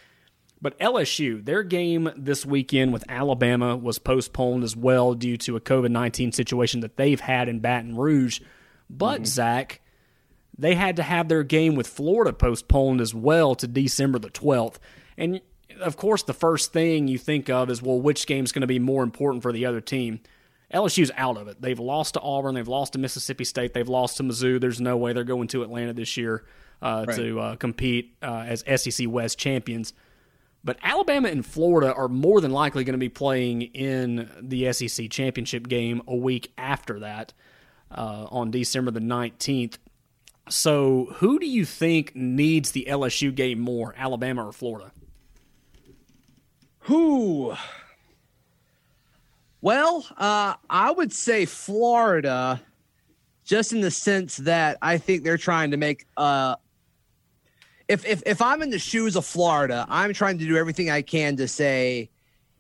But 0.61 0.79
LSU, 0.79 1.45
their 1.45 1.65
game 1.65 2.09
this 2.17 2.47
weekend 2.47 2.93
with 2.93 3.05
Alabama 3.09 3.77
was 3.77 3.99
postponed 3.99 4.63
as 4.63 4.77
well 4.77 5.15
due 5.15 5.37
to 5.39 5.57
a 5.57 5.61
COVID 5.61 5.91
nineteen 5.91 6.31
situation 6.31 6.81
that 6.81 6.97
they've 6.97 7.21
had 7.21 7.49
in 7.49 7.59
Baton 7.59 7.97
Rouge. 7.97 8.41
But 8.89 9.17
mm-hmm. 9.17 9.25
Zach, 9.25 9.81
they 10.57 10.77
had 10.77 10.97
to 10.97 11.03
have 11.03 11.29
their 11.29 11.43
game 11.43 11.75
with 11.75 11.89
Florida 11.89 12.33
postponed 12.33 13.01
as 13.01 13.15
well 13.15 13.55
to 13.57 13.67
December 13.67 14.21
the 14.21 14.31
twelfth. 14.31 14.79
And 15.19 15.41
of 15.81 15.97
course, 15.97 16.23
the 16.23 16.35
first 16.35 16.73
thing 16.73 17.09
you 17.09 17.19
think 17.19 17.51
of 17.51 17.71
is, 17.71 17.83
well, 17.83 18.01
which 18.01 18.27
game's 18.27 18.53
going 18.53 18.61
to 18.61 18.67
be 18.67 18.79
more 18.79 19.03
important 19.03 19.43
for 19.43 19.53
the 19.53 19.67
other 19.67 19.81
team? 19.81 20.21
LSU's 20.73 21.11
out 21.17 21.37
of 21.37 21.49
it. 21.49 21.61
They've 21.61 21.79
lost 21.79 22.15
to 22.15 22.21
Auburn. 22.21 22.55
They've 22.55 22.69
lost 22.69 22.95
to 22.95 22.99
Mississippi 22.99 23.45
State. 23.45 23.75
They've 23.75 23.89
lost 23.89 24.17
to 24.19 24.23
Mizzou. 24.23 24.61
There's 24.61 24.81
no 24.81 24.97
way 24.97 25.13
they're 25.13 25.25
going 25.25 25.49
to 25.49 25.63
Atlanta 25.63 25.93
this 25.93 26.17
year 26.17 26.45
uh, 26.81 27.05
right. 27.07 27.17
to 27.17 27.41
uh, 27.41 27.57
compete 27.57 28.17
uh, 28.23 28.45
as 28.47 28.65
SEC 28.83 29.09
West 29.09 29.39
champions. 29.39 29.93
But 30.65 30.79
Alabama 30.83 31.29
and 31.29 31.45
Florida 31.45 31.93
are 31.93 32.09
more 32.09 32.41
than 32.41 32.53
likely 32.53 32.85
going 32.85 32.95
to 32.95 32.99
be 32.99 33.09
playing 33.09 33.63
in 33.63 34.31
the 34.41 34.73
SEC 34.73 35.11
championship 35.11 35.69
game 35.69 36.03
a 36.07 36.15
week 36.15 36.53
after 36.57 37.01
that 37.01 37.33
uh, 37.91 38.27
on 38.31 38.51
December 38.51 38.91
the 38.91 39.01
19th. 39.01 39.79
So, 40.49 41.09
who 41.17 41.39
do 41.39 41.47
you 41.47 41.65
think 41.65 42.15
needs 42.17 42.73
the 42.73 42.87
LSU 42.89 43.35
game 43.35 43.61
more, 43.61 43.95
Alabama 43.97 44.47
or 44.49 44.53
Florida? 44.53 44.93
Who? 46.81 47.55
Well, 49.63 50.05
uh, 50.19 50.55
I 50.69 50.91
would 50.91 51.13
say 51.13 51.47
Florida, 51.47 52.61
just 53.45 53.73
in 53.73 53.81
the 53.81 53.93
sense 53.93 54.39
that 54.39 54.77
I 54.83 54.99
think 54.99 55.23
they're 55.23 55.39
trying 55.39 55.71
to 55.71 55.77
make. 55.77 56.05
Uh, 56.17 56.57
if 57.87 58.05
if 58.05 58.25
if 58.27 58.43
I'm 58.43 58.61
in 58.63 58.71
the 58.71 58.79
shoes 58.81 59.15
of 59.15 59.25
Florida, 59.25 59.87
I'm 59.89 60.13
trying 60.15 60.39
to 60.39 60.47
do 60.47 60.57
everything 60.57 60.91
I 60.91 61.03
can 61.03 61.37
to 61.37 61.47
say, 61.47 62.11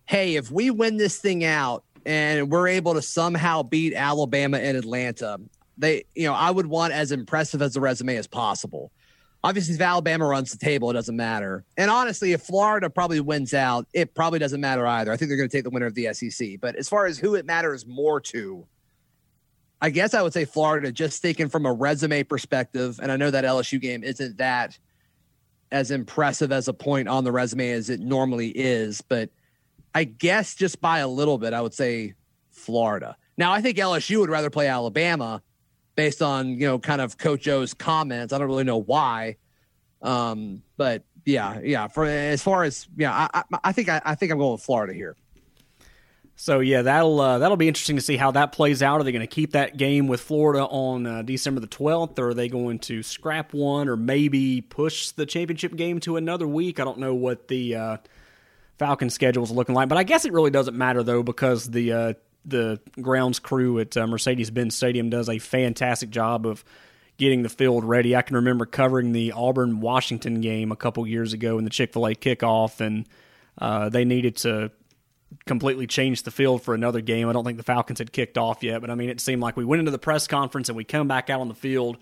hey, 0.06 0.36
if 0.36 0.52
we 0.52 0.70
win 0.70 0.96
this 0.96 1.18
thing 1.18 1.44
out 1.44 1.82
and 2.06 2.48
we're 2.50 2.68
able 2.68 2.94
to 2.94 3.02
somehow 3.02 3.64
beat 3.64 3.94
Alabama 3.94 4.58
and 4.58 4.76
Atlanta, 4.76 5.40
they, 5.76 6.04
you 6.14 6.28
know, 6.28 6.34
I 6.34 6.52
would 6.52 6.66
want 6.66 6.92
as 6.92 7.10
impressive 7.10 7.62
as 7.62 7.74
a 7.74 7.80
resume 7.80 8.14
as 8.16 8.28
possible. 8.28 8.92
Obviously, 9.44 9.74
if 9.74 9.80
Alabama 9.80 10.26
runs 10.26 10.52
the 10.52 10.58
table, 10.58 10.90
it 10.90 10.94
doesn't 10.94 11.16
matter. 11.16 11.64
And 11.76 11.90
honestly, 11.90 12.32
if 12.32 12.42
Florida 12.42 12.88
probably 12.88 13.20
wins 13.20 13.52
out, 13.52 13.86
it 13.92 14.14
probably 14.14 14.38
doesn't 14.38 14.60
matter 14.60 14.86
either. 14.86 15.10
I 15.10 15.16
think 15.16 15.28
they're 15.28 15.36
going 15.36 15.48
to 15.48 15.56
take 15.56 15.64
the 15.64 15.70
winner 15.70 15.86
of 15.86 15.94
the 15.94 16.12
SEC. 16.12 16.60
But 16.60 16.76
as 16.76 16.88
far 16.88 17.06
as 17.06 17.18
who 17.18 17.34
it 17.34 17.44
matters 17.44 17.84
more 17.84 18.20
to, 18.20 18.66
I 19.80 19.90
guess 19.90 20.14
I 20.14 20.22
would 20.22 20.32
say 20.32 20.44
Florida, 20.44 20.92
just 20.92 21.20
thinking 21.20 21.48
from 21.48 21.66
a 21.66 21.72
resume 21.72 22.22
perspective. 22.22 23.00
And 23.02 23.10
I 23.10 23.16
know 23.16 23.32
that 23.32 23.44
LSU 23.44 23.80
game 23.80 24.04
isn't 24.04 24.38
that 24.38 24.78
as 25.72 25.90
impressive 25.90 26.52
as 26.52 26.68
a 26.68 26.72
point 26.72 27.08
on 27.08 27.24
the 27.24 27.32
resume 27.32 27.70
as 27.70 27.90
it 27.90 27.98
normally 27.98 28.50
is. 28.50 29.00
But 29.00 29.30
I 29.92 30.04
guess 30.04 30.54
just 30.54 30.80
by 30.80 31.00
a 31.00 31.08
little 31.08 31.38
bit, 31.38 31.52
I 31.52 31.62
would 31.62 31.74
say 31.74 32.14
Florida. 32.50 33.16
Now, 33.36 33.52
I 33.52 33.60
think 33.60 33.76
LSU 33.76 34.20
would 34.20 34.30
rather 34.30 34.50
play 34.50 34.68
Alabama 34.68 35.42
based 35.94 36.22
on 36.22 36.48
you 36.48 36.66
know 36.66 36.78
kind 36.78 37.00
of 37.00 37.18
Coach 37.18 37.48
O's 37.48 37.74
comments. 37.74 38.32
I 38.32 38.38
don't 38.38 38.46
really 38.46 38.64
know 38.64 38.78
why, 38.78 39.36
um, 40.00 40.62
but 40.76 41.04
yeah, 41.24 41.60
yeah. 41.62 41.88
For 41.88 42.04
as 42.04 42.42
far 42.42 42.64
as 42.64 42.86
yeah, 42.96 43.12
I, 43.12 43.42
I, 43.52 43.58
I 43.64 43.72
think 43.72 43.88
I, 43.88 44.00
I, 44.04 44.14
think 44.14 44.32
I'm 44.32 44.38
going 44.38 44.52
with 44.52 44.62
Florida 44.62 44.92
here. 44.92 45.16
So 46.34 46.60
yeah, 46.60 46.82
that'll 46.82 47.20
uh, 47.20 47.38
that'll 47.38 47.56
be 47.56 47.68
interesting 47.68 47.96
to 47.96 48.02
see 48.02 48.16
how 48.16 48.32
that 48.32 48.52
plays 48.52 48.82
out. 48.82 49.00
Are 49.00 49.04
they 49.04 49.12
going 49.12 49.20
to 49.20 49.32
keep 49.32 49.52
that 49.52 49.76
game 49.76 50.08
with 50.08 50.20
Florida 50.20 50.64
on 50.64 51.06
uh, 51.06 51.22
December 51.22 51.60
the 51.60 51.68
12th, 51.68 52.18
or 52.18 52.28
are 52.28 52.34
they 52.34 52.48
going 52.48 52.78
to 52.80 53.02
scrap 53.02 53.52
one, 53.52 53.88
or 53.88 53.96
maybe 53.96 54.60
push 54.60 55.10
the 55.10 55.26
championship 55.26 55.76
game 55.76 56.00
to 56.00 56.16
another 56.16 56.48
week? 56.48 56.80
I 56.80 56.84
don't 56.84 56.98
know 56.98 57.14
what 57.14 57.48
the 57.48 57.76
uh, 57.76 57.96
Falcon 58.78 59.10
schedule 59.10 59.44
is 59.44 59.50
looking 59.50 59.74
like, 59.74 59.88
but 59.88 59.98
I 59.98 60.02
guess 60.02 60.24
it 60.24 60.32
really 60.32 60.50
doesn't 60.50 60.76
matter 60.76 61.02
though 61.02 61.22
because 61.22 61.70
the 61.70 61.92
uh, 61.92 62.14
the 62.44 62.80
grounds 63.00 63.38
crew 63.38 63.78
at 63.78 63.96
uh, 63.96 64.06
Mercedes 64.06 64.50
Benz 64.50 64.74
Stadium 64.74 65.10
does 65.10 65.28
a 65.28 65.38
fantastic 65.38 66.10
job 66.10 66.46
of 66.46 66.64
getting 67.18 67.42
the 67.42 67.48
field 67.48 67.84
ready. 67.84 68.16
I 68.16 68.22
can 68.22 68.36
remember 68.36 68.66
covering 68.66 69.12
the 69.12 69.32
Auburn 69.32 69.80
Washington 69.80 70.40
game 70.40 70.72
a 70.72 70.76
couple 70.76 71.06
years 71.06 71.32
ago 71.32 71.58
in 71.58 71.64
the 71.64 71.70
Chick 71.70 71.92
fil 71.92 72.06
A 72.06 72.14
kickoff, 72.14 72.80
and 72.80 73.06
uh, 73.58 73.88
they 73.88 74.04
needed 74.04 74.36
to 74.38 74.72
completely 75.46 75.86
change 75.86 76.24
the 76.24 76.30
field 76.30 76.62
for 76.62 76.74
another 76.74 77.00
game. 77.00 77.28
I 77.28 77.32
don't 77.32 77.44
think 77.44 77.58
the 77.58 77.64
Falcons 77.64 77.98
had 77.98 78.12
kicked 78.12 78.38
off 78.38 78.62
yet, 78.62 78.80
but 78.80 78.90
I 78.90 78.94
mean, 78.94 79.08
it 79.08 79.20
seemed 79.20 79.40
like 79.40 79.56
we 79.56 79.64
went 79.64 79.80
into 79.80 79.90
the 79.90 79.98
press 79.98 80.26
conference 80.26 80.68
and 80.68 80.76
we 80.76 80.84
come 80.84 81.08
back 81.08 81.30
out 81.30 81.40
on 81.40 81.48
the 81.48 81.54
field 81.54 81.96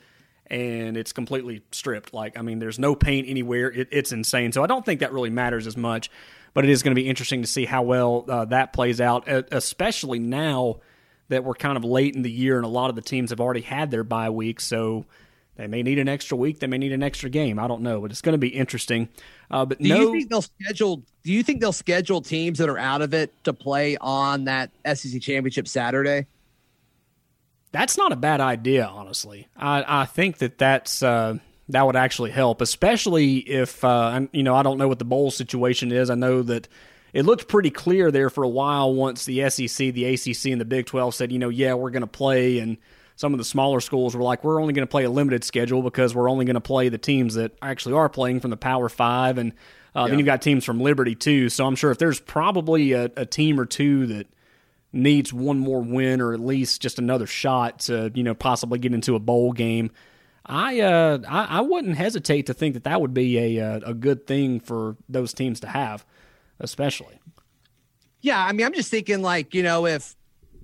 and 0.47 0.97
it's 0.97 1.13
completely 1.13 1.63
stripped. 1.71 2.13
Like, 2.13 2.37
I 2.37 2.43
mean, 2.43 2.59
there's 2.59 2.79
no 2.79 2.95
paint 2.95 3.29
anywhere. 3.29 3.71
It, 3.71 3.89
it's 3.93 4.11
insane. 4.11 4.53
So 4.53 4.65
I 4.65 4.67
don't 4.67 4.85
think 4.85 5.01
that 5.01 5.13
really 5.13 5.31
matters 5.31 5.67
as 5.67 5.77
much 5.77 6.11
but 6.55 6.65
it 6.65 6.71
is 6.71 6.83
going 6.83 6.95
to 6.95 7.01
be 7.01 7.09
interesting 7.09 7.43
to 7.43 7.49
see 7.49 7.65
how 7.65 7.83
well 7.83 8.25
uh, 8.29 8.45
that 8.47 8.73
plays 8.73 9.01
out, 9.01 9.29
especially 9.29 10.19
now 10.19 10.81
that 11.29 11.45
we're 11.45 11.55
kind 11.55 11.77
of 11.77 11.85
late 11.85 12.15
in 12.15 12.23
the 12.23 12.31
year 12.31 12.57
and 12.57 12.65
a 12.65 12.69
lot 12.69 12.91
of 12.91 12.97
the 12.97 13.03
teams 13.03 13.31
have 13.31 13.41
already 13.41 13.61
had 13.61 13.91
their 13.91 14.05
bye 14.05 14.31
week. 14.31 14.61
So 14.61 15.07
they 15.57 15.67
may 15.67 15.83
need 15.83 15.99
an 15.99 16.09
extra 16.09 16.37
week. 16.37 16.59
They 16.59 16.67
may 16.67 16.79
need 16.79 16.93
an 16.93 17.03
extra 17.03 17.31
game. 17.31 17.59
I 17.59 17.69
don't 17.69 17.83
know, 17.83 18.01
but 18.01 18.11
it's 18.11 18.21
going 18.21 18.33
to 18.33 18.39
be 18.39 18.49
interesting. 18.49 19.09
Uh, 19.51 19.65
but 19.65 19.79
do 19.79 19.89
no, 19.89 20.01
you 20.01 20.13
think 20.13 20.31
they'll 20.31 20.43
schedule? 20.43 21.03
Do 21.23 21.33
you 21.33 21.43
think 21.43 21.61
they'll 21.61 21.73
schedule 21.73 22.21
teams 22.21 22.59
that 22.59 22.69
are 22.69 22.79
out 22.79 23.03
of 23.03 23.15
it 23.15 23.33
to 23.45 23.53
play 23.53 23.97
on 23.99 24.45
that 24.45 24.71
SEC 24.95 25.21
championship 25.21 25.69
Saturday? 25.69 26.27
That's 27.73 27.97
not 27.97 28.11
a 28.11 28.17
bad 28.17 28.41
idea, 28.41 28.87
honestly. 28.87 29.49
I, 29.57 29.85
I 30.03 30.07
think 30.07 30.39
that 30.39 30.59
that's 30.59 31.03
uh, 31.03 31.39
that 31.73 31.87
would 31.87 31.97
actually 31.97 32.31
help, 32.31 32.61
especially 32.61 33.39
if 33.39 33.85
uh, 33.85 34.27
you 34.33 34.43
know 34.43 34.55
I 34.55 34.63
don't 34.63 34.79
know 34.79 34.89
what 34.89 34.99
the 34.99 35.05
bowl 35.05 35.31
situation 35.31 35.93
is. 35.93 36.11
I 36.11 36.15
know 36.15 36.43
that 36.43 36.69
it 37.13 37.25
looked 37.25 37.49
pretty 37.49 37.71
clear 37.71 38.11
there 38.11 38.31
for 38.31 38.45
a 38.45 38.49
while 38.49 38.95
once 38.95 39.25
the 39.25 39.49
SEC, 39.51 39.93
the 39.95 40.05
ACC, 40.05 40.47
and 40.47 40.61
the 40.61 40.65
Big 40.65 40.87
Twelve 40.87 41.15
said, 41.15 41.33
you 41.33 41.39
know, 41.39 41.49
yeah, 41.49 41.75
we're 41.75 41.91
going 41.91 42.03
to 42.03 42.07
play, 42.07 42.59
and 42.59 42.77
some 43.17 43.33
of 43.35 43.39
the 43.39 43.45
smaller 43.45 43.81
schools 43.81 44.15
were 44.15 44.23
like, 44.23 44.45
we're 44.45 44.61
only 44.61 44.73
going 44.73 44.87
to 44.87 44.91
play 44.91 45.05
a 45.05 45.11
limited 45.11 45.45
schedule 45.45 45.83
because 45.83 46.15
we're 46.15 46.31
only 46.31 46.45
going 46.45 46.55
to 46.55 46.61
play 46.61 46.89
the 46.89 46.99
teams 46.99 47.35
that 47.35 47.53
actually 47.63 47.95
are 47.95 48.09
playing 48.09 48.41
from 48.41 48.51
the 48.51 48.57
Power 48.57 48.89
Five, 48.89 49.39
and 49.39 49.53
uh, 49.95 50.01
yeah. 50.01 50.09
then 50.09 50.19
you've 50.19 50.27
got 50.27 50.43
teams 50.43 50.65
from 50.65 50.81
Liberty 50.81 51.15
too. 51.15 51.49
So 51.49 51.67
I'm 51.67 51.77
sure 51.77 51.91
if 51.91 51.99
there's 51.99 52.21
probably 52.21 52.93
a, 52.93 53.11
a 53.17 53.27
team 53.27 53.59
or 53.59 53.67
two 53.67 54.07
that 54.07 54.27
needs 54.93 55.33
one 55.33 55.59
more 55.59 55.81
win 55.81 56.21
or 56.21 56.33
at 56.33 56.41
least 56.41 56.83
just 56.83 56.99
another 56.99 57.27
shot 57.27 57.79
to 57.79 58.11
you 58.13 58.25
know 58.25 58.35
possibly 58.35 58.77
get 58.77 58.93
into 58.93 59.15
a 59.15 59.21
bowl 59.21 59.53
game 59.53 59.89
I, 60.47 60.81
uh, 60.81 61.19
I, 61.29 61.59
I 61.59 61.61
wouldn't 61.61 61.97
hesitate 61.97 62.47
to 62.47 62.55
think 62.55 62.75
that 62.75 62.85
that 62.85 63.01
would 63.01 63.15
be 63.15 63.59
a 63.59 63.65
uh, 63.65 63.81
a 63.85 63.95
good 63.95 64.27
thing 64.27 64.61
for 64.61 64.97
those 65.09 65.33
teams 65.33 65.61
to 65.61 65.69
have, 65.69 66.05
especially. 66.59 67.21
Yeah, 68.21 68.45
I 68.45 68.53
mean, 68.53 68.67
I'm 68.67 68.75
just 68.75 68.91
thinking 68.91 69.23
like 69.23 69.55
you 69.55 69.63
know 69.63 69.87
if 69.87 70.17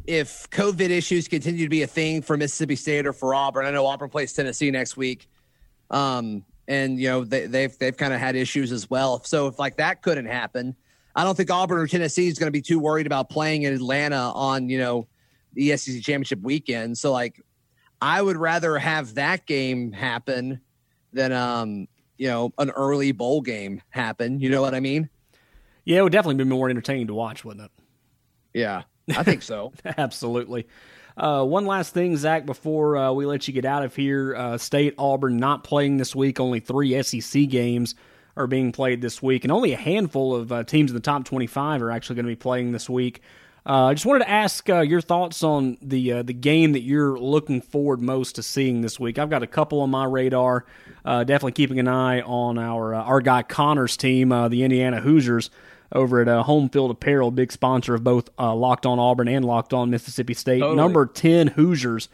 if 0.06 0.48
COVID 0.50 0.90
issues 0.90 1.28
continue 1.28 1.64
to 1.64 1.70
be 1.70 1.82
a 1.82 1.86
thing 1.86 2.22
for 2.22 2.36
Mississippi 2.36 2.76
State 2.76 3.06
or 3.06 3.12
for 3.12 3.34
Auburn, 3.34 3.66
I 3.66 3.70
know 3.70 3.86
Auburn 3.86 4.08
plays 4.08 4.32
Tennessee 4.32 4.70
next 4.70 4.96
week, 4.96 5.28
um, 5.90 6.44
and 6.68 6.98
you 6.98 7.08
know 7.08 7.24
they, 7.24 7.46
they've 7.46 7.76
they've 7.78 7.96
kind 7.96 8.14
of 8.14 8.20
had 8.20 8.34
issues 8.34 8.72
as 8.72 8.88
well. 8.88 9.22
So 9.24 9.46
if 9.48 9.58
like 9.58 9.76
that 9.76 10.02
couldn't 10.02 10.26
happen, 10.26 10.74
I 11.14 11.24
don't 11.24 11.36
think 11.36 11.50
Auburn 11.50 11.78
or 11.78 11.86
Tennessee 11.86 12.28
is 12.28 12.38
going 12.38 12.48
to 12.48 12.52
be 12.52 12.62
too 12.62 12.78
worried 12.78 13.06
about 13.06 13.30
playing 13.30 13.62
in 13.62 13.74
Atlanta 13.74 14.32
on 14.34 14.68
you 14.68 14.78
know 14.78 15.06
the 15.54 15.76
SEC 15.76 16.02
championship 16.02 16.40
weekend. 16.42 16.98
So 16.98 17.12
like 17.12 17.42
I 18.00 18.20
would 18.20 18.36
rather 18.36 18.78
have 18.78 19.14
that 19.14 19.46
game 19.46 19.92
happen 19.92 20.60
than 21.12 21.32
um, 21.32 21.88
you 22.18 22.28
know, 22.28 22.52
an 22.58 22.70
early 22.70 23.12
bowl 23.12 23.40
game 23.40 23.82
happen. 23.90 24.40
You 24.40 24.50
know 24.50 24.62
what 24.62 24.74
I 24.74 24.80
mean? 24.80 25.08
Yeah, 25.84 25.98
it 25.98 26.02
would 26.02 26.12
definitely 26.12 26.42
be 26.42 26.50
more 26.50 26.68
entertaining 26.68 27.06
to 27.08 27.14
watch, 27.14 27.44
wouldn't 27.44 27.66
it? 27.66 27.70
Yeah, 28.54 28.82
I 29.16 29.22
think 29.22 29.42
so. 29.42 29.72
Absolutely. 29.84 30.66
Uh, 31.16 31.44
one 31.44 31.64
last 31.64 31.94
thing, 31.94 32.16
Zach, 32.16 32.44
before 32.44 32.96
uh, 32.96 33.12
we 33.12 33.24
let 33.24 33.46
you 33.48 33.54
get 33.54 33.64
out 33.64 33.84
of 33.84 33.94
here. 33.94 34.34
Uh, 34.36 34.58
State 34.58 34.94
Auburn 34.98 35.38
not 35.38 35.64
playing 35.64 35.96
this 35.96 36.14
week. 36.14 36.40
Only 36.40 36.60
three 36.60 37.00
SEC 37.02 37.48
games 37.48 37.94
are 38.36 38.46
being 38.46 38.72
played 38.72 39.00
this 39.00 39.22
week, 39.22 39.44
and 39.44 39.52
only 39.52 39.72
a 39.72 39.78
handful 39.78 40.34
of 40.34 40.52
uh, 40.52 40.64
teams 40.64 40.90
in 40.90 40.94
the 40.94 41.00
top 41.00 41.24
25 41.24 41.82
are 41.82 41.90
actually 41.90 42.16
going 42.16 42.26
to 42.26 42.32
be 42.32 42.36
playing 42.36 42.72
this 42.72 42.90
week. 42.90 43.22
Uh, 43.66 43.86
I 43.86 43.94
just 43.94 44.06
wanted 44.06 44.20
to 44.20 44.30
ask 44.30 44.70
uh, 44.70 44.80
your 44.80 45.00
thoughts 45.00 45.42
on 45.42 45.76
the 45.82 46.12
uh, 46.12 46.22
the 46.22 46.32
game 46.32 46.72
that 46.72 46.82
you're 46.82 47.18
looking 47.18 47.60
forward 47.60 48.00
most 48.00 48.36
to 48.36 48.42
seeing 48.42 48.80
this 48.80 49.00
week. 49.00 49.18
I've 49.18 49.28
got 49.28 49.42
a 49.42 49.46
couple 49.48 49.80
on 49.80 49.90
my 49.90 50.04
radar. 50.04 50.64
Uh, 51.04 51.24
definitely 51.24 51.52
keeping 51.52 51.80
an 51.80 51.88
eye 51.88 52.20
on 52.20 52.58
our 52.58 52.94
uh, 52.94 53.02
our 53.02 53.20
guy 53.20 53.42
Connor's 53.42 53.96
team, 53.96 54.30
uh, 54.30 54.46
the 54.48 54.62
Indiana 54.62 55.00
Hoosiers, 55.00 55.50
over 55.90 56.20
at 56.20 56.28
Home 56.44 56.68
Field 56.68 56.92
Apparel, 56.92 57.32
big 57.32 57.50
sponsor 57.50 57.96
of 57.96 58.04
both 58.04 58.30
Locked 58.38 58.86
On 58.86 59.00
Auburn 59.00 59.26
and 59.26 59.44
Locked 59.44 59.72
On 59.74 59.90
Mississippi 59.90 60.34
State. 60.34 60.60
Totally. 60.60 60.76
Number 60.76 61.04
ten 61.04 61.48
Hoosiers 61.48 62.08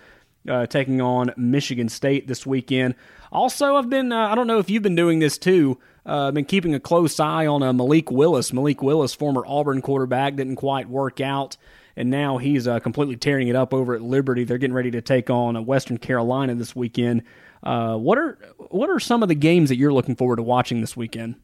taking 0.68 1.00
on 1.00 1.32
Michigan 1.36 1.88
State 1.88 2.26
this 2.26 2.46
weekend. 2.46 2.94
Also, 3.30 3.76
I've 3.76 3.88
been 3.88 4.12
I 4.12 4.34
don't 4.34 4.46
know 4.46 4.58
if 4.58 4.68
you've 4.70 4.82
been 4.82 4.96
doing 4.96 5.18
this 5.18 5.38
too. 5.38 5.78
Uh, 6.04 6.32
been 6.32 6.44
keeping 6.44 6.74
a 6.74 6.80
close 6.80 7.20
eye 7.20 7.46
on 7.46 7.62
uh, 7.62 7.72
Malik 7.72 8.10
Willis. 8.10 8.52
Malik 8.52 8.82
Willis, 8.82 9.14
former 9.14 9.44
Auburn 9.46 9.80
quarterback, 9.82 10.34
didn't 10.34 10.56
quite 10.56 10.88
work 10.88 11.20
out, 11.20 11.56
and 11.96 12.10
now 12.10 12.38
he's 12.38 12.66
uh, 12.66 12.80
completely 12.80 13.16
tearing 13.16 13.48
it 13.48 13.54
up 13.54 13.72
over 13.72 13.94
at 13.94 14.02
Liberty. 14.02 14.44
They're 14.44 14.58
getting 14.58 14.74
ready 14.74 14.90
to 14.92 15.00
take 15.00 15.30
on 15.30 15.56
uh, 15.56 15.62
Western 15.62 15.98
Carolina 15.98 16.54
this 16.56 16.74
weekend. 16.74 17.22
Uh, 17.62 17.96
what 17.96 18.18
are 18.18 18.36
what 18.70 18.90
are 18.90 18.98
some 18.98 19.22
of 19.22 19.28
the 19.28 19.36
games 19.36 19.68
that 19.68 19.76
you're 19.76 19.92
looking 19.92 20.16
forward 20.16 20.36
to 20.36 20.42
watching 20.42 20.80
this 20.80 20.96
weekend? 20.96 21.36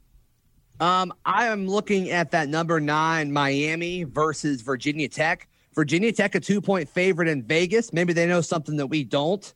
Um, 0.80 1.12
I 1.24 1.46
am 1.46 1.68
looking 1.68 2.11
at 2.11 2.32
that 2.32 2.48
number 2.48 2.80
nine 2.80 3.32
Miami 3.32 4.02
versus 4.02 4.62
Virginia 4.62 5.08
Tech. 5.08 5.48
Virginia 5.79 6.11
Tech, 6.11 6.35
a 6.35 6.41
two 6.41 6.61
point 6.61 6.88
favorite 6.88 7.29
in 7.29 7.41
Vegas. 7.41 7.93
Maybe 7.93 8.12
they 8.12 8.27
know 8.27 8.41
something 8.41 8.77
that 8.79 8.88
we 8.88 9.05
don't. 9.05 9.55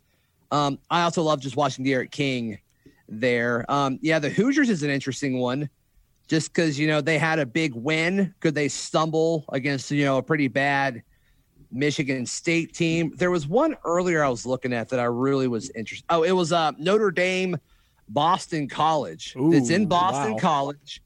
Um, 0.52 0.78
I 0.88 1.02
also 1.02 1.20
love 1.20 1.40
just 1.40 1.56
watching 1.56 1.84
D'Eriq 1.84 2.12
King 2.12 2.60
there. 3.08 3.68
Um, 3.68 3.98
yeah, 4.02 4.20
the 4.20 4.30
Hoosiers 4.30 4.70
is 4.70 4.84
an 4.84 4.90
interesting 4.90 5.40
one 5.40 5.68
just 6.28 6.54
because, 6.54 6.78
you 6.78 6.86
know, 6.86 7.00
they 7.00 7.18
had 7.18 7.40
a 7.40 7.44
big 7.44 7.74
win. 7.74 8.32
Could 8.38 8.54
they 8.54 8.68
stumble 8.68 9.44
against, 9.48 9.90
you 9.90 10.04
know, 10.04 10.18
a 10.18 10.22
pretty 10.22 10.46
bad 10.46 11.02
Michigan 11.72 12.24
State 12.24 12.72
team? 12.72 13.12
There 13.16 13.32
was 13.32 13.48
one 13.48 13.76
earlier 13.84 14.22
I 14.22 14.28
was 14.28 14.46
looking 14.46 14.72
at 14.72 14.90
that 14.90 15.00
I 15.00 15.06
really 15.06 15.48
was 15.48 15.70
interested. 15.70 16.06
Oh, 16.08 16.22
it 16.22 16.30
was 16.30 16.52
uh, 16.52 16.70
Notre 16.78 17.10
Dame 17.10 17.56
Boston 18.08 18.68
College. 18.68 19.34
Ooh, 19.36 19.52
it's 19.52 19.70
in 19.70 19.86
Boston 19.86 20.34
wow. 20.34 20.38
College. 20.38 21.02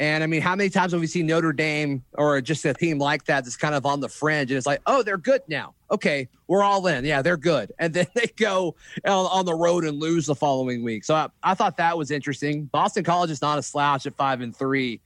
And 0.00 0.24
I 0.24 0.26
mean, 0.26 0.40
how 0.40 0.56
many 0.56 0.70
times 0.70 0.92
have 0.92 1.00
we 1.02 1.06
seen 1.06 1.26
Notre 1.26 1.52
Dame 1.52 2.02
or 2.14 2.40
just 2.40 2.64
a 2.64 2.72
team 2.72 2.98
like 2.98 3.26
that 3.26 3.44
that's 3.44 3.54
kind 3.54 3.74
of 3.74 3.84
on 3.84 4.00
the 4.00 4.08
fringe 4.08 4.50
and 4.50 4.56
it's 4.56 4.66
like, 4.66 4.80
oh, 4.86 5.02
they're 5.02 5.18
good 5.18 5.42
now. 5.46 5.74
Okay, 5.90 6.26
we're 6.48 6.62
all 6.62 6.86
in. 6.86 7.04
Yeah, 7.04 7.20
they're 7.20 7.36
good. 7.36 7.70
And 7.78 7.92
then 7.92 8.06
they 8.14 8.28
go 8.36 8.76
on, 9.04 9.44
the 9.44 9.54
road 9.54 9.84
and 9.84 9.98
lose 9.98 10.26
the 10.26 10.34
following 10.34 10.82
week. 10.82 11.04
So 11.04 11.14
I, 11.14 11.28
I, 11.42 11.54
thought 11.54 11.76
that 11.76 11.98
was 11.98 12.10
interesting. 12.10 12.64
Boston 12.66 13.04
College 13.04 13.30
is 13.30 13.42
not 13.42 13.58
a 13.58 13.62
slouch 13.62 14.06
at 14.06 14.14
five 14.16 14.40
and 14.40 14.56
three. 14.56 15.00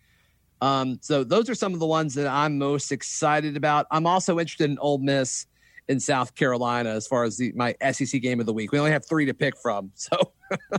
Um, 0.61 0.99
so 1.01 1.25
those 1.25 1.51
are 1.51 1.55
some 1.55 1.75
of 1.75 1.81
the 1.81 1.87
ones 1.87 2.15
that 2.15 2.29
I'm 2.29 2.59
most 2.59 2.93
excited 2.93 3.57
about. 3.57 3.87
I'm 3.91 4.07
also 4.07 4.39
interested 4.39 4.71
in 4.71 4.79
Ole 4.79 4.99
Miss 4.99 5.47
in 5.89 5.99
South 5.99 6.35
Carolina 6.37 6.91
as 6.91 7.07
far 7.07 7.25
as 7.25 7.37
the, 7.37 7.53
my 7.57 7.75
SEC 7.91 8.21
game 8.21 8.39
of 8.39 8.47
the 8.47 8.53
week. 8.53 8.71
We 8.71 8.79
only 8.79 8.93
have 8.93 9.05
three 9.05 9.27
to 9.27 9.35
pick 9.35 9.57
from. 9.57 9.91
So. 9.95 10.33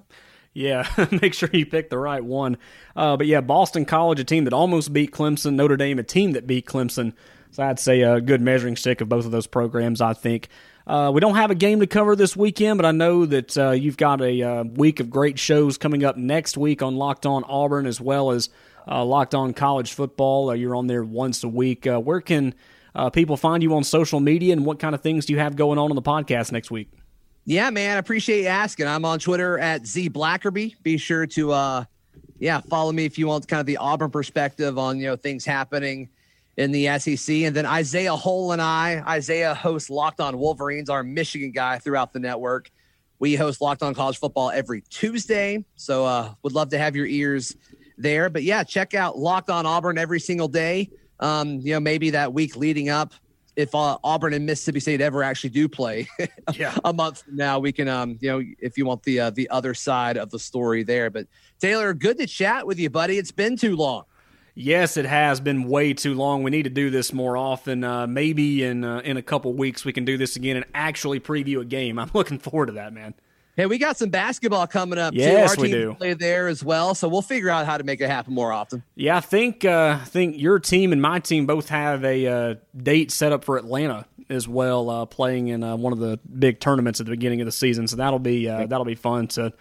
Yeah, 0.56 0.88
make 1.22 1.34
sure 1.34 1.50
you 1.52 1.66
pick 1.66 1.90
the 1.90 1.98
right 1.98 2.24
one. 2.24 2.58
Uh, 2.96 3.18
but 3.18 3.28
yeah, 3.28 3.42
Boston 3.42 3.86
College, 3.86 4.22
a 4.22 4.24
team 4.24 4.46
that 4.46 4.54
almost 4.54 4.94
beat 4.94 5.12
Clemson. 5.12 5.54
Notre 5.54 5.76
Dame, 5.78 6.00
a 6.00 6.04
team 6.04 6.32
that 6.32 6.48
beat 6.48 6.66
Clemson. 6.66 7.14
So 7.52 7.62
I'd 7.64 7.80
say 7.80 8.02
a 8.02 8.22
good 8.22 8.42
measuring 8.42 8.78
stick 8.78 9.02
of 9.02 9.10
both 9.10 9.26
of 9.26 9.32
those 9.32 9.48
programs, 9.48 10.02
I 10.02 10.14
think. 10.14 10.48
Uh, 10.88 11.12
we 11.14 11.20
don't 11.20 11.36
have 11.36 11.52
a 11.52 11.56
game 11.56 11.82
to 11.82 11.88
cover 11.88 12.16
this 12.16 12.38
weekend, 12.38 12.78
but 12.78 12.86
I 12.86 12.92
know 12.92 13.26
that 13.26 13.58
uh, 13.58 13.72
you've 13.72 13.98
got 13.98 14.22
a 14.22 14.42
uh, 14.42 14.64
week 14.64 15.00
of 15.02 15.10
great 15.10 15.38
shows 15.38 15.78
coming 15.78 16.06
up 16.06 16.16
next 16.16 16.58
week 16.58 16.82
on 16.82 16.96
Locked 16.96 17.26
On 17.26 17.44
Auburn 17.44 17.86
as 17.86 18.00
well 18.00 18.32
as 18.32 18.50
uh, 18.88 19.04
Locked 19.04 19.36
On 19.36 19.54
College 19.54 19.94
Football. 19.94 20.52
Uh, 20.52 20.54
you're 20.54 20.76
on 20.76 20.88
there 20.88 21.04
once 21.04 21.44
a 21.44 21.50
week. 21.50 21.86
where 21.86 22.22
can 22.22 22.54
people 23.12 23.36
find 23.36 23.62
you 23.62 23.76
on 23.76 23.84
social 23.84 24.22
media, 24.22 24.54
and 24.54 24.66
what 24.66 24.80
kind 24.80 24.96
of 24.96 25.02
things 25.02 25.26
do 25.26 25.34
you 25.34 25.40
have 25.40 25.58
going 25.58 25.78
on 25.78 25.90
on 25.90 25.96
the 25.96 26.02
podcast 26.02 26.54
next 26.54 26.72
week? 26.72 26.90
Yeah, 27.48 27.70
man, 27.70 27.98
I 27.98 28.00
appreciate 28.00 28.42
you 28.42 28.48
asking. 28.48 28.88
I'm 28.88 29.06
on 29.06 29.20
Twitter 29.20 29.60
at 29.60 29.86
Z 29.86 30.10
Blackerby. 30.10 30.82
Be 30.82 30.98
sure 30.98 31.28
to 31.28 31.52
uh 31.52 31.86
yeah, 32.40 32.60
follow 32.60 32.92
me 32.92 33.06
if 33.06 33.18
you 33.18 33.28
want 33.28 33.48
kind 33.48 33.60
of 33.60 33.68
the 33.68 33.78
Auburn 33.78 34.10
perspective 34.10 34.78
on, 34.78 35.00
you 35.00 35.06
know, 35.06 35.16
things 35.16 35.46
happening 35.46 36.10
in 36.58 36.72
the 36.72 36.88
SEC. 37.00 37.36
And 37.36 37.56
then 37.56 37.66
Isaiah 37.66 38.16
Hole 38.16 38.52
and 38.52 38.62
I, 38.62 39.02
Isaiah 39.08 39.54
hosts 39.54 39.90
Locked 39.90 40.20
On 40.20 40.38
Wolverines, 40.38 40.90
our 40.90 41.04
Michigan 41.04 41.52
guy 41.52 41.78
throughout 41.78 42.14
the 42.14 42.20
network. 42.20 42.72
We 43.20 43.36
host 43.36 43.62
Locked 43.62 43.84
On 43.84 43.94
College 43.94 44.18
Football 44.18 44.50
every 44.50 44.82
Tuesday. 44.90 45.64
So 45.76 46.04
uh 46.04 46.34
would 46.42 46.54
love 46.54 46.70
to 46.70 46.80
have 46.80 46.96
your 46.96 47.06
ears 47.06 47.56
there. 47.96 48.28
But 48.30 48.42
yeah, 48.42 48.64
check 48.64 48.96
out 48.96 49.20
Locked 49.20 49.52
On 49.52 49.68
Auburn 49.68 50.00
every 50.00 50.20
single 50.20 50.48
day. 50.48 50.90
Um, 51.20 51.60
you 51.62 51.74
know, 51.74 51.80
maybe 51.80 52.10
that 52.10 52.34
week 52.34 52.56
leading 52.56 52.90
up 52.90 53.14
if 53.56 53.74
uh, 53.74 53.98
Auburn 54.04 54.34
and 54.34 54.46
Mississippi 54.46 54.80
State 54.80 55.02
ever 55.02 55.24
actually 55.24 55.52
do 55.52 55.68
play 55.68 56.08
yeah. 56.54 56.78
a 56.84 56.92
month 56.92 57.24
from 57.24 57.36
now, 57.36 57.60
we 57.60 57.72
can, 57.72 57.88
um, 57.88 58.18
you 58.22 58.30
know, 58.30 58.44
if 58.60 58.78
you 58.78 58.86
want 58.86 59.04
the 59.04 59.20
uh, 59.20 59.30
the 59.30 59.50
other 59.50 59.74
side 59.74 60.18
of 60.18 60.30
the 60.30 60.40
story 60.40 60.84
there. 60.84 61.10
But 61.10 61.28
Taylor, 61.60 61.94
good 61.94 62.18
to 62.18 62.28
chat 62.28 62.68
with 62.68 62.80
you, 62.80 62.90
buddy. 62.90 63.18
It's 63.18 63.32
been 63.32 63.58
too 63.58 63.76
long. 63.76 64.04
Yes, 64.58 64.96
it 64.96 65.06
has 65.06 65.42
been 65.42 65.68
way 65.68 65.94
too 65.94 66.14
long. 66.14 66.42
We 66.42 66.50
need 66.50 66.64
to 66.64 66.70
do 66.70 66.90
this 66.90 67.12
more 67.12 67.36
often. 67.36 67.84
Uh, 67.84 68.08
maybe 68.08 68.64
in 68.64 68.84
uh, 68.84 69.00
in 69.00 69.18
a 69.18 69.22
couple 69.22 69.54
weeks 69.54 69.84
we 69.84 69.94
can 69.94 70.06
do 70.06 70.18
this 70.18 70.36
again 70.36 70.56
and 70.56 70.66
actually 70.74 71.20
preview 71.20 71.62
a 71.62 71.66
game. 71.66 72.00
I'm 72.00 72.12
looking 72.14 72.40
forward 72.40 72.68
to 72.68 72.74
that, 72.74 72.94
man. 72.94 73.14
Hey, 73.56 73.68
we 73.68 73.78
got 73.78 73.96
some 73.96 74.10
basketball 74.10 74.68
coming 74.68 75.00
up 75.00 75.14
yes, 75.14 75.56
too. 75.56 75.62
Our 75.62 75.64
we 75.64 75.72
do. 75.72 75.94
play 75.94 76.14
there 76.14 76.48
as 76.48 76.62
well, 76.62 76.94
so 76.94 77.08
we'll 77.08 77.22
figure 77.22 77.50
out 77.50 77.66
how 77.66 77.78
to 77.78 77.86
make 77.86 78.02
it 78.02 78.10
happen 78.10 78.34
more 78.34 78.52
often. 78.52 78.84
Yeah, 78.96 79.16
I 79.16 79.22
think 79.22 79.64
uh, 79.64 80.00
I 80.02 80.06
think 80.06 80.38
your 80.38 80.60
team 80.60 80.92
and 80.92 81.02
my 81.02 81.20
team 81.20 81.46
both 81.46 81.70
have 81.70 82.04
a 82.04 82.28
uh, 82.28 82.56
date 82.76 83.12
set 83.12 83.32
up 83.32 83.46
for 83.46 83.56
Atlanta 83.56 84.06
as 84.30 84.46
well, 84.46 84.90
uh, 84.90 85.06
playing 85.06 85.48
in 85.48 85.64
uh, 85.64 85.78
one 85.78 85.94
of 85.94 86.00
the 86.00 86.20
big 86.38 86.60
tournaments 86.60 87.00
at 87.00 87.06
the 87.06 87.12
beginning 87.12 87.40
of 87.40 87.46
the 87.46 87.52
season. 87.52 87.88
So 87.88 87.96
that'll 87.96 88.20
be 88.20 88.50
uh, 88.50 88.68
that'll 88.68 88.84
be 88.84 88.96
fun 88.96 89.28
to 89.30 89.54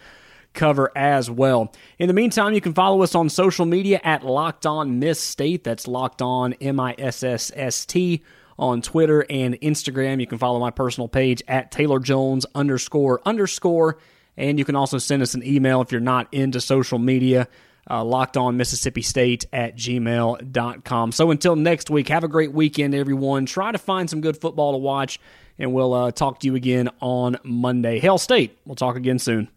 cover 0.53 0.91
as 0.95 1.31
well. 1.31 1.73
In 1.97 2.07
the 2.09 2.13
meantime, 2.13 2.53
you 2.53 2.61
can 2.61 2.73
follow 2.73 3.01
us 3.01 3.15
on 3.15 3.29
social 3.29 3.65
media 3.65 4.01
at 4.03 4.25
Locked 4.25 4.65
On 4.65 4.99
Miss 4.99 5.21
State. 5.21 5.63
That's 5.63 5.87
Locked 5.87 6.21
On 6.21 6.51
M 6.59 6.81
I 6.81 6.95
S 6.97 7.23
S 7.23 7.49
S 7.55 7.85
T 7.85 8.23
on 8.57 8.81
Twitter 8.81 9.25
and 9.29 9.59
Instagram. 9.61 10.19
You 10.19 10.27
can 10.27 10.37
follow 10.37 10.59
my 10.59 10.71
personal 10.71 11.07
page 11.07 11.41
at 11.47 11.71
Taylor 11.71 11.99
Jones 11.99 12.45
underscore 12.55 13.21
underscore. 13.25 13.97
And 14.37 14.59
you 14.59 14.65
can 14.65 14.75
also 14.75 14.97
send 14.97 15.21
us 15.21 15.33
an 15.33 15.43
email 15.43 15.81
if 15.81 15.91
you're 15.91 16.01
not 16.01 16.33
into 16.33 16.59
social 16.59 16.99
media, 16.99 17.47
uh, 17.89 18.03
locked 18.03 18.37
on 18.37 18.57
Mississippi 18.57 19.01
State 19.01 19.45
at 19.53 19.77
gmail.com. 19.77 21.11
So 21.11 21.31
until 21.31 21.55
next 21.55 21.89
week, 21.89 22.09
have 22.09 22.23
a 22.23 22.27
great 22.27 22.51
weekend, 22.51 22.93
everyone. 22.93 23.45
Try 23.45 23.71
to 23.71 23.77
find 23.77 24.09
some 24.09 24.21
good 24.21 24.37
football 24.37 24.73
to 24.73 24.77
watch, 24.77 25.19
and 25.57 25.73
we'll 25.73 25.93
uh, 25.93 26.11
talk 26.11 26.39
to 26.41 26.47
you 26.47 26.55
again 26.55 26.89
on 26.99 27.37
Monday. 27.43 27.99
Hail 27.99 28.17
State. 28.17 28.57
We'll 28.65 28.75
talk 28.75 28.95
again 28.95 29.19
soon. 29.19 29.49